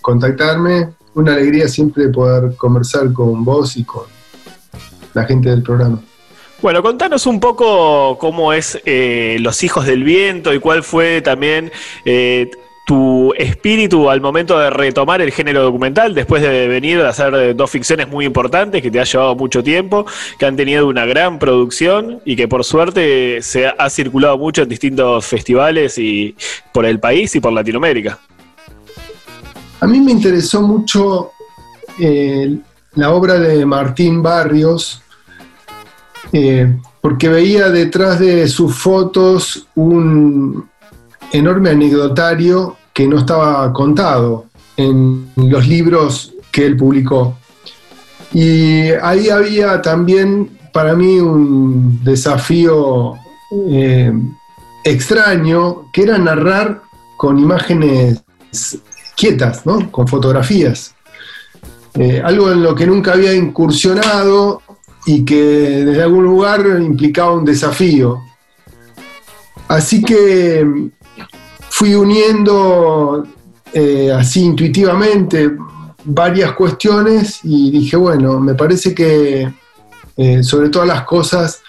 contactarme. 0.01 0.89
Una 1.13 1.33
alegría 1.33 1.67
siempre 1.67 2.09
poder 2.09 2.55
conversar 2.55 3.11
con 3.11 3.43
vos 3.43 3.75
y 3.75 3.83
con 3.83 4.05
la 5.13 5.25
gente 5.25 5.49
del 5.49 5.63
programa. 5.63 5.99
Bueno, 6.61 6.81
contanos 6.81 7.27
un 7.27 7.39
poco 7.39 8.17
cómo 8.19 8.51
es 8.51 8.79
eh, 8.85 9.37
Los 9.41 9.63
Hijos 9.63 9.85
del 9.85 10.03
Viento 10.03 10.53
y 10.53 10.59
cuál 10.59 10.83
fue 10.83 11.21
también 11.21 11.71
eh, 12.03 12.49
tu 12.87 13.33
espíritu 13.33 14.09
al 14.09 14.21
momento 14.21 14.57
de 14.57 14.69
retomar 14.69 15.21
el 15.21 15.33
género 15.33 15.61
documental, 15.61 16.15
después 16.15 16.41
de 16.41 16.69
venir 16.69 17.01
a 17.01 17.09
hacer 17.09 17.53
dos 17.53 17.69
ficciones 17.69 18.07
muy 18.07 18.23
importantes 18.23 18.81
que 18.81 18.89
te 18.89 18.97
ha 19.01 19.03
llevado 19.03 19.35
mucho 19.35 19.61
tiempo, 19.61 20.05
que 20.39 20.45
han 20.45 20.55
tenido 20.55 20.87
una 20.87 21.05
gran 21.05 21.37
producción 21.37 22.21
y 22.23 22.37
que 22.37 22.47
por 22.47 22.63
suerte 22.63 23.41
se 23.41 23.67
ha 23.67 23.89
circulado 23.89 24.37
mucho 24.37 24.61
en 24.61 24.69
distintos 24.69 25.25
festivales 25.25 25.97
y 25.97 26.33
por 26.71 26.85
el 26.85 26.97
país 26.97 27.35
y 27.35 27.41
por 27.41 27.51
Latinoamérica. 27.51 28.19
A 29.81 29.85
mí 29.85 29.99
me 29.99 30.13
interesó 30.13 30.61
mucho 30.61 31.31
eh, 31.99 32.55
la 32.95 33.11
obra 33.11 33.37
de 33.37 33.65
Martín 33.65 34.23
Barrios, 34.23 35.01
eh, 36.31 36.73
porque 37.01 37.27
veía 37.27 37.69
detrás 37.69 38.17
de 38.17 38.47
sus 38.47 38.73
fotos 38.77 39.67
un 39.75 40.69
enorme 41.31 41.71
anecdotario 41.71 42.77
que 42.93 43.07
no 43.07 43.19
estaba 43.19 43.71
contado 43.73 44.45
en 44.77 45.31
los 45.35 45.67
libros 45.67 46.33
que 46.51 46.65
él 46.65 46.77
publicó. 46.77 47.37
Y 48.33 48.89
ahí 49.01 49.29
había 49.29 49.81
también 49.81 50.57
para 50.73 50.95
mí 50.95 51.19
un 51.19 52.03
desafío 52.03 53.13
eh, 53.69 54.11
extraño, 54.83 55.89
que 55.91 56.03
era 56.03 56.17
narrar 56.17 56.81
con 57.17 57.39
imágenes 57.39 58.23
quietas, 59.15 59.65
¿no? 59.65 59.91
con 59.91 60.07
fotografías. 60.07 60.93
Eh, 61.95 62.21
algo 62.23 62.51
en 62.51 62.61
lo 62.61 62.75
que 62.75 62.85
nunca 62.85 63.13
había 63.13 63.33
incursionado 63.33 64.61
y 65.05 65.25
que 65.25 65.41
desde 65.85 66.03
algún 66.03 66.25
lugar 66.25 66.65
implicaba 66.79 67.31
un 67.31 67.45
desafío. 67.45 68.19
Así 69.67 70.03
que 70.03 70.89
fui 71.77 71.93
uniendo 71.93 73.23
eh, 73.71 74.11
así 74.11 74.41
intuitivamente 74.41 75.55
varias 76.05 76.53
cuestiones 76.53 77.41
y 77.43 77.69
dije, 77.69 77.95
bueno, 77.95 78.39
me 78.39 78.55
parece 78.55 78.95
que 78.95 79.53
eh, 80.17 80.41
sobre 80.41 80.69
todas 80.69 80.87
las 80.87 81.03
cosas, 81.03 81.61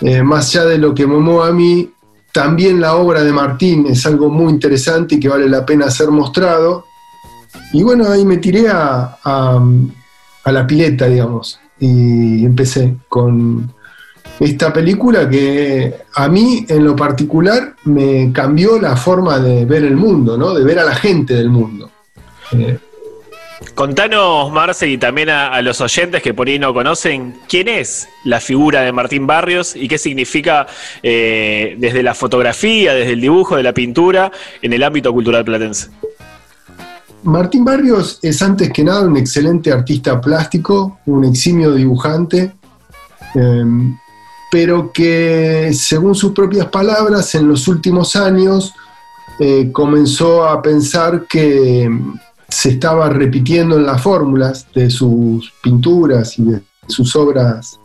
eh, 0.00 0.22
más 0.22 0.48
allá 0.48 0.64
de 0.64 0.78
lo 0.78 0.94
que 0.94 1.06
me 1.06 1.18
mueve 1.18 1.50
a 1.50 1.52
mí, 1.52 1.90
también 2.32 2.80
la 2.80 2.96
obra 2.96 3.22
de 3.22 3.30
Martín 3.30 3.84
es 3.90 4.06
algo 4.06 4.30
muy 4.30 4.50
interesante 4.54 5.16
y 5.16 5.20
que 5.20 5.28
vale 5.28 5.50
la 5.50 5.66
pena 5.66 5.90
ser 5.90 6.08
mostrado. 6.08 6.86
Y 7.74 7.82
bueno, 7.82 8.08
ahí 8.08 8.24
me 8.24 8.38
tiré 8.38 8.70
a, 8.70 9.18
a 9.22 10.52
la 10.52 10.66
pileta, 10.66 11.08
digamos, 11.08 11.60
y 11.78 12.42
empecé 12.42 12.96
con 13.06 13.70
esta 14.38 14.72
película 14.72 15.28
que 15.28 15.94
a 16.14 16.28
mí 16.28 16.64
en 16.68 16.84
lo 16.84 16.94
particular 16.94 17.74
me 17.84 18.32
cambió 18.32 18.78
la 18.80 18.96
forma 18.96 19.38
de 19.38 19.64
ver 19.64 19.84
el 19.84 19.96
mundo, 19.96 20.36
¿no? 20.36 20.54
de 20.54 20.64
ver 20.64 20.78
a 20.78 20.84
la 20.84 20.94
gente 20.94 21.34
del 21.34 21.50
mundo. 21.50 21.90
Eh, 22.52 22.78
Contanos, 23.74 24.52
Marce, 24.52 24.86
y 24.88 24.98
también 24.98 25.30
a, 25.30 25.60
los 25.62 25.80
oyentes 25.80 26.22
que 26.22 26.34
por 26.34 26.46
ahí 26.46 26.58
no 26.58 26.74
conocen, 26.74 27.36
¿quién 27.48 27.68
es 27.68 28.08
la 28.24 28.40
figura 28.40 28.82
de 28.82 28.92
Martín 28.92 29.26
Barrios 29.26 29.74
y 29.74 29.88
qué 29.88 29.98
significa 29.98 30.66
eh, 31.02 31.74
desde 31.78 32.02
la 32.02 32.14
fotografía, 32.14 32.94
desde 32.94 33.12
el 33.12 33.20
dibujo, 33.20 33.56
de 33.56 33.62
la 33.62 33.72
pintura, 33.72 34.30
en 34.60 34.72
el 34.72 34.82
ámbito 34.82 35.12
cultural 35.12 35.44
platense? 35.44 35.88
Martín 37.22 37.64
Barrios 37.64 38.18
es 38.22 38.40
antes 38.42 38.70
que 38.72 38.84
nada 38.84 39.06
un 39.06 39.16
excelente 39.16 39.72
artista 39.72 40.20
plástico, 40.20 41.00
un 41.06 41.24
eximio 41.24 41.72
dibujante, 41.72 42.52
em, 43.34 43.96
pero 44.50 44.92
que 44.92 45.72
según 45.74 46.14
sus 46.14 46.32
propias 46.32 46.66
palabras 46.66 47.34
en 47.34 47.48
los 47.48 47.68
últimos 47.68 48.16
años 48.16 48.74
eh, 49.38 49.70
comenzó 49.72 50.44
a 50.48 50.62
pensar 50.62 51.26
que 51.28 51.90
se 52.48 52.70
estaba 52.70 53.08
repitiendo 53.08 53.76
en 53.76 53.86
las 53.86 54.02
fórmulas 54.02 54.66
de 54.74 54.88
sus 54.88 55.52
pinturas 55.62 56.38
y 56.38 56.44
de 56.44 56.62
sus 56.86 57.14
obras. 57.16 57.78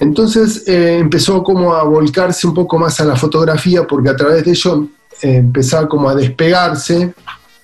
Entonces 0.00 0.66
eh, 0.66 0.98
empezó 0.98 1.42
como 1.42 1.74
a 1.74 1.82
volcarse 1.82 2.46
un 2.46 2.54
poco 2.54 2.78
más 2.78 3.00
a 3.00 3.04
la 3.04 3.16
fotografía 3.16 3.86
porque 3.86 4.08
a 4.08 4.16
través 4.16 4.44
de 4.44 4.52
ello 4.52 4.88
eh, 5.22 5.36
empezaba 5.36 5.88
como 5.88 6.08
a 6.08 6.14
despegarse 6.14 7.12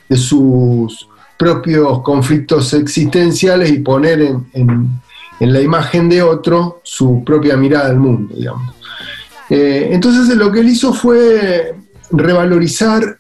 de 0.09 0.17
sus 0.17 1.09
propios 1.39 2.03
conflictos 2.03 2.73
existenciales 2.75 3.71
y 3.71 3.79
poner 3.79 4.21
en, 4.53 5.01
la 5.41 5.61
imagen 5.61 6.09
de 6.09 6.23
otro 6.23 6.81
su 6.83 7.23
propia 7.25 7.57
mirada 7.57 7.89
del 7.89 7.99
mundo, 7.99 8.35
digamos. 8.35 8.75
Eh, 9.51 9.89
entonces 9.93 10.35
lo 10.37 10.51
que 10.51 10.61
él 10.61 10.69
hizo 10.69 10.93
fue 10.93 11.75
revalorizar 12.11 13.19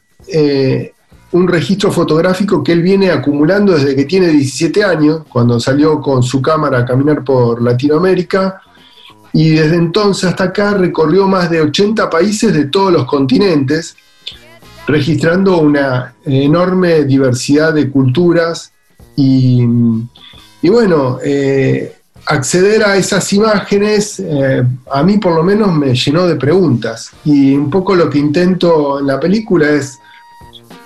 un 1.35 1.49
registro 1.49 1.91
fotográfico 1.91 2.63
que 2.63 2.73
él 2.73 2.81
viene 2.81 3.11
acumulando 3.11 3.73
desde 3.75 3.97
que 3.97 4.05
tiene 4.05 4.29
17 4.29 4.85
años, 4.85 5.23
cuando 5.29 5.59
salió 5.59 6.01
con 6.01 6.23
su 6.23 6.41
cámara 6.41 6.79
a 6.79 6.85
caminar 6.85 7.25
por 7.25 7.61
Latinoamérica, 7.61 8.61
y 9.33 9.51
desde 9.51 9.75
entonces 9.75 10.31
hasta 10.31 10.45
acá 10.45 10.75
recorrió 10.75 11.27
más 11.27 11.51
de 11.51 11.61
80 11.61 12.09
países 12.09 12.55
de 12.55 12.67
todos 12.67 12.93
los 12.93 13.05
continentes, 13.05 13.97
registrando 14.87 15.59
una 15.59 16.15
enorme 16.25 17.03
diversidad 17.03 17.75
de 17.75 17.91
culturas 17.91 18.73
y, 19.17 19.65
bueno, 20.63 21.19
eh, 21.25 21.97
acceder 22.27 22.85
a 22.85 22.97
esas 22.97 23.33
imágenes 23.33 24.19
eh, 24.19 24.63
a 24.91 25.03
mí 25.03 25.19
por 25.19 25.35
lo 25.35 25.43
menos 25.43 25.73
me 25.75 25.95
llenó 25.95 26.27
de 26.27 26.37
preguntas 26.37 27.11
y 27.25 27.55
un 27.55 27.71
poco 27.71 27.95
lo 27.95 28.09
que 28.09 28.19
intento 28.19 29.01
en 29.01 29.07
la 29.07 29.21
película 29.21 29.69
es 29.71 29.99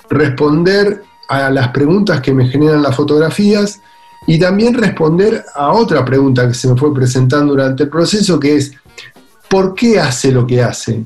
responder 0.09 1.03
a 1.29 1.49
las 1.49 1.69
preguntas 1.69 2.21
que 2.21 2.33
me 2.33 2.47
generan 2.47 2.81
las 2.81 2.95
fotografías 2.95 3.79
y 4.27 4.39
también 4.39 4.73
responder 4.73 5.45
a 5.55 5.71
otra 5.71 6.03
pregunta 6.03 6.47
que 6.47 6.53
se 6.53 6.67
me 6.67 6.75
fue 6.75 6.93
presentando 6.93 7.53
durante 7.53 7.83
el 7.83 7.89
proceso, 7.89 8.39
que 8.39 8.57
es, 8.57 8.73
¿por 9.47 9.73
qué 9.73 9.99
hace 9.99 10.31
lo 10.31 10.45
que 10.45 10.61
hace? 10.61 11.03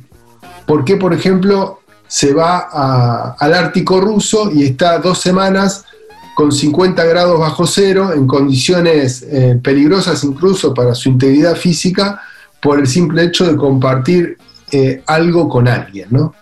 ¿Por 0.65 0.83
qué, 0.83 0.95
por 0.95 1.13
ejemplo, 1.13 1.79
se 2.07 2.33
va 2.33 3.35
al 3.37 3.53
Ártico 3.53 3.99
ruso 3.99 4.51
y 4.51 4.63
está 4.63 4.99
dos 4.99 5.19
semanas 5.19 5.85
con 6.33 6.51
50 6.51 7.03
grados 7.05 7.39
bajo 7.39 7.67
cero, 7.67 8.11
en 8.13 8.27
condiciones 8.27 9.23
eh, 9.23 9.59
peligrosas 9.61 10.23
incluso 10.23 10.73
para 10.73 10.95
su 10.95 11.09
integridad 11.09 11.55
física, 11.55 12.21
por 12.61 12.79
el 12.79 12.87
simple 12.87 13.23
hecho 13.23 13.45
de 13.45 13.55
compartir 13.55 14.37
eh, 14.71 15.03
algo 15.05 15.47
con 15.47 15.67
alguien, 15.67 16.07
¿no? 16.09 16.33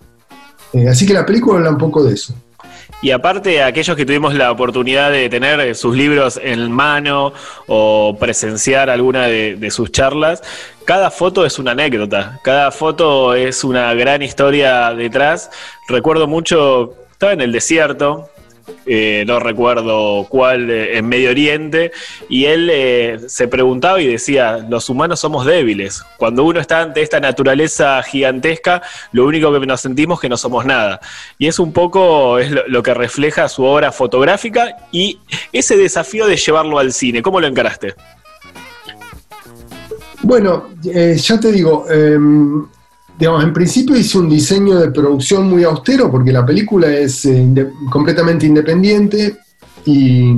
Eh, 0.74 0.88
así 0.88 1.06
que 1.06 1.14
la 1.14 1.26
película 1.26 1.58
habla 1.58 1.72
un 1.72 1.78
poco 1.78 2.04
de 2.04 2.14
eso. 2.14 2.34
Y 3.02 3.10
aparte, 3.10 3.64
aquellos 3.64 3.98
que 3.98 4.06
tuvimos 4.06 4.36
la 4.36 4.52
oportunidad 4.52 5.12
de 5.12 5.28
tener 5.28 5.76
sus 5.76 5.96
libros 5.96 6.40
en 6.42 6.72
mano 6.72 7.34
o 7.66 8.16
presenciar 8.20 8.92
alguna 8.92 9.26
de, 9.26 9.72
sus 9.72 9.92
charlas, 9.92 10.44
cada 10.86 11.10
foto 11.10 11.44
es 11.44 11.58
una 11.58 11.72
anécdota, 11.72 12.40
cada 12.44 12.72
foto 12.72 13.34
es 13.34 13.64
una 13.64 13.92
gran 13.96 14.22
historia 14.22 14.94
detrás. 14.94 15.50
Recuerdo 15.88 16.28
mucho, 16.28 16.94
estaba 17.12 17.34
en 17.34 17.42
el 17.42 17.52
desierto, 17.52 18.30
eh, 18.86 19.24
no 19.28 19.40
recuerdo 19.40 20.26
cuál, 20.30 20.70
eh, 20.70 20.98
en 20.98 21.08
Medio 21.08 21.32
Oriente, 21.32 21.92
y 22.30 22.46
él 22.46 22.70
eh, 22.72 23.20
se 23.28 23.48
preguntaba 23.48 24.02
y 24.02 24.08
decía, 24.08 24.66
los 24.70 24.90
humanos 24.90 25.20
somos 25.20 25.46
débiles. 25.46 26.04
Cuando 26.18 26.44
uno 26.44 26.60
está 26.60 26.82
ante 26.82 27.02
esta 27.02 27.20
naturaleza 27.20 28.02
gigantesca, 28.04 28.82
lo 29.12 29.26
único 29.26 29.52
que 29.52 29.66
nos 29.66 29.82
sentimos 29.82 30.18
es 30.18 30.22
que 30.22 30.30
no 30.30 30.38
somos 30.38 30.66
nada. 30.66 31.00
Y 31.38 31.48
es 31.48 31.60
un 31.60 31.74
poco 31.74 32.40
es 32.40 32.52
lo, 32.52 32.84
que 32.84 32.94
refleja 32.94 33.48
su 33.48 33.64
obra 33.64 33.92
fotográfica 33.92 34.78
y 34.92 35.20
ese 35.52 35.78
desafío 35.78 36.26
de 36.28 36.38
llevarlo 36.38 36.80
al 36.80 36.94
cine. 36.94 37.22
¿Cómo 37.22 37.40
lo 37.40 37.48
encaraste? 37.48 37.96
Bueno, 40.24 40.70
ya 40.84 41.40
te 41.40 41.52
digo, 41.52 41.86
em, 41.90 42.68
digamos, 43.18 43.44
en 43.44 43.54
principio 43.54 43.96
hice 43.96 44.18
un 44.18 44.30
diseño 44.30 44.80
de 44.80 44.92
producción 44.92 45.50
muy 45.50 45.64
austero 45.64 46.10
porque 46.10 46.32
la 46.32 46.46
película 46.46 46.92
es 46.92 47.26
eh, 47.26 47.70
completamente 47.92 48.46
independiente 48.46 49.38
y 49.86 50.34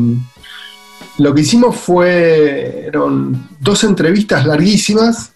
lo 1.18 1.34
que 1.34 1.42
hicimos 1.42 1.76
fueron 1.78 3.50
dos 3.60 3.84
entrevistas 3.84 4.46
larguísimas 4.46 5.34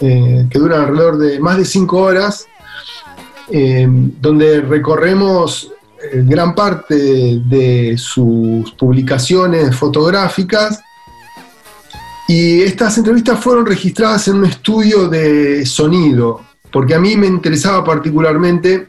eh, 0.00 0.46
que 0.50 0.58
duran 0.58 0.80
alrededor 0.80 1.18
de 1.18 1.38
más 1.38 1.58
de 1.58 1.64
cinco 1.64 1.98
horas, 1.98 2.46
eh, 3.50 3.86
donde 3.88 4.62
recorremos 4.62 5.70
gran 6.14 6.52
parte 6.52 6.94
de 7.46 7.94
sus 7.96 8.72
publicaciones 8.72 9.76
fotográficas 9.76 10.80
y 12.26 12.62
estas 12.62 12.98
entrevistas 12.98 13.38
fueron 13.38 13.66
registradas 13.66 14.26
en 14.26 14.36
un 14.36 14.46
estudio 14.46 15.08
de 15.08 15.64
sonido 15.64 16.40
porque 16.72 16.94
a 16.94 16.98
mí 16.98 17.16
me 17.16 17.26
interesaba 17.26 17.84
particularmente, 17.84 18.88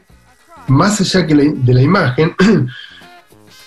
más 0.68 1.02
allá 1.02 1.26
de 1.28 1.74
la 1.74 1.82
imagen, 1.82 2.36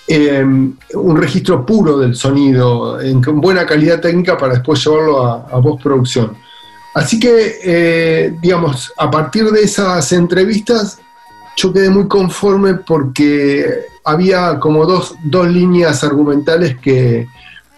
em, 0.09 0.75
un 0.95 1.17
registro 1.17 1.67
puro 1.67 1.99
del 1.99 2.15
sonido, 2.15 3.01
en 3.01 3.21
buena 3.21 3.67
calidad 3.67 4.01
técnica 4.01 4.37
para 4.37 4.55
después 4.55 4.83
llevarlo 4.85 5.25
a, 5.25 5.63
postproducción. 5.63 6.37
Así 6.95 7.21
que, 7.21 7.59
eh, 7.63 8.35
digamos, 8.41 8.93
a 8.97 9.11
partir 9.11 9.51
de 9.51 9.61
esas 9.61 10.11
entrevistas, 10.13 10.99
yo 11.57 11.73
quedé 11.73 11.91
muy 11.91 12.09
conforme 12.09 12.75
porque 12.75 13.87
había 14.05 14.59
como 14.59 14.87
dos, 14.87 15.15
líneas 15.25 16.03
argumentales 16.05 16.79
que 16.79 17.29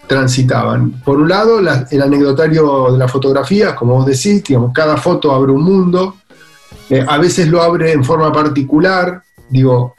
transitaban. 0.07 1.03
Por 1.03 1.19
un 1.19 1.29
lado, 1.29 1.59
el 1.59 2.03
anecdotario 2.03 2.93
de 2.93 2.99
la 2.99 3.09
fotografía, 3.09 3.75
como 3.75 3.95
vos 3.95 4.07
decís, 4.07 4.45
digamos, 4.45 4.73
cada 4.73 4.97
foto 4.97 5.33
abre 5.33 5.53
un 5.53 5.63
mundo, 5.63 6.18
eh, 6.91 7.05
a 7.07 7.19
veces 7.19 7.49
lo 7.49 7.63
abre 7.63 7.93
en 7.93 8.05
forma 8.05 8.33
particular, 8.33 9.23
digo, 9.49 9.95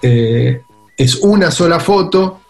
eh, 0.00 0.60
es 0.96 1.16
una 1.16 1.50
sola 1.50 1.78
foto, 1.78 2.40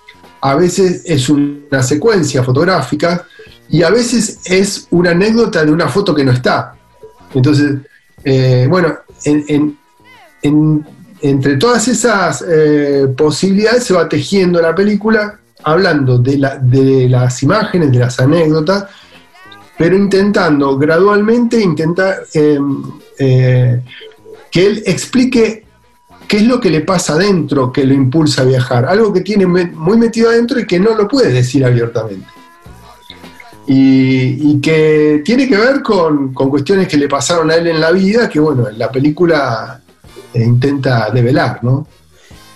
a 0.40 0.54
veces 0.54 1.02
es 1.04 1.28
una 1.28 1.82
secuencia 1.82 2.42
fotográfica 2.42 3.26
y 3.68 3.82
a 3.82 3.90
veces 3.90 4.40
es 4.44 4.88
una 4.90 5.10
anécdota 5.10 5.64
de 5.64 5.70
una 5.70 5.88
foto 5.88 6.14
que 6.14 6.24
no 6.24 6.32
está. 6.32 6.74
Entonces, 7.34 7.76
eh, 8.24 8.66
bueno, 8.68 8.98
entre 11.22 11.56
todas 11.56 11.86
esas 11.88 12.44
posibilidades 13.16 13.84
se 13.84 13.94
va 13.94 14.08
tejiendo 14.08 14.60
la 14.60 14.74
película 14.74 15.38
hablando 15.64 16.18
de, 16.18 16.38
las 17.08 17.42
imágenes, 17.42 17.92
de 17.92 17.98
las 17.98 18.18
anécdotas, 18.18 18.86
pero 19.76 19.96
intentando 19.96 20.76
gradualmente 20.78 21.60
intentar 21.60 22.24
em, 22.34 22.82
eh, 23.18 23.80
que 24.50 24.66
él 24.66 24.82
explique 24.86 25.64
qué 26.28 26.36
es 26.36 26.42
lo 26.44 26.60
que 26.60 26.70
le 26.70 26.82
pasa 26.82 27.14
adentro 27.14 27.72
que 27.72 27.84
lo 27.84 27.94
impulsa 27.94 28.42
a 28.42 28.46
viajar, 28.46 28.86
algo 28.86 29.12
que 29.12 29.20
tiene 29.20 29.46
muy 29.46 29.96
metido 29.96 30.30
adentro 30.30 30.58
y 30.60 30.66
que 30.66 30.78
no 30.78 30.94
lo 30.94 31.08
puede 31.08 31.32
decir 31.32 31.64
abiertamente. 31.64 32.26
Y, 33.66 34.60
que 34.60 35.22
tiene 35.24 35.48
que 35.48 35.56
ver 35.56 35.82
con, 35.82 36.32
cuestiones 36.32 36.88
que 36.88 36.96
le 36.96 37.08
pasaron 37.08 37.50
a 37.50 37.54
él 37.54 37.68
en 37.68 37.80
la 37.80 37.90
vida, 37.90 38.28
que 38.28 38.40
bueno, 38.40 38.68
la 38.70 38.90
película 38.90 39.80
eh, 40.34 40.42
intenta 40.42 41.10
develar, 41.10 41.62
¿no? 41.62 41.86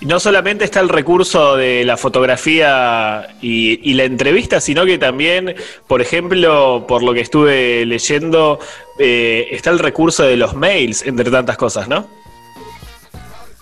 No 0.03 0.21
solamente 0.21 0.65
está 0.65 0.81
el 0.81 0.89
recurso 0.89 1.57
de 1.57 1.85
la 1.85 1.97
fotografía 1.97 3.29
y, 3.41 3.95
la 3.95 4.05
entrevista, 4.05 4.61
sino 4.61 4.85
que 4.85 4.99
también, 4.99 5.55
por 5.87 6.03
ejemplo, 6.03 6.85
por 6.87 7.03
lo 7.03 7.15
que 7.15 7.21
estuve 7.21 7.87
leyendo, 7.87 8.59
eh, 8.99 9.49
está 9.53 9.71
el 9.71 9.79
recurso 9.79 10.25
de 10.25 10.37
los 10.37 10.55
mails, 10.55 11.03
entre 11.07 11.31
tantas 11.31 11.57
cosas, 11.57 11.89
¿no? 11.89 12.07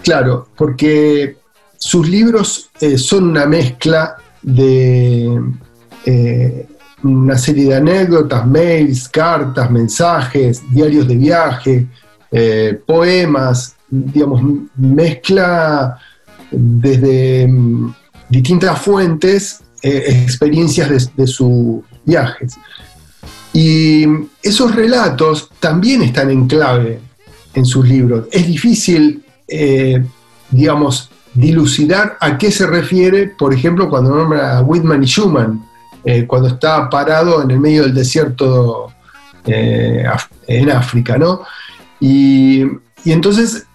Claro, 0.02 0.48
porque 0.56 1.36
sus 1.78 2.08
libros 2.08 2.70
eh, 2.80 2.98
son 2.98 3.30
una 3.30 3.46
mezcla 3.46 4.16
de 4.42 5.40
eh, 6.04 6.66
una 7.04 7.38
serie 7.38 7.66
de 7.66 7.76
anécdotas, 7.76 8.44
mails, 8.46 9.08
cartas, 9.08 9.70
mensajes, 9.70 10.62
diarios 10.72 11.06
de 11.06 11.16
viaje, 11.16 11.86
poemas, 12.86 13.76
digamos, 13.88 14.42
mezcla 14.76 15.96
desde 16.50 17.46
mm, 17.46 17.94
distintas 18.28 18.80
fuentes 18.80 19.60
experiencias 19.82 21.14
de, 21.14 21.26
sus 21.26 21.82
viajes. 22.06 22.54
Y 23.52 24.06
esos 24.42 24.74
relatos 24.74 25.50
también 25.60 26.00
están 26.00 26.30
en 26.30 26.46
clave 26.46 27.00
en 27.52 27.66
sus 27.66 27.86
libros. 27.86 28.26
Es 28.32 28.46
difícil 28.46 29.24
eh, 29.46 30.02
digamos, 30.50 31.10
dilucidar 31.34 32.16
a 32.20 32.38
qué 32.38 32.50
se 32.50 32.66
refiere, 32.66 33.26
por 33.26 33.52
ejemplo, 33.52 33.88
cuando 33.88 34.14
nombra 34.14 34.58
a 34.58 34.62
Whitman 34.62 35.02
y 35.02 35.06
Schumann, 35.06 35.64
eh, 36.04 36.26
cuando 36.26 36.48
está 36.48 36.88
parado 36.88 37.42
en 37.42 37.50
el 37.50 37.60
medio 37.60 37.82
del 37.82 37.94
desierto 37.94 38.92
eh, 39.44 40.04
en 40.46 40.70
África, 40.70 41.18
¿no? 41.18 41.42
Y, 42.00 42.64
entonces 43.04 43.66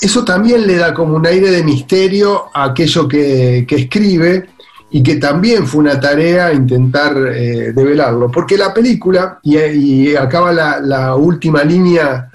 eso 0.00 0.24
también 0.24 0.66
le 0.66 0.76
da 0.76 0.94
como 0.94 1.16
un 1.16 1.26
aire 1.26 1.50
de 1.50 1.62
misterio 1.62 2.46
a 2.54 2.64
aquello 2.64 3.06
que, 3.08 3.66
escribe 3.68 4.48
y 4.90 5.02
que 5.02 5.16
también 5.16 5.66
fue 5.66 5.80
una 5.80 6.00
tarea 6.00 6.52
intentar 6.52 7.14
develarlo, 7.14 8.30
porque 8.30 8.56
la 8.56 8.72
película, 8.72 9.38
y, 9.42 10.14
acaba 10.16 10.52
la 10.52 11.14
última 11.14 11.62
línea 11.62 12.30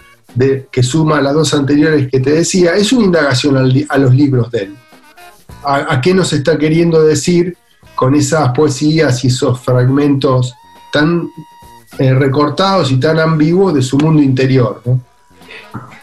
que 0.72 0.84
suma 0.84 1.22
las 1.22 1.34
dos 1.34 1.54
anteriores 1.54 2.10
que 2.10 2.20
te 2.20 2.32
decía, 2.32 2.76
es 2.76 2.91
una 2.91 3.06
indagación 3.06 3.58
a 3.88 3.97
los 3.97 4.14
libros 4.14 4.51
de 4.51 4.64
él. 4.64 4.76
A, 5.64 6.01
qué 6.01 6.14
nos 6.14 6.34
está 6.34 6.58
queriendo 6.58 7.01
decir 7.04 7.56
con 7.95 8.16
esas 8.16 8.49
poesías 8.49 9.24
y 9.24 9.28
esos 9.28 9.60
fragmentos 9.62 10.54
tan 10.91 11.30
eh, 11.99 12.14
recortados 12.14 12.91
y 12.91 12.99
tan 12.99 13.20
ambiguos 13.20 13.74
de 13.74 13.82
su 13.82 13.97
mundo 13.97 14.22
interior? 14.22 14.82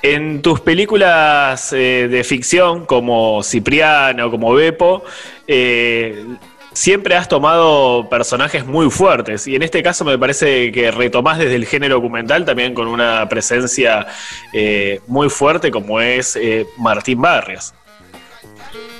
En 0.02 0.42
tus 0.42 0.60
películas 0.60 1.72
eh, 1.72 2.08
de 2.10 2.24
ficción, 2.24 2.86
como 2.86 3.42
Cipriano, 3.42 4.30
como 4.30 4.54
Beppo, 4.54 5.04
eh, 5.46 6.24
siempre 6.72 7.16
has 7.16 7.28
tomado 7.28 8.08
personajes 8.08 8.66
muy 8.66 8.90
fuertes 8.90 9.46
y 9.46 9.56
en 9.56 9.62
este 9.62 9.82
caso 9.82 10.04
me 10.04 10.16
parece 10.18 10.72
que 10.72 10.90
retomás 10.90 11.38
desde 11.38 11.56
el 11.56 11.66
género 11.66 11.96
documental 11.96 12.44
también 12.44 12.74
con 12.74 12.88
una 12.88 13.28
presencia 13.28 14.06
eh, 14.52 15.00
muy 15.06 15.28
fuerte 15.28 15.70
como 15.70 16.00
es 16.00 16.38
Martín 16.78 17.20
Barrios. 17.20 17.74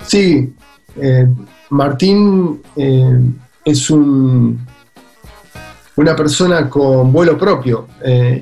Sí, 0.06 0.52
Martín 1.70 2.60
es 3.64 3.90
un, 3.90 4.66
una 6.00 6.16
persona 6.16 6.68
con 6.68 7.12
vuelo 7.12 7.36
propio 7.36 7.86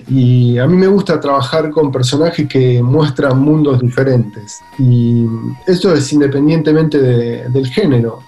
y 0.09 0.59
a 0.59 0.66
mí 0.66 0.76
me 0.76 0.86
gusta 0.86 1.18
trabajar 1.18 1.70
con 1.70 1.90
personajes 1.90 2.48
que 2.48 2.82
muestran 2.82 3.38
mundos 3.38 3.80
diferentes 3.80 4.61
y 4.78 5.26
esto 5.66 5.92
es 5.92 6.12
independientemente 6.12 6.98
del 6.98 7.66
género 7.66 8.20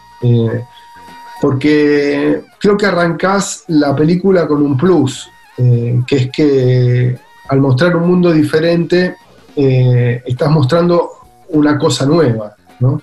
porque 1.41 2.43
creo 2.59 2.77
que 2.77 2.87
arrancás 2.87 3.65
la 3.69 3.97
película 3.97 4.47
con 4.47 4.63
un 4.63 4.77
plus, 4.77 5.29
eh, 5.57 6.03
que 6.07 6.17
es 6.17 6.31
que 6.31 7.19
al 7.49 7.61
mostrar 7.61 7.97
un 7.97 8.07
mundo 8.09 8.31
diferente, 8.31 9.17
eh, 9.57 10.23
estás 10.27 10.51
mostrando 10.51 11.11
una 11.49 11.79
cosa 11.79 12.05
nueva, 12.07 12.55
¿no? 12.79 13.01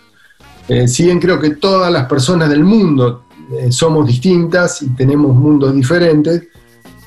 Eh, 0.67 0.88
si 0.88 1.05
bien 1.05 1.19
creo 1.19 1.39
que 1.39 1.51
todas 1.51 1.91
las 1.91 2.05
personas 2.05 2.49
del 2.49 2.63
mundo 2.63 3.23
somos 3.69 4.07
distintas 4.07 4.81
y 4.81 4.89
tenemos 4.89 5.35
mundos 5.35 5.73
diferentes, 5.73 6.43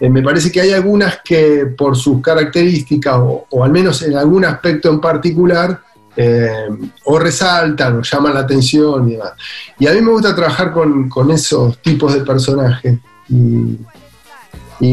me 0.00 0.22
parece 0.22 0.50
que 0.50 0.62
hay 0.62 0.72
algunas 0.72 1.18
que 1.22 1.66
por 1.76 1.94
sus 1.94 2.22
características, 2.22 3.16
o 3.20 3.64
al 3.64 3.70
menos 3.70 4.02
en 4.02 4.16
algún 4.16 4.46
aspecto 4.46 4.88
en 4.88 4.98
particular, 4.98 5.82
eh, 6.16 6.68
o 7.04 7.18
resaltan 7.18 7.98
o 7.98 8.02
llaman 8.02 8.34
la 8.34 8.40
atención 8.40 9.08
y 9.08 9.12
demás. 9.12 9.32
Y 9.78 9.86
a 9.86 9.92
mí 9.92 10.00
me 10.00 10.10
gusta 10.10 10.34
trabajar 10.34 10.72
con, 10.72 11.30
esos 11.30 11.78
tipos 11.78 12.12
de 12.14 12.20
personajes 12.20 12.98
y, 13.28 13.78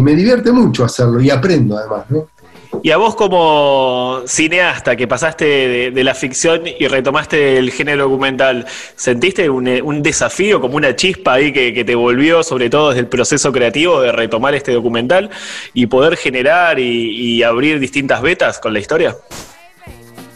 me 0.02 0.16
divierte 0.16 0.52
mucho 0.52 0.86
hacerlo 0.86 1.20
y 1.20 1.30
aprendo 1.30 1.78
además, 1.78 2.06
Y 2.84 2.92
a 2.92 2.98
vos 2.98 3.16
como 3.16 4.22
cineasta 4.28 4.96
que 4.96 5.08
pasaste 5.08 5.92
de, 5.92 6.04
la 6.04 6.14
ficción 6.14 6.62
y 6.80 6.88
retomaste 6.88 7.58
el 7.58 7.72
género 7.72 8.04
documental, 8.04 8.66
¿sentiste 8.96 9.50
un, 9.50 10.02
desafío, 10.02 10.62
como 10.62 10.76
una 10.76 10.96
chispa 10.96 11.34
ahí 11.34 11.52
que, 11.52 11.84
te 11.84 11.96
volvió, 11.96 12.44
sobre 12.44 12.70
todo 12.70 12.90
desde 12.90 13.02
el 13.02 13.08
proceso 13.08 13.52
creativo 13.52 14.02
de 14.02 14.12
retomar 14.12 14.56
este 14.56 14.72
documental 14.72 15.30
y 15.74 15.88
poder 15.88 16.18
generar 16.18 16.80
y 16.80 17.44
abrir 17.44 17.80
distintas 17.80 18.22
vetas 18.22 18.60
con 18.60 18.74
la 18.74 18.80
historia? 18.80 19.16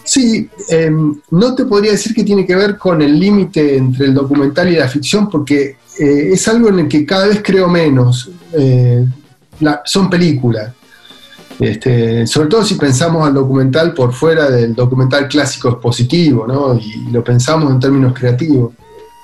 Sí, 0.03 0.49
em, 0.67 1.21
no 1.29 1.55
te 1.55 1.65
podría 1.65 1.91
decir 1.91 2.13
que 2.13 2.23
tiene 2.23 2.45
que 2.45 2.55
ver 2.55 2.77
con 2.77 3.01
el 3.01 3.19
límite 3.19 3.77
entre 3.77 4.07
el 4.07 4.13
documental 4.13 4.69
y 4.69 4.75
la 4.75 4.87
ficción, 4.87 5.29
porque 5.29 5.77
eh, 5.99 6.29
es 6.33 6.47
algo 6.47 6.69
en 6.69 6.79
el 6.79 6.87
que 6.87 7.05
cada 7.05 7.27
vez 7.27 7.41
creo 7.43 7.67
menos. 7.67 8.29
Eh, 8.51 9.05
son 9.85 10.09
películas. 10.09 10.73
Este, 11.61 12.25
sobre 12.25 12.49
todo 12.49 12.65
si 12.65 12.73
pensamos 12.73 13.27
al 13.27 13.35
documental 13.35 13.93
por 13.93 14.13
fuera 14.13 14.49
del 14.49 14.73
documental 14.73 15.27
clásico 15.27 15.69
expositivo, 15.69 16.47
¿no? 16.47 16.73
y 16.73 17.11
lo 17.11 17.23
pensamos 17.23 17.71
en 17.71 17.79
términos 17.79 18.15
creativos. 18.17 18.73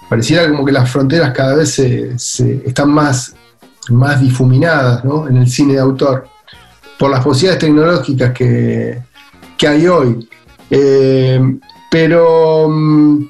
Pareciera 0.07 0.47
como 0.47 0.63
que 0.63 0.71
las 0.71 0.87
fronteras 0.87 1.33
cada 1.33 1.55
vez 1.55 1.71
se, 1.71 2.15
están 2.63 2.91
más, 2.91 3.33
más 3.89 4.21
difuminadas 4.21 5.03
¿no? 5.03 5.27
en 5.27 5.37
el 5.37 5.49
cine 5.49 5.73
de 5.73 5.79
autor, 5.79 6.27
por 6.99 7.09
las 7.09 7.23
posibilidades 7.23 7.59
tecnológicas 7.59 8.31
que, 8.33 9.01
que 9.57 9.67
hay 9.67 9.87
hoy. 9.87 10.29
Eh, 10.69 11.41
pero, 11.89 12.69
mm, 12.69 13.29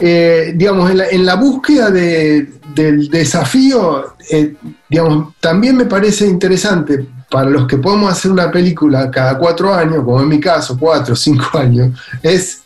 eh, 0.00 0.52
digamos, 0.54 0.90
en 0.90 1.24
la, 1.24 1.36
búsqueda 1.36 1.90
del 1.90 3.08
desafío, 3.08 4.16
eh, 4.30 4.54
digamos, 4.90 5.32
también 5.40 5.78
me 5.78 5.86
parece 5.86 6.26
interesante 6.26 7.06
para 7.30 7.50
los 7.50 7.66
que 7.66 7.76
podemos 7.76 8.10
hacer 8.10 8.30
una 8.30 8.50
película 8.50 9.10
cada 9.10 9.38
cuatro 9.38 9.74
años, 9.74 10.04
como 10.04 10.20
en 10.20 10.28
mi 10.28 10.40
caso, 10.40 10.76
cuatro 10.78 11.14
o 11.14 11.16
cinco 11.16 11.46
años, 11.58 11.98
es 12.22 12.62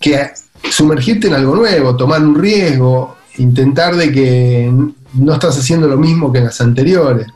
que 0.00 0.30
sumergirte 0.70 1.28
en 1.28 1.34
algo 1.34 1.56
nuevo, 1.56 1.96
tomar 1.96 2.22
un 2.22 2.34
riesgo, 2.34 3.16
intentar 3.38 3.96
de 3.96 4.12
que 4.12 4.72
no 5.14 5.32
estás 5.32 5.58
haciendo 5.58 5.88
lo 5.88 5.96
mismo 5.96 6.32
que 6.32 6.38
en 6.38 6.44
las 6.44 6.60
anteriores. 6.60 7.26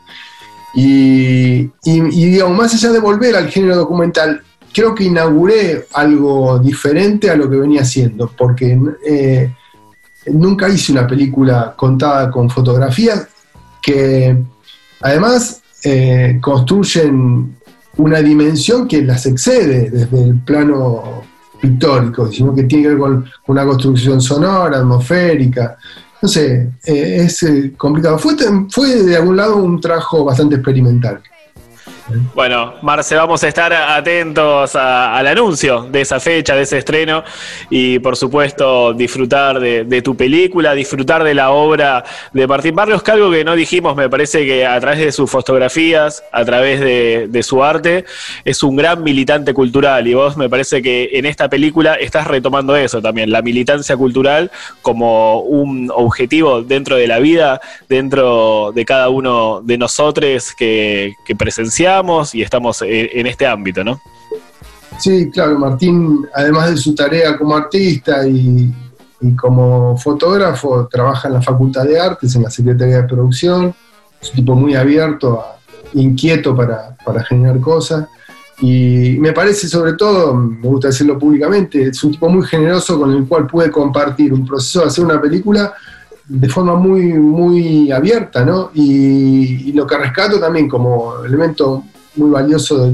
Y, 0.73 1.69
y 1.83 2.25
digamos, 2.25 2.57
más 2.57 2.73
allá 2.73 2.91
de 2.91 2.99
volver 2.99 3.35
al 3.35 3.49
género 3.49 3.75
documental, 3.75 4.41
creo 4.73 4.95
que 4.95 5.05
inauguré 5.05 5.87
algo 5.93 6.59
diferente 6.59 7.29
a 7.29 7.35
lo 7.35 7.49
que 7.49 7.57
venía 7.57 7.81
haciendo, 7.81 8.31
porque 8.37 8.79
eh, 9.05 9.53
nunca 10.27 10.69
hice 10.69 10.91
una 10.91 11.07
película 11.07 11.73
contada 11.75 12.29
con 12.31 12.49
fotografías 12.49 13.27
que 13.81 14.37
además 15.01 15.60
eh, 15.83 16.37
construyen 16.41 17.55
una 17.97 18.21
dimensión 18.21 18.87
que 18.87 19.01
las 19.01 19.25
excede 19.25 19.89
desde 19.89 20.23
el 20.23 20.39
plano 20.39 21.23
pictórico, 21.59 22.31
sino 22.31 22.55
que 22.55 22.63
tiene 22.63 22.83
que 22.83 22.89
ver 22.89 22.97
con 22.97 23.25
una 23.47 23.65
construcción 23.65 24.21
sonora, 24.21 24.77
atmosférica. 24.77 25.77
No 26.21 26.27
sé, 26.27 26.69
eh, 26.85 27.17
es 27.25 27.45
complicado. 27.77 28.17
Fue, 28.17 28.35
fue 28.69 29.03
de 29.03 29.15
algún 29.15 29.37
lado 29.37 29.57
un 29.57 29.79
trabajo 29.81 30.23
bastante 30.23 30.55
experimental. 30.55 31.21
Bueno, 32.33 32.73
Marce, 32.81 33.15
vamos 33.15 33.43
a 33.43 33.47
estar 33.47 33.71
atentos 33.71 34.75
al 34.75 35.25
anuncio 35.27 35.87
de 35.91 36.01
esa 36.01 36.19
fecha, 36.19 36.55
de 36.55 36.63
ese 36.63 36.79
estreno 36.79 37.23
y 37.69 37.99
por 37.99 38.17
supuesto 38.17 38.93
disfrutar 38.93 39.59
de, 39.59 40.01
tu 40.01 40.15
película, 40.15 40.73
disfrutar 40.73 41.23
de 41.23 41.33
la 41.33 41.51
obra 41.51 42.03
de 42.33 42.47
Martín 42.47 42.75
Barrios, 42.75 43.03
que 43.03 43.11
algo 43.11 43.31
que 43.31 43.43
no 43.43 43.55
dijimos, 43.55 43.95
me 43.95 44.09
parece 44.09 44.45
que 44.45 44.65
a 44.65 44.79
través 44.79 44.99
de 44.99 45.11
sus 45.11 45.29
fotografías, 45.29 46.23
a 46.31 46.43
través 46.43 46.79
de, 46.79 47.43
su 47.43 47.63
arte, 47.63 48.05
es 48.45 48.61
un 48.61 48.75
gran 48.75 49.03
militante 49.03 49.53
cultural 49.53 50.07
y 50.07 50.13
vos 50.13 50.37
me 50.37 50.47
parece 50.49 50.81
que 50.81 51.09
en 51.13 51.25
esta 51.25 51.49
película 51.49 51.95
estás 51.95 52.27
retomando 52.27 52.75
eso 52.75 53.01
también, 53.01 53.31
la 53.31 53.41
militancia 53.41 53.97
cultural 53.97 54.51
como 54.81 55.41
un 55.41 55.91
objetivo 55.93 56.61
dentro 56.61 56.97
de 56.97 57.07
la 57.07 57.19
vida, 57.19 57.61
dentro 57.89 58.71
de 58.73 58.85
cada 58.85 59.09
uno 59.09 59.61
de 59.63 59.77
nosotros 59.77 60.53
que, 60.53 61.15
que 61.25 61.35
presenciamos 61.35 62.00
y 62.33 62.41
estamos 62.41 62.81
en, 62.81 63.27
este 63.27 63.47
ámbito, 63.47 63.83
¿no? 63.83 63.99
Sí, 64.99 65.29
claro, 65.31 65.57
Martín, 65.57 66.27
además 66.33 66.71
de 66.71 66.77
su 66.77 66.93
tarea 66.93 67.37
como 67.37 67.55
artista 67.55 68.27
y, 68.27 68.71
como 69.39 69.97
fotógrafo, 69.97 70.87
trabaja 70.87 71.27
en 71.27 71.35
la 71.35 71.41
Facultad 71.41 71.85
de 71.85 71.99
Artes, 71.99 72.35
en 72.35 72.43
la 72.43 72.49
Secretaría 72.49 73.01
de 73.01 73.07
Producción, 73.07 73.73
es 74.21 74.29
un 74.29 74.35
tipo 74.35 74.55
muy 74.55 74.75
abierto, 74.75 75.43
inquieto 75.93 76.55
para, 76.55 76.95
generar 77.27 77.59
cosas. 77.59 78.07
Y 78.59 79.17
me 79.19 79.33
parece 79.33 79.67
sobre 79.67 79.93
todo, 79.93 80.35
me 80.35 80.67
gusta 80.67 80.89
decirlo 80.89 81.17
públicamente, 81.17 81.87
es 81.87 82.03
un 82.03 82.11
tipo 82.11 82.29
muy 82.29 82.45
generoso 82.45 82.99
con 82.99 83.11
el 83.11 83.25
cual 83.27 83.47
puede 83.47 83.71
compartir 83.71 84.33
un 84.33 84.45
proceso 84.45 84.81
de 84.81 84.87
hacer 84.87 85.03
una 85.03 85.19
película 85.19 85.73
de 86.31 86.47
forma 86.47 86.75
muy, 86.75 87.13
muy 87.13 87.91
abierta, 87.91 88.45
¿no? 88.45 88.71
Y, 88.73 89.73
lo 89.73 89.85
que 89.85 89.97
rescato 89.97 90.39
también 90.39 90.67
como 90.67 91.23
elemento 91.25 91.83
muy 92.15 92.29
valioso 92.29 92.85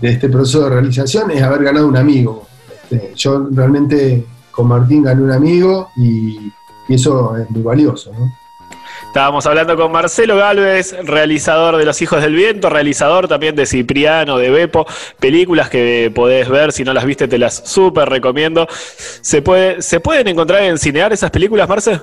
de, 0.00 0.10
este 0.10 0.28
proceso 0.28 0.64
de 0.64 0.70
realización 0.70 1.30
es 1.30 1.42
haber 1.42 1.64
ganado 1.64 1.86
un 1.86 1.96
amigo. 1.96 2.46
Este, 2.72 3.12
yo 3.14 3.48
realmente 3.50 4.24
con 4.50 4.68
Martín 4.68 5.02
gané 5.02 5.22
un 5.22 5.32
amigo 5.32 5.90
y, 5.96 6.52
eso 6.88 7.36
es 7.36 7.50
muy 7.50 7.62
valioso, 7.62 8.12
¿no? 8.12 8.32
Estábamos 9.08 9.44
hablando 9.46 9.76
con 9.76 9.90
Marcelo 9.90 10.36
Galvez, 10.36 10.94
realizador 11.04 11.76
de 11.76 11.84
Los 11.84 12.00
Hijos 12.00 12.22
del 12.22 12.34
Viento, 12.34 12.70
realizador 12.70 13.28
también 13.28 13.56
de 13.56 13.66
Cipriano, 13.66 14.38
de 14.38 14.50
Bepo, 14.50 14.86
películas 15.18 15.68
que 15.68 16.12
podés 16.14 16.48
ver, 16.48 16.72
si 16.72 16.84
no 16.84 16.92
las 16.92 17.04
viste 17.04 17.26
te 17.26 17.38
las 17.38 17.62
súper 17.68 18.08
recomiendo. 18.08 18.68
¿Se, 18.70 19.42
puede, 19.42 19.82
¿Se 19.82 20.00
pueden 20.00 20.28
encontrar 20.28 20.62
en 20.62 20.78
Cinear 20.78 21.12
esas 21.12 21.30
películas, 21.30 21.68
Marce? 21.68 22.00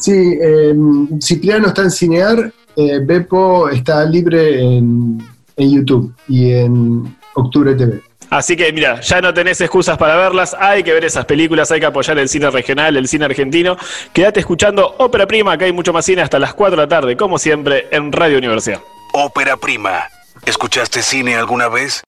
Sí, 0.00 0.38
em, 0.40 1.20
Cipriano 1.20 1.68
está 1.68 1.82
en 1.82 1.90
Cinear, 1.90 2.52
eh, 2.76 3.00
Bepo 3.04 3.68
está 3.68 4.04
libre 4.04 4.60
en, 4.60 5.22
en 5.56 5.70
YouTube 5.70 6.14
y 6.26 6.52
en 6.52 7.16
Octubre 7.34 7.74
TV. 7.74 8.00
Así 8.30 8.56
que 8.56 8.72
mira, 8.72 9.00
ya 9.00 9.20
no 9.20 9.34
tenés 9.34 9.60
excusas 9.60 9.98
para 9.98 10.16
verlas, 10.16 10.56
hay 10.58 10.84
que 10.84 10.92
ver 10.92 11.04
esas 11.04 11.24
películas, 11.24 11.70
hay 11.72 11.80
que 11.80 11.86
apoyar 11.86 12.16
el 12.18 12.28
cine 12.28 12.48
regional, 12.50 12.96
el 12.96 13.08
cine 13.08 13.24
argentino. 13.24 13.76
Quédate 14.12 14.40
escuchando 14.40 14.94
Ópera 14.98 15.26
Prima, 15.26 15.58
que 15.58 15.64
hay 15.64 15.72
mucho 15.72 15.92
más 15.92 16.04
cine 16.04 16.22
hasta 16.22 16.38
las 16.38 16.54
4 16.54 16.76
de 16.76 16.82
la 16.82 16.88
tarde, 16.88 17.16
como 17.16 17.38
siempre, 17.38 17.88
en 17.90 18.12
Radio 18.12 18.38
Universidad. 18.38 18.80
Ópera 19.12 19.56
Prima. 19.56 20.04
¿Escuchaste 20.46 21.02
cine 21.02 21.34
alguna 21.36 21.68
vez? 21.68 22.02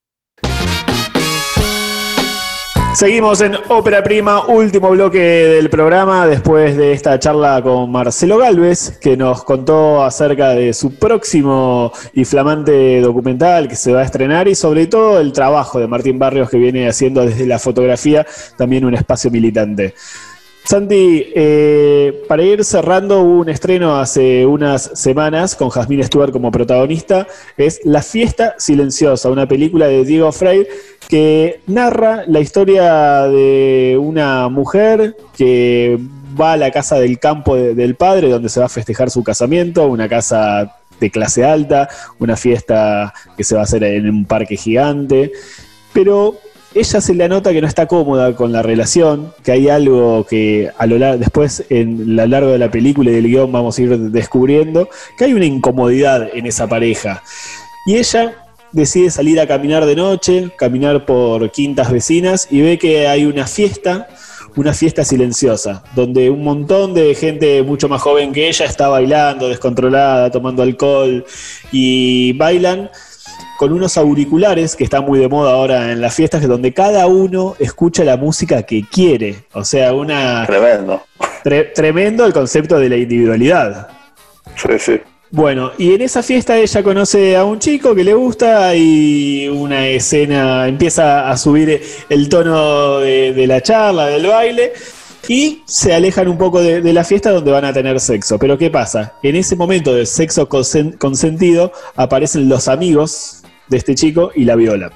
Seguimos 2.95 3.41
en 3.41 3.57
Ópera 3.69 4.03
Prima, 4.05 4.45
último 4.47 4.91
bloque 4.91 5.19
del 5.19 5.71
programa, 5.71 6.27
después 6.27 6.77
de 6.77 6.93
esta 6.93 7.19
charla 7.19 7.63
con 7.63 7.91
Marcelo 7.91 8.37
Galvez, 8.37 8.99
que 9.01 9.17
nos 9.17 9.45
contó 9.45 10.05
acerca 10.05 10.51
de 10.51 10.75
su 10.75 10.97
próximo 10.97 11.91
y 12.13 12.27
flamante 12.27 13.01
documental 13.01 13.67
que 13.67 13.77
se 13.77 13.95
va 13.95 14.01
a 14.01 14.05
estrenar 14.05 14.47
y 14.47 14.55
sobre 14.55 14.87
todo 14.89 15.19
el 15.21 15.33
trabajo 15.33 15.81
de 15.81 15.87
Martín 15.89 16.19
Barrios 16.19 16.51
que 16.51 16.59
viene 16.59 16.87
haciendo 16.87 17.25
desde 17.25 17.47
la 17.47 17.59
fotografía 17.59 18.27
también 18.59 18.85
un 18.85 18.95
espacio 18.95 19.31
militante. 19.31 19.95
Santi, 20.73 21.31
eh, 21.35 22.25
para 22.27 22.43
ir 22.45 22.65
cerrando, 22.65 23.21
un 23.21 23.51
estreno 23.51 23.97
hace 24.01 24.47
unas 24.47 24.93
semanas 24.95 25.55
con 25.55 25.69
Jasmine 25.69 26.03
Stewart 26.03 26.33
como 26.33 26.51
protagonista, 26.51 27.27
es 27.59 27.81
La 27.85 28.01
Fiesta 28.01 28.55
Silenciosa, 28.57 29.29
una 29.29 29.47
película 29.47 29.87
de 29.87 30.03
Diego 30.03 30.33
Frey 30.33 30.67
que 31.11 31.61
narra 31.67 32.25
la 32.27 32.41
historia 32.41 33.25
de 33.25 33.99
una 34.01 34.49
mujer 34.49 35.15
que 35.37 35.99
va 36.41 36.55
a 36.55 36.57
la 36.57 36.71
casa 36.71 36.99
del 36.99 37.19
campo 37.19 37.55
del 37.55 37.95
padre, 37.95 38.31
donde 38.31 38.49
se 38.49 38.61
va 38.61 38.65
a 38.65 38.71
festejar 38.71 39.11
su 39.11 39.23
casamiento, 39.23 39.87
una 39.89 40.09
casa 40.09 40.79
de 40.99 41.11
clase 41.11 41.45
alta, 41.45 41.91
una 42.19 42.35
fiesta 42.35 43.13
que 43.37 43.45
se 43.45 43.55
va 43.57 43.61
a 43.61 43.65
hacer 43.65 43.85
en 43.85 44.09
un 44.09 44.25
parque 44.25 44.57
gigante, 44.57 45.33
pero 45.93 46.41
ella 46.75 47.01
se 47.01 47.15
le 47.15 47.25
anota 47.25 47.53
que 47.53 47.61
no 47.61 47.67
está 47.67 47.87
cómoda 47.87 48.35
con 48.35 48.53
la 48.53 48.63
relación, 48.63 49.33
que 49.43 49.53
hay 49.53 49.69
algo 49.69 50.25
que 50.29 50.71
a 50.77 50.87
lo 50.87 50.99
largo, 50.99 51.19
después 51.19 51.65
en 51.69 52.17
lo 52.17 52.27
largo 52.27 52.51
de 52.51 52.59
la 52.59 52.71
película 52.71 53.11
y 53.11 53.15
del 53.15 53.29
guion 53.29 53.53
vamos 53.53 53.79
a 53.79 53.83
ir 53.83 53.99
descubriendo, 53.99 54.89
que 55.17 55.25
hay 55.25 55.35
una 55.35 55.45
incomodidad 55.45 56.29
en 56.33 56.47
esa 56.47 56.67
pareja. 56.67 57.23
Y 57.87 57.97
ella 57.97 58.37
decide 58.73 59.11
salir 59.11 59.39
a 59.41 59.47
caminar 59.47 59.85
de 59.85 59.97
noche, 59.97 60.51
caminar 60.57 61.05
por 61.05 61.51
quintas 61.51 61.93
vecinas 61.93 62.49
y 62.51 62.63
ve 62.63 62.79
que 62.79 63.07
hay 63.07 63.27
una 63.27 63.47
fiesta, 63.47 64.09
una 64.57 64.73
fiesta 64.73 65.05
silenciosa, 65.05 65.85
donde 65.95 66.31
un 66.31 66.43
montón 66.43 66.95
de 66.95 67.15
gente 67.15 67.63
mucho 67.63 67.89
más 67.89 68.01
joven 68.01 68.33
que 68.33 68.49
ella 68.49 68.67
está 68.67 68.89
bailando, 68.89 69.49
descontrolada, 69.49 70.31
tomando 70.31 70.63
alcohol 70.63 71.25
y 71.71 72.33
bailan 72.35 72.91
con 73.63 73.73
unos 73.73 73.97
auriculares 73.97 74.75
que 74.75 74.83
están 74.83 75.05
muy 75.05 75.21
de 75.21 75.29
moda 75.29 75.53
ahora 75.53 75.93
en 75.93 76.01
las 76.01 76.17
fiestas, 76.17 76.45
donde 76.49 76.75
cada 76.75 77.07
uno 77.07 77.55
escucha 77.61 78.03
la 78.03 78.17
música 78.17 78.65
que 78.65 78.85
quiere. 78.91 79.45
O 79.53 79.65
sea, 79.65 79.95
una. 79.95 80.45
Tremendo. 80.49 81.01
tremendo 81.73 82.27
el 82.27 82.33
concepto 82.33 82.77
de 82.81 82.89
la 82.89 82.97
individualidad. 82.97 83.87
Sí, 84.57 84.81
sí. 84.81 85.01
Bueno, 85.31 85.71
y 85.79 85.95
en 85.95 86.01
esa 86.01 86.25
fiesta 86.25 86.59
ella 86.59 86.83
conoce 86.83 87.37
a 87.37 87.45
un 87.45 87.61
chico 87.61 87.95
que 87.95 88.03
le 88.03 88.15
gusta 88.15 88.75
y 88.75 89.47
una 89.47 89.87
escena 89.87 90.67
empieza 90.67 91.31
a 91.31 91.37
subir 91.37 91.81
el 92.09 92.29
tono 92.29 92.99
de, 92.99 93.47
la 93.47 93.61
charla, 93.61 94.09
del 94.09 94.27
baile, 94.27 94.73
y 95.29 95.63
se 95.67 95.95
alejan 95.95 96.27
un 96.27 96.37
poco 96.37 96.61
de, 96.61 96.81
de, 96.83 96.93
la 96.93 97.05
fiesta 97.05 97.31
donde 97.31 97.53
van 97.53 97.65
a 97.65 97.73
tener 97.73 98.01
sexo. 98.01 98.41
Pero 98.41 98.59
¿qué 98.59 98.73
pasa? 98.73 99.15
En 99.23 99.37
ese 99.37 99.55
momento 99.55 99.95
de 99.95 100.05
sexo 100.05 100.49
consentido 100.49 101.71
aparecen 101.95 102.49
los 102.49 102.67
amigos 102.67 103.42
de 103.73 103.79
este 103.79 103.97
chico 103.97 104.31
y 104.37 104.45
la 104.45 104.55
viola. 104.55 104.93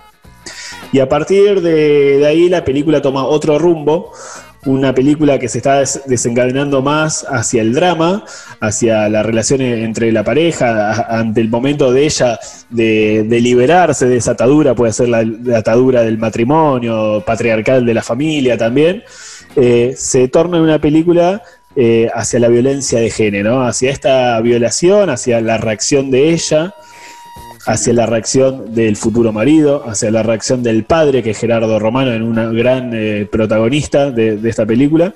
Y 0.92 1.00
a 1.00 1.08
partir 1.08 1.60
de, 1.60 2.24
ahí 2.26 2.48
la 2.48 2.64
película 2.64 3.02
toma 3.02 3.24
otro 3.24 3.58
rumbo, 3.58 4.12
una 4.64 4.94
película 4.94 5.38
que 5.38 5.48
se 5.48 5.58
está 5.58 5.82
desencadenando 6.06 6.82
más 6.82 7.24
hacia 7.28 7.62
el 7.62 7.72
drama, 7.72 8.24
hacia 8.60 9.08
la 9.08 9.22
relación 9.22 9.60
entre 9.60 10.12
la 10.12 10.24
pareja, 10.24 11.06
ante 11.08 11.40
el 11.40 11.48
momento 11.48 11.92
de 11.92 12.04
ella 12.04 12.38
de, 12.70 13.26
liberarse 13.40 14.06
de 14.06 14.16
esa 14.16 14.32
atadura, 14.32 14.74
puede 14.74 14.92
ser 14.92 15.08
la, 15.08 15.24
atadura 15.56 16.02
del 16.02 16.18
matrimonio, 16.18 17.22
patriarcal 17.24 17.84
de 17.84 17.94
la 17.94 18.02
familia 18.02 18.56
también, 18.56 19.02
eh, 19.56 19.94
se 19.96 20.28
torna 20.28 20.58
en 20.58 20.64
una 20.64 20.80
película 20.80 21.42
eh, 21.76 22.08
hacia 22.14 22.40
la 22.40 22.48
violencia 22.48 22.98
de 22.98 23.10
género, 23.10 23.62
hacia 23.62 23.90
esta 23.90 24.40
violación, 24.40 25.10
hacia 25.10 25.40
la 25.40 25.58
reacción 25.58 26.10
de 26.10 26.30
ella 26.30 26.74
hacia 27.66 27.92
la 27.92 28.06
reacción 28.06 28.74
del 28.74 28.96
futuro 28.96 29.32
marido, 29.32 29.82
hacia 29.86 30.10
la 30.10 30.22
reacción 30.22 30.62
del 30.62 30.84
padre, 30.84 31.22
que 31.22 31.30
es 31.30 31.38
Gerardo 31.38 31.78
Romano, 31.78 32.12
en 32.12 32.22
una 32.22 32.46
gran 32.50 32.92
eh, 32.94 33.28
protagonista 33.30 34.10
de, 34.10 34.38
esta 34.48 34.64
película. 34.64 35.14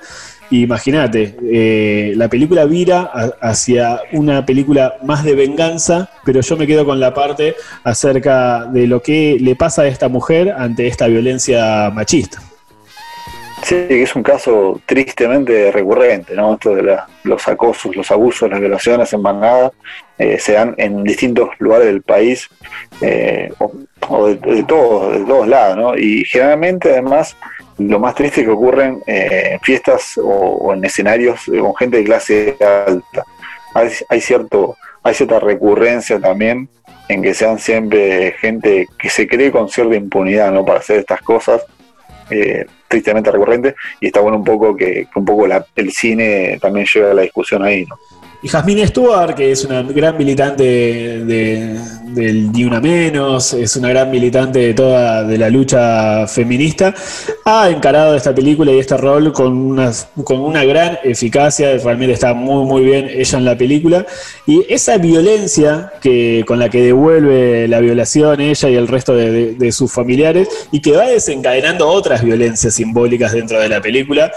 Imagínate, 0.51 1.36
eh, 1.44 2.12
la 2.16 2.28
película 2.28 2.64
vira 2.64 3.03
hacia 3.40 4.01
una 4.12 4.44
película 4.44 4.96
más 5.05 5.22
de 5.22 5.36
venganza, 5.36 6.11
pero 6.24 6.40
yo 6.40 6.57
me 6.57 6.66
quedo 6.66 6.84
con 6.84 6.98
la 6.98 7.14
parte 7.14 7.55
acerca 7.84 8.64
de 8.64 8.88
lo 8.88 9.01
que 9.01 9.38
le 9.40 9.55
pasa 9.55 9.82
a 9.82 9.86
esta 9.86 10.09
mujer 10.09 10.51
ante 10.51 10.88
esta 10.88 11.07
violencia 11.07 11.90
machista. 11.90 12.49
Sí, 13.63 13.87
es 13.89 14.17
un 14.17 14.23
caso 14.23 14.81
tristemente 14.87 15.71
recurrente, 15.71 16.35
¿no? 16.35 16.55
Esto 16.55 16.75
de 16.75 16.99
los 17.25 17.49
acosos, 17.49 17.95
los 17.95 18.11
abusos, 18.11 18.51
las 18.51 18.59
violaciones 18.59 19.13
en 19.13 19.21
manada 19.21 19.71
eh, 20.19 20.39
se 20.39 20.53
dan 20.53 20.75
en 20.79 21.05
distintos 21.05 21.51
lugares 21.59 21.87
del 21.87 22.03
país 22.03 22.49
eh, 23.01 23.53
o, 23.59 24.27
de, 24.29 24.63
todos, 24.65 25.13
de 25.13 25.25
todos 25.25 25.47
lados, 25.47 25.77
¿no? 25.77 25.99
Y 25.99 26.25
generalmente, 26.25 26.91
además, 26.91 27.37
lo 27.79 27.99
más 27.99 28.15
triste 28.15 28.41
es 28.41 28.47
que 28.47 28.53
ocurren 28.53 29.03
eh, 29.07 29.51
en 29.53 29.61
fiestas 29.61 30.19
o, 30.23 30.73
en 30.73 30.85
escenarios 30.85 31.43
con 31.45 31.77
gente 31.77 31.99
de 31.99 32.05
clase 32.05 32.57
alta. 32.61 33.25
Hay, 33.75 33.91
hay, 34.09 34.21
cierto, 34.21 34.77
hay 35.03 35.15
cierta 35.15 35.39
recurrencia 35.39 36.19
también 36.19 36.69
en 37.09 37.23
que 37.23 37.35
sean 37.35 37.59
siempre 37.59 38.33
gente 38.41 38.87
que 38.99 39.11
se 39.11 39.27
cree 39.27 39.53
con 39.53 39.69
cierta 39.69 39.97
impunidad, 39.97 40.51
¿no? 40.51 40.65
Para 40.65 40.79
hacer 40.79 41.01
estas 41.01 41.21
cosas 41.21 41.63
eh, 42.31 42.66
tristemente 42.89 43.31
recurrente 43.31 43.74
y 44.01 44.07
está 44.07 44.20
bueno 44.20 44.39
un 44.39 44.45
poco 44.45 44.76
que, 44.76 45.07
un 45.14 45.24
poco 45.24 45.47
el 45.76 45.93
cine 45.93 46.59
también 46.61 46.87
lleva 46.87 47.11
a 47.11 47.14
la 47.14 47.22
discusión 47.22 47.62
ahí, 47.62 47.87
¿no? 47.87 47.99
Y 48.43 48.49
Jasmine 48.49 48.86
Stewart, 48.86 49.34
que 49.34 49.53
es 49.53 49.66
una 49.66 49.82
gran 49.82 50.16
militante 50.16 50.64
de, 50.64 51.78
del 52.07 52.51
Ni 52.51 52.64
Una 52.64 52.80
Menos, 52.80 53.53
es 53.53 53.76
una 53.76 53.91
gran 53.91 54.11
militante 54.11 54.61
de 54.61 54.72
toda 54.72 55.24
de 55.24 55.36
la 55.36 55.51
lucha 55.51 56.26
feminista, 56.26 56.95
ha 57.45 57.68
encarado 57.68 58.16
esta 58.16 58.34
película 58.34 58.72
y 58.72 58.78
este 58.78 58.97
rol 58.97 59.34
con 59.34 59.53
una, 59.53 59.93
con 60.24 60.41
una 60.41 60.64
gran 60.64 60.99
eficacia, 61.05 61.76
realmente 61.76 62.14
está 62.14 62.32
muy 62.32 62.64
muy 62.64 62.82
bien 62.82 63.11
ella 63.11 63.38
en 63.38 63.45
la 63.45 63.59
película, 63.59 64.07
y 64.47 64.64
esa 64.72 64.97
violencia 64.97 65.93
que, 66.01 66.43
con 66.47 66.59
la 66.59 66.70
que 66.70 66.80
devuelve 66.80 67.68
la 67.68 67.80
violación 67.80 68.41
ella 68.41 68.70
y 68.70 68.74
el 68.74 68.88
resto 68.88 69.14
de 69.14 69.72
sus 69.72 69.93
familiares, 69.93 70.49
y 70.72 70.80
que 70.80 70.93
va 70.93 71.07
desencadenando 71.07 71.86
otras 71.86 72.24
violencias 72.24 72.72
simbólicas 72.72 73.32
dentro 73.32 73.61
de 73.61 73.68
la 73.68 73.82
película, 73.82 74.32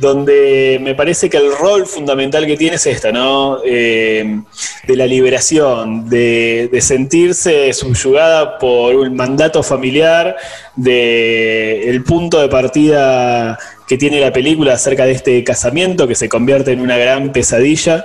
donde 0.00 0.78
me 0.82 0.94
parece 0.94 1.28
que 1.28 1.36
el 1.36 1.52
rol 1.56 1.86
fundamental 1.86 2.46
que 2.46 2.56
tiene 2.56 2.76
es 2.76 2.86
esta, 2.86 3.10
¿no? 3.10 3.58
Eh, 3.64 4.40
de 4.86 4.96
la 4.96 5.06
liberación, 5.06 6.08
de, 6.08 6.70
sentirse 6.80 7.72
subyugada 7.72 8.58
por 8.58 8.94
un 8.94 9.14
mandato 9.14 9.62
familiar, 9.62 10.36
de 10.76 12.00
punto 12.06 12.40
de 12.40 12.48
partida 12.48 13.58
que 13.86 13.98
tiene 13.98 14.20
la 14.20 14.32
película 14.32 14.74
acerca 14.74 15.04
de 15.04 15.12
este 15.12 15.42
casamiento 15.44 16.06
que 16.06 16.14
se 16.14 16.28
convierte 16.28 16.72
en 16.72 16.80
una 16.80 16.96
gran 16.96 17.32
pesadilla, 17.32 18.04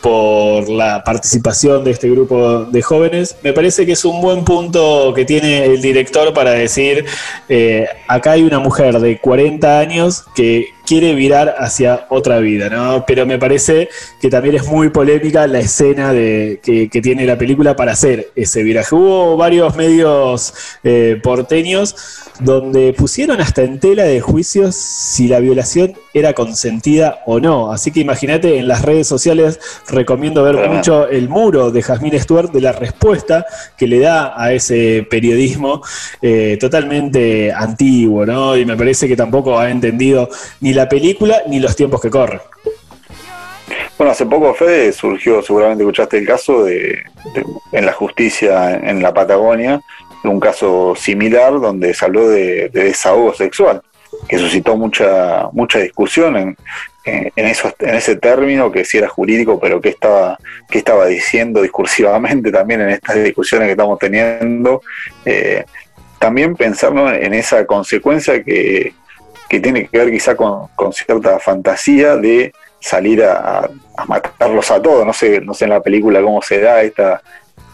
por 0.00 0.68
la 0.68 1.04
participación 1.04 1.84
de 1.84 1.92
este 1.92 2.08
grupo 2.10 2.64
de 2.64 2.82
jóvenes. 2.82 3.36
Me 3.42 3.52
parece 3.52 3.86
que 3.86 3.92
es 3.92 4.04
un 4.04 4.20
buen 4.20 4.44
punto 4.44 5.12
que 5.14 5.24
tiene 5.24 5.64
el 5.64 5.82
director 5.82 6.32
para 6.32 6.52
decir, 6.52 7.04
eh, 7.48 7.86
acá 8.08 8.32
hay 8.32 8.42
una 8.42 8.58
mujer 8.58 8.98
de 8.98 9.18
40 9.18 9.78
años 9.78 10.24
que 10.34 10.72
quiere 10.90 11.14
virar 11.14 11.54
hacia 11.56 12.06
otra 12.08 12.40
vida, 12.40 12.68
¿no? 12.68 13.04
Pero 13.06 13.24
me 13.24 13.38
parece 13.38 13.88
que 14.20 14.28
también 14.28 14.56
es 14.56 14.66
muy 14.66 14.88
polémica 14.88 15.46
la 15.46 15.60
escena 15.60 16.12
de, 16.12 16.58
que, 16.60 16.88
tiene 17.00 17.26
la 17.26 17.38
película 17.38 17.76
para 17.76 17.92
hacer 17.92 18.32
ese 18.34 18.64
viraje. 18.64 18.92
Hubo 18.96 19.36
varios 19.36 19.76
medios 19.76 20.52
eh, 20.82 21.20
porteños 21.22 21.94
donde 22.40 22.92
pusieron 22.92 23.40
hasta 23.40 23.62
en 23.62 23.78
tela 23.78 24.02
de 24.02 24.20
juicios 24.20 24.74
si 24.74 25.28
la 25.28 25.38
violación 25.38 25.94
era 26.12 26.32
consentida 26.32 27.20
o 27.24 27.38
no. 27.38 27.70
Así 27.70 27.92
que 27.92 28.00
imagínate, 28.00 28.58
en 28.58 28.66
las 28.66 28.82
redes 28.82 29.06
sociales 29.06 29.60
recomiendo 29.88 30.42
ver 30.42 30.68
mucho 30.68 31.08
el 31.08 31.28
muro 31.28 31.70
de 31.70 31.82
Jasmine 31.82 32.18
Stewart 32.18 32.50
de 32.50 32.62
la 32.62 32.72
respuesta 32.72 33.46
que 33.76 33.86
le 33.86 34.00
da 34.00 34.32
a 34.36 34.52
ese 34.52 35.06
periodismo 35.08 35.82
eh, 36.20 36.56
totalmente 36.58 37.52
antiguo, 37.52 38.26
¿no? 38.26 38.56
Y 38.56 38.64
me 38.64 38.76
parece 38.76 39.06
que 39.06 39.16
tampoco 39.16 39.56
ha 39.56 39.70
entendido 39.70 40.28
ni 40.60 40.72
la 40.72 40.79
película 40.88 41.42
ni 41.46 41.60
los 41.60 41.76
tiempos 41.76 42.00
que 42.00 42.10
corren. 42.10 42.40
Bueno, 43.98 44.12
hace 44.12 44.24
poco, 44.24 44.54
Fede, 44.54 44.92
surgió, 44.92 45.42
seguramente 45.42 45.84
escuchaste 45.84 46.18
el 46.18 46.26
caso 46.26 46.64
de, 46.64 47.02
en 47.72 47.84
la 47.86 47.92
justicia 47.92 48.74
en 48.74 49.02
la 49.02 49.12
Patagonia, 49.12 49.80
un 50.24 50.40
caso 50.40 50.94
similar 50.96 51.60
donde 51.60 51.94
se 51.94 52.04
habló 52.04 52.28
de, 52.28 52.68
desahogo 52.70 53.34
sexual, 53.34 53.82
que 54.28 54.38
suscitó 54.38 54.76
mucha 54.76 55.48
mucha 55.52 55.78
discusión 55.80 56.36
en, 56.36 56.56
en, 57.04 57.32
en 57.36 57.94
ese 57.94 58.16
término, 58.16 58.72
que 58.72 58.84
si 58.84 58.98
era 58.98 59.08
jurídico, 59.08 59.58
pero 59.60 59.80
qué 59.80 59.90
estaba, 59.90 60.38
qué 60.70 60.78
estaba 60.78 61.06
diciendo 61.06 61.62
discursivamente 61.62 62.50
también 62.50 62.80
en 62.80 62.90
estas 62.90 63.22
discusiones 63.22 63.66
que 63.66 63.72
estamos 63.72 63.98
teniendo. 63.98 64.82
Eh, 65.24 65.64
también 66.18 66.54
pensar 66.54 66.92
en 66.96 67.32
esa 67.32 67.64
consecuencia 67.66 68.42
que, 68.44 68.92
tiene 69.58 69.88
que 69.88 69.98
ver 69.98 70.12
quizá 70.12 70.36
con, 70.36 70.68
cierta 70.92 71.40
fantasía 71.40 72.16
de 72.16 72.52
salir 72.78 73.24
a, 73.24 73.68
matarlos 74.06 74.70
a 74.70 74.80
todos. 74.80 75.04
No 75.04 75.12
sé, 75.12 75.40
no 75.40 75.54
sé 75.54 75.64
en 75.64 75.70
la 75.70 75.82
película 75.82 76.22
cómo 76.22 76.40
se 76.40 76.60
da 76.60 76.82
esta, 76.82 77.20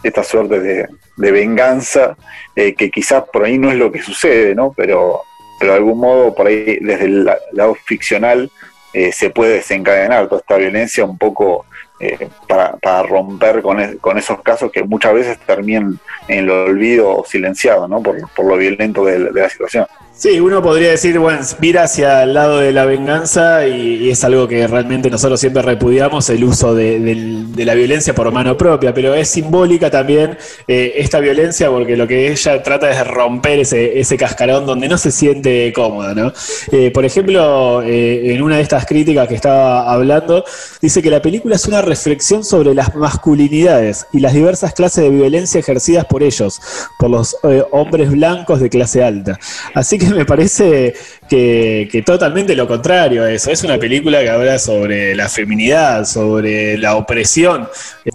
esta 0.01 0.23
suerte 0.23 0.59
de, 0.59 1.31
venganza, 1.31 2.17
eh, 2.55 2.73
que 2.73 2.89
quizás 2.89 3.25
por 3.31 3.43
ahí 3.43 3.59
no 3.59 3.69
es 3.69 3.77
lo 3.77 3.91
que 3.91 4.01
sucede, 4.01 4.55
¿no? 4.55 4.73
Pero, 4.75 5.21
pero 5.59 5.73
de 5.73 5.77
algún 5.77 5.99
modo 5.99 6.33
por 6.33 6.47
ahí 6.47 6.79
desde 6.81 7.05
el 7.05 7.29
lado 7.51 7.75
ficcional 7.85 8.49
eh, 8.93 9.11
se 9.11 9.29
puede 9.29 9.55
desencadenar 9.55 10.27
toda 10.27 10.41
esta 10.41 10.57
violencia 10.57 11.05
un 11.05 11.17
poco 11.17 11.65
eh, 11.99 12.27
para, 12.47 13.03
romper 13.03 13.61
con, 13.61 13.97
con, 13.97 14.17
esos 14.17 14.41
casos 14.41 14.71
que 14.71 14.83
muchas 14.83 15.13
veces 15.13 15.37
terminan 15.39 15.99
en 16.27 16.39
el 16.39 16.49
olvido 16.49 17.17
o 17.17 17.25
silenciado 17.25 17.87
¿no? 17.87 18.01
por, 18.01 18.17
por 18.31 18.45
lo 18.45 18.57
violento 18.57 19.05
de 19.05 19.31
la 19.31 19.49
situación. 19.49 19.85
Sí, 20.19 20.39
uno 20.39 20.63
podría 20.63 20.89
decir, 20.89 21.19
bueno, 21.19 21.41
mira 21.59 21.83
hacia 21.83 22.23
el 22.23 22.33
lado 22.33 22.57
de 22.57 22.71
la 22.71 22.85
venganza 22.85 23.67
y, 23.67 24.09
es 24.09 24.23
algo 24.23 24.47
que 24.47 24.65
realmente 24.65 25.11
nosotros 25.11 25.39
siempre 25.39 25.61
repudiamos, 25.61 26.27
el 26.31 26.43
uso 26.43 26.73
de, 26.73 27.45
la 27.55 27.75
violencia 27.75 28.15
por 28.15 28.31
mano 28.31 28.57
propia, 28.57 28.95
pero 28.95 29.13
es 29.13 29.29
simbólica 29.29 29.91
también 29.91 30.35
eh, 30.67 30.93
esta 30.95 31.19
violencia 31.19 31.69
porque 31.69 31.95
lo 31.95 32.07
que 32.07 32.31
ella 32.31 32.63
trata 32.63 32.89
es 32.89 33.05
romper 33.05 33.59
ese, 33.59 33.99
ese 33.99 34.17
cascarón 34.17 34.65
donde 34.65 34.87
no 34.87 34.97
se 34.97 35.11
siente 35.11 35.71
cómoda, 35.71 36.15
¿no? 36.15 36.33
Eh, 36.71 36.89
por 36.89 37.05
ejemplo, 37.05 37.83
eh, 37.83 38.33
en 38.33 38.41
una 38.41 38.55
de 38.55 38.63
estas 38.63 38.87
críticas 38.87 39.27
que 39.27 39.35
estaba 39.35 39.91
hablando, 39.91 40.43
dice 40.81 41.03
que 41.03 41.11
la 41.11 41.21
película 41.21 41.57
es 41.57 41.67
una 41.67 41.83
reflexión 41.83 42.43
sobre 42.43 42.73
las 42.73 42.95
masculinidades 42.95 44.07
y 44.11 44.19
las 44.19 44.33
diversas 44.33 44.73
clases 44.73 45.03
de 45.03 45.11
violencia 45.11 45.59
ejercidas 45.59 46.05
por 46.05 46.23
ellos, 46.23 46.59
por 46.97 47.11
los 47.11 47.37
hombres 47.69 48.09
blancos 48.09 48.59
de 48.59 48.69
clase 48.69 49.03
alta. 49.03 49.37
Así 49.75 49.99
que 49.99 50.06
me 50.15 50.25
parece 50.25 50.95
que, 51.27 52.03
totalmente 52.05 52.55
lo 52.55 52.67
contrario 52.67 53.23
a 53.23 53.31
eso. 53.31 53.51
Es 53.51 53.63
una 53.63 53.77
película 53.77 54.21
que 54.21 54.29
habla 54.29 54.57
sobre 54.59 55.15
la 55.15 55.29
feminidad, 55.29 56.05
sobre 56.05 56.77
la 56.77 56.95
opresión 56.95 57.67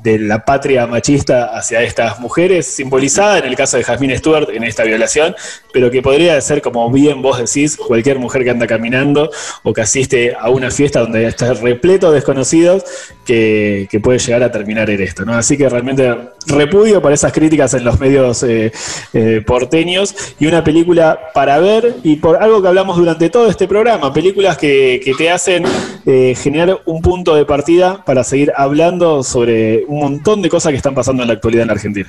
de 0.03 0.19
la 0.19 0.45
patria 0.45 0.87
machista 0.87 1.57
hacia 1.57 1.83
estas 1.83 2.19
mujeres, 2.21 2.67
simbolizada 2.67 3.39
en 3.39 3.45
el 3.45 3.57
caso 3.57 3.77
de 3.77 3.85
Jasmine 3.85 4.17
Stewart 4.17 4.49
en 4.51 4.65
esta 4.65 4.85
violación, 4.85 5.35
pero 5.73 5.91
que 5.91 6.03
podría 6.03 6.41
ser, 6.41 6.63
como 6.63 6.91
bien 6.91 7.21
vos 7.21 7.39
decís, 7.39 7.77
cualquier 7.77 8.19
mujer 8.19 8.45
que 8.45 8.51
anda 8.51 8.67
caminando 8.67 9.31
o 9.63 9.73
que 9.73 9.83
asiste 9.83 10.35
a 10.39 10.49
una 10.49 10.71
fiesta 10.71 11.01
donde 11.01 11.27
está 11.27 11.53
repleto 11.55 12.11
de 12.11 12.23
desconocidos 12.23 12.85
que, 13.25 14.01
puede 14.03 14.19
llegar 14.19 14.43
a 14.43 14.51
terminar 14.51 14.91
en 14.91 15.01
esto. 15.01 15.25
¿no? 15.25 15.35
Así 15.35 15.57
que 15.57 15.69
realmente 15.69 16.17
repudio 16.47 17.01
por 17.01 17.13
esas 17.13 17.33
críticas 17.33 17.75
en 17.75 17.85
los 17.85 18.01
medios 18.01 18.43
eh, 18.43 18.73
eh, 19.13 19.43
porteños 19.47 20.15
y 20.41 20.47
una 20.47 20.65
película 20.65 21.19
para 21.35 21.59
ver 21.59 21.97
y 22.03 22.17
por 22.17 22.43
algo 22.43 22.63
que 22.63 22.69
hablamos 22.69 22.99
durante 23.03 23.31
todo 23.31 23.49
este 23.51 23.67
programa, 23.67 24.13
películas 24.13 24.57
que, 24.57 25.01
te 25.19 25.29
hacen 25.29 25.65
eh, 26.07 26.37
generar 26.37 26.83
un 26.87 27.03
punto 27.03 27.35
de 27.35 27.45
partida 27.45 28.05
para 28.05 28.23
seguir 28.23 28.53
hablando 28.55 29.25
sobre 29.25 29.85
un 29.89 29.99
montón 29.99 30.41
de 30.41 30.49
cosas 30.49 30.71
que 30.71 30.77
están 30.77 30.95
pasando 30.95 31.23
en 31.23 31.29
la 31.29 31.35
actualidad 31.35 31.65
en 31.65 31.71
Argentina. 31.71 32.09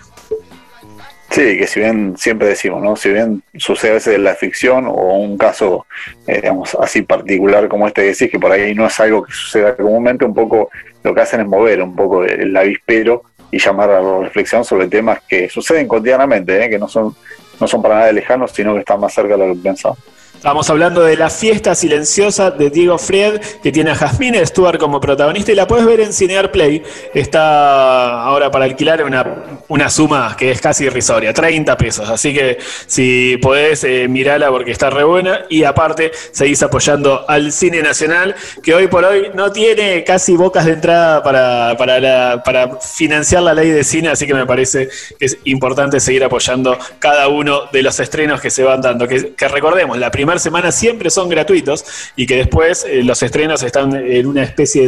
Sí, 1.32 1.58
que 1.58 1.66
si 1.66 1.80
bien 1.80 2.14
siempre 2.16 2.50
decimos, 2.50 2.84
¿no? 2.84 2.96
Si 2.96 3.10
bien 3.10 3.42
sucede 3.58 3.90
a 3.90 3.94
veces 3.96 4.20
la 4.20 4.36
ficción 4.36 4.86
o 4.86 5.18
un 5.18 5.36
caso, 5.36 5.88
eh, 6.28 6.52
así 6.80 7.02
particular 7.02 7.68
como 7.68 7.88
este 7.88 8.02
que 8.02 8.08
decís, 8.10 8.30
que 8.30 8.40
por 8.40 8.52
ahí 8.52 8.76
no 8.76 8.86
es 8.86 9.00
algo 9.00 9.24
que 9.24 9.34
suceda 9.34 9.76
comúnmente, 9.76 10.26
un 10.26 10.36
poco 10.36 10.70
lo 11.04 11.16
que 11.16 11.22
hacen 11.22 11.42
es 11.42 11.48
mover 11.48 11.82
un 11.82 11.96
poco 11.96 12.24
el 12.24 12.56
avispero 12.56 13.24
y 13.50 13.58
llamar 13.58 13.90
a 13.90 14.00
la 14.00 14.20
reflexión 14.20 14.64
sobre 14.64 14.88
temas 14.88 15.22
que 15.28 15.50
suceden 15.50 15.88
cotidianamente, 15.88 16.64
¿eh? 16.64 16.70
que 16.70 16.78
no 16.78 16.88
son 16.88 17.16
no 17.60 17.68
son 17.68 17.82
para 17.82 17.96
nada 17.96 18.12
lejanos, 18.12 18.52
sino 18.52 18.74
que 18.74 18.82
están 18.82 19.00
más 19.00 19.12
cerca 19.12 19.36
de 19.36 19.48
lo 19.48 19.54
que 19.56 19.60
pensamos. 19.60 19.98
Estamos 20.44 20.70
hablando 20.70 21.04
de 21.04 21.16
La 21.16 21.30
fiesta 21.30 21.74
silenciosa 21.74 22.52
de 22.52 22.70
Diego 22.70 22.98
Fried, 22.98 23.40
que 23.64 23.72
tiene 23.72 23.92
a 23.92 23.96
Jasmine 23.96 24.46
Stuart 24.46 24.78
como 24.78 25.00
protagonista 25.00 25.54
y 25.54 25.56
la 25.56 25.66
puedes 25.66 25.86
ver 25.86 26.02
en 26.02 26.12
Cinear 26.12 26.52
Play. 26.52 26.84
Está 27.14 28.24
ahora 28.24 28.52
para 28.52 28.66
alquilar 28.66 29.06
una, 29.06 29.24
una 29.68 29.90
suma 29.90 30.36
que 30.38 30.52
es 30.52 30.62
casi 30.62 30.86
irrisoria, 30.86 31.34
30 31.34 31.78
pesos. 31.78 32.10
Así 32.10 32.34
que 32.34 32.58
si 32.86 33.38
podés 33.42 33.84
eh, 33.84 34.08
mirarla 34.08 34.50
porque 34.50 34.72
está 34.72 34.90
re 34.90 35.04
buena. 35.04 35.46
Y 35.50 35.64
aparte, 35.64 36.12
seguís 36.32 36.62
apoyando 36.64 37.26
al 37.28 37.52
cine 37.52 37.82
nacional, 37.82 38.36
que 38.62 38.74
hoy 38.74 38.88
por 38.88 39.04
hoy 39.06 39.32
no 39.34 39.52
tiene 39.52 40.04
casi 40.04 40.36
bocas 40.36 40.66
de 40.66 40.74
entrada 40.74 41.24
para, 41.24 41.76
para, 41.78 42.44
para 42.44 42.80
financiar 42.80 43.44
la 43.44 43.54
ley 43.54 43.70
de 43.70 43.84
cine. 43.84 44.10
Así 44.10 44.26
que 44.28 44.34
me 44.34 44.46
parece 44.46 44.90
que 45.20 45.26
es 45.26 45.38
importante 45.46 46.00
seguir 46.00 46.24
apoyando 46.24 46.78
cada 47.00 47.28
uno 47.28 47.64
de 47.72 47.84
los 47.84 48.00
estrenos 48.00 48.42
que 48.42 48.50
se 48.50 48.64
van 48.64 48.82
dando. 48.82 49.08
Que, 49.08 49.34
que 49.34 49.48
recordemos, 49.48 49.98
la 49.98 50.12
primera 50.12 50.40
semana 50.40 50.72
siempre 50.72 51.10
son 51.10 51.30
gratuitos 51.30 51.86
y 52.16 52.26
que 52.26 52.38
después 52.38 52.86
eh, 52.88 53.04
los 53.04 53.22
estrenos 53.24 53.64
están 53.64 53.96
en 53.96 54.28
una 54.28 54.44
especie 54.44 54.88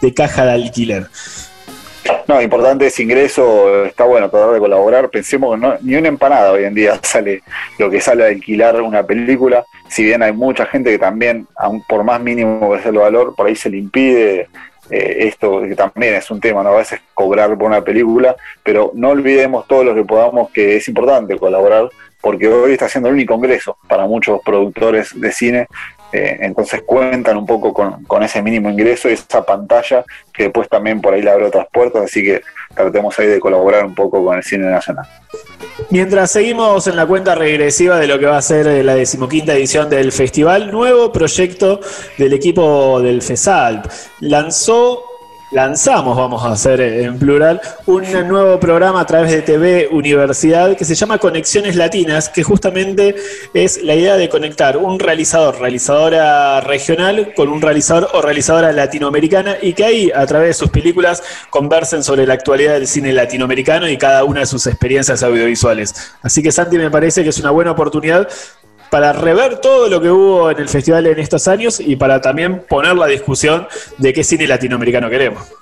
de, 0.00 0.14
caja 0.14 0.46
de 0.46 0.52
alquiler. 0.52 1.06
No, 2.26 2.42
importante 2.42 2.86
ese 2.86 3.02
ingreso, 3.02 3.84
está 3.84 4.04
bueno 4.04 4.28
tratar 4.28 4.52
de 4.52 4.58
colaborar. 4.58 5.08
Pensemos 5.10 5.54
que 5.54 5.60
no, 5.60 5.74
ni 5.80 5.96
una 5.96 6.08
empanada 6.08 6.52
hoy 6.52 6.64
en 6.64 6.74
día 6.74 6.98
sale 7.02 7.42
lo 7.78 7.90
que 7.90 8.00
sale 8.00 8.24
a 8.24 8.28
alquilar 8.28 8.80
una 8.82 9.02
película. 9.02 9.64
Si 9.88 10.04
bien 10.04 10.22
hay 10.22 10.32
mucha 10.32 10.66
gente 10.66 10.90
que 10.90 10.98
también, 10.98 11.46
aun 11.56 11.82
por 11.82 12.04
más 12.04 12.20
mínimo 12.20 12.72
que 12.72 12.82
sea 12.82 12.90
el 12.90 12.98
valor, 12.98 13.34
por 13.34 13.46
ahí 13.46 13.56
se 13.56 13.70
le 13.70 13.78
impide 13.78 14.48
eh, 14.90 15.16
esto, 15.20 15.62
que 15.62 15.74
también 15.74 16.14
es 16.14 16.30
un 16.30 16.40
tema, 16.40 16.62
¿no? 16.62 16.70
A 16.70 16.78
veces 16.78 17.00
cobrar 17.14 17.56
por 17.56 17.68
una 17.68 17.82
película, 17.82 18.36
pero 18.62 18.92
no 18.94 19.10
olvidemos 19.10 19.66
todo 19.66 19.84
lo 19.84 19.94
que 19.94 20.04
podamos 20.04 20.50
que 20.50 20.76
es 20.76 20.88
importante 20.88 21.36
colaborar 21.38 21.88
porque 22.20 22.48
hoy 22.48 22.72
está 22.72 22.88
siendo 22.88 23.08
el 23.08 23.14
único 23.14 23.34
ingreso 23.34 23.78
para 23.86 24.04
muchos 24.04 24.40
productores 24.44 25.18
de 25.20 25.30
cine, 25.30 25.68
eh, 26.16 26.38
entonces 26.40 26.82
cuentan 26.86 27.36
un 27.36 27.46
poco 27.46 27.72
con, 27.72 28.22
ese 28.22 28.42
mínimo 28.42 28.70
ingreso 28.70 29.08
y 29.08 29.12
esa 29.12 29.44
pantalla 29.44 30.04
que 30.32 30.44
después 30.44 30.68
también 30.68 31.00
por 31.00 31.14
ahí 31.14 31.22
le 31.22 31.30
abre 31.30 31.46
otras 31.46 31.66
puertas, 31.72 32.04
así 32.04 32.24
que 32.24 32.42
tratemos 32.74 33.18
ahí 33.18 33.26
de 33.26 33.38
colaborar 33.38 33.84
un 33.84 33.94
poco 33.94 34.24
con 34.24 34.36
el 34.36 34.42
cine 34.42 34.66
nacional. 34.70 35.06
Mientras 35.90 36.30
seguimos 36.30 36.86
en 36.86 36.96
la 36.96 37.06
cuenta 37.06 37.34
regresiva 37.34 37.98
de 37.98 38.06
lo 38.06 38.18
que 38.18 38.26
va 38.26 38.38
a 38.38 38.42
ser 38.42 38.66
la 38.84 38.94
decimoquinta 38.94 39.54
edición 39.54 39.90
del 39.90 40.10
festival, 40.10 40.70
nuevo 40.70 41.12
proyecto 41.12 41.80
del 42.16 42.32
equipo 42.32 43.00
del 43.02 43.20
FESALP. 43.20 43.84
Lanzó 44.20 45.15
lanzamos, 45.56 46.14
vamos 46.18 46.44
a 46.44 46.52
hacer 46.52 46.82
en 46.82 47.18
plural, 47.18 47.62
un 47.86 48.02
nuevo 48.28 48.60
programa 48.60 49.00
a 49.00 49.06
través 49.06 49.30
de 49.30 49.40
TV 49.40 49.88
Universidad 49.90 50.76
que 50.76 50.84
se 50.84 50.94
llama 50.94 51.16
Conexiones 51.16 51.76
Latinas, 51.76 52.28
que 52.28 52.42
justamente 52.42 53.16
es 53.54 53.82
la 53.82 53.94
idea 53.94 54.18
de 54.18 54.28
conectar 54.28 54.76
un 54.76 54.98
realizador, 54.98 55.58
realizadora 55.58 56.60
regional 56.60 57.32
con 57.34 57.48
un 57.48 57.62
realizador 57.62 58.10
o 58.12 58.20
realizadora 58.20 58.70
latinoamericana 58.70 59.56
y 59.62 59.72
que 59.72 59.86
ahí 59.86 60.12
a 60.14 60.26
través 60.26 60.48
de 60.48 60.54
sus 60.54 60.68
películas 60.68 61.22
conversen 61.48 62.04
sobre 62.04 62.26
la 62.26 62.34
actualidad 62.34 62.74
del 62.74 62.86
cine 62.86 63.14
latinoamericano 63.14 63.88
y 63.88 63.96
cada 63.96 64.24
una 64.24 64.40
de 64.40 64.46
sus 64.46 64.66
experiencias 64.66 65.22
audiovisuales. 65.22 65.94
Así 66.20 66.42
que 66.42 66.52
Santi 66.52 66.76
me 66.76 66.90
parece 66.90 67.22
que 67.22 67.30
es 67.30 67.38
una 67.38 67.50
buena 67.50 67.70
oportunidad 67.70 68.28
para 68.90 69.12
rever 69.12 69.58
todo 69.58 69.88
lo 69.88 70.00
que 70.00 70.10
hubo 70.10 70.50
en 70.50 70.58
el 70.58 70.68
festival 70.68 71.06
en 71.06 71.18
estos 71.18 71.48
años 71.48 71.80
y 71.80 71.96
para 71.96 72.20
también 72.20 72.60
poner 72.68 72.96
la 72.96 73.06
discusión 73.06 73.66
de 73.98 74.12
qué 74.12 74.24
cine 74.24 74.46
latinoamericano 74.46 75.10
queremos. 75.10 75.52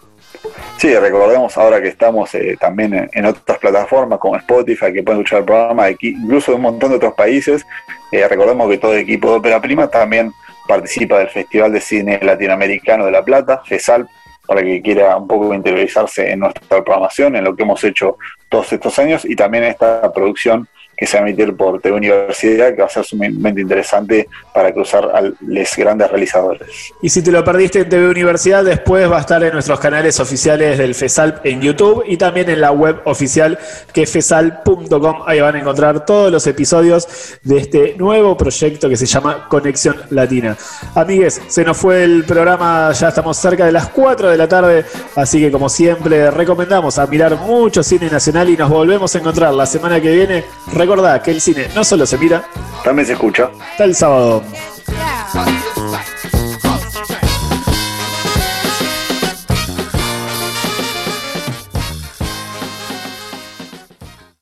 Sí, 0.76 0.94
recordemos 0.94 1.56
ahora 1.56 1.80
que 1.80 1.88
estamos 1.88 2.34
eh, 2.34 2.56
también 2.60 3.08
en, 3.10 3.26
otras 3.26 3.58
plataformas 3.58 4.18
como 4.18 4.36
Spotify, 4.36 4.92
que 4.92 5.02
pueden 5.02 5.20
escuchar 5.20 5.38
el 5.40 5.44
programa, 5.44 5.88
incluso 5.90 6.50
de 6.50 6.56
un 6.56 6.62
montón 6.62 6.90
de 6.90 6.96
otros 6.96 7.14
países. 7.14 7.64
Eh, 8.12 8.26
recordemos 8.28 8.68
que 8.68 8.78
todo 8.78 8.92
el 8.92 8.98
equipo 8.98 9.30
de 9.30 9.36
Ópera 9.36 9.60
Prima 9.60 9.88
también 9.88 10.32
participa 10.66 11.18
del 11.18 11.28
Festival 11.28 11.72
de 11.72 11.80
Cine 11.80 12.18
Latinoamericano 12.22 13.06
de 13.06 13.12
La 13.12 13.24
Plata, 13.24 13.62
FESAL, 13.64 14.08
para 14.46 14.62
que 14.62 14.82
quiera 14.82 15.16
un 15.16 15.26
poco 15.26 15.54
interiorizarse 15.54 16.30
en 16.32 16.40
nuestra 16.40 16.84
programación, 16.84 17.36
en 17.36 17.44
lo 17.44 17.56
que 17.56 17.62
hemos 17.62 17.82
hecho 17.84 18.18
todos 18.48 18.72
estos 18.72 18.98
años 18.98 19.24
y 19.24 19.34
también 19.36 19.64
esta 19.64 20.12
producción 20.12 20.68
se 21.06 21.16
va 21.18 21.24
a 21.24 21.28
emitir 21.28 21.54
por 21.56 21.80
TV 21.80 21.96
Universidad, 21.96 22.74
que 22.74 22.80
va 22.82 22.86
a 22.86 22.90
ser 22.90 23.04
sumamente 23.04 23.60
interesante 23.60 24.28
para 24.52 24.72
cruzar 24.72 25.10
a 25.14 25.20
los 25.20 25.76
grandes 25.76 26.10
realizadores. 26.10 26.92
Y 27.02 27.08
si 27.08 27.22
te 27.22 27.30
lo 27.30 27.44
perdiste 27.44 27.80
en 27.80 27.88
TV 27.88 28.08
Universidad, 28.08 28.64
después 28.64 29.10
va 29.10 29.18
a 29.18 29.20
estar 29.20 29.42
en 29.42 29.52
nuestros 29.52 29.80
canales 29.80 30.20
oficiales 30.20 30.78
del 30.78 30.94
FESAL 30.94 31.40
en 31.44 31.60
YouTube 31.60 32.04
y 32.06 32.16
también 32.16 32.48
en 32.50 32.60
la 32.60 32.70
web 32.70 33.00
oficial 33.04 33.58
que 33.92 34.02
es 34.02 34.10
fesal.com. 34.10 35.22
Ahí 35.26 35.40
van 35.40 35.56
a 35.56 35.60
encontrar 35.60 36.04
todos 36.04 36.30
los 36.30 36.46
episodios 36.46 37.38
de 37.42 37.58
este 37.58 37.94
nuevo 37.96 38.36
proyecto 38.36 38.88
que 38.88 38.96
se 38.96 39.06
llama 39.06 39.46
Conexión 39.48 39.96
Latina. 40.10 40.56
Amigues, 40.94 41.40
se 41.48 41.64
nos 41.64 41.76
fue 41.76 42.04
el 42.04 42.24
programa, 42.24 42.92
ya 42.92 43.08
estamos 43.08 43.36
cerca 43.36 43.66
de 43.66 43.72
las 43.72 43.88
4 43.88 44.30
de 44.30 44.36
la 44.36 44.48
tarde, 44.48 44.84
así 45.16 45.40
que 45.40 45.50
como 45.50 45.68
siempre 45.68 46.30
recomendamos 46.30 46.98
a 46.98 47.06
mirar 47.06 47.36
mucho 47.36 47.82
cine 47.82 48.10
nacional 48.10 48.48
y 48.48 48.56
nos 48.56 48.70
volvemos 48.70 49.14
a 49.14 49.18
encontrar 49.18 49.54
la 49.54 49.66
semana 49.66 50.00
que 50.00 50.10
viene 50.10 50.44
Recordá 50.94 51.20
que 51.20 51.32
el 51.32 51.40
cine 51.40 51.66
no 51.74 51.82
solo 51.82 52.06
se 52.06 52.16
mira, 52.18 52.44
también 52.84 53.04
se 53.04 53.14
escucha. 53.14 53.50
Hasta 53.72 53.82
el 53.82 53.96
sábado. 53.96 54.44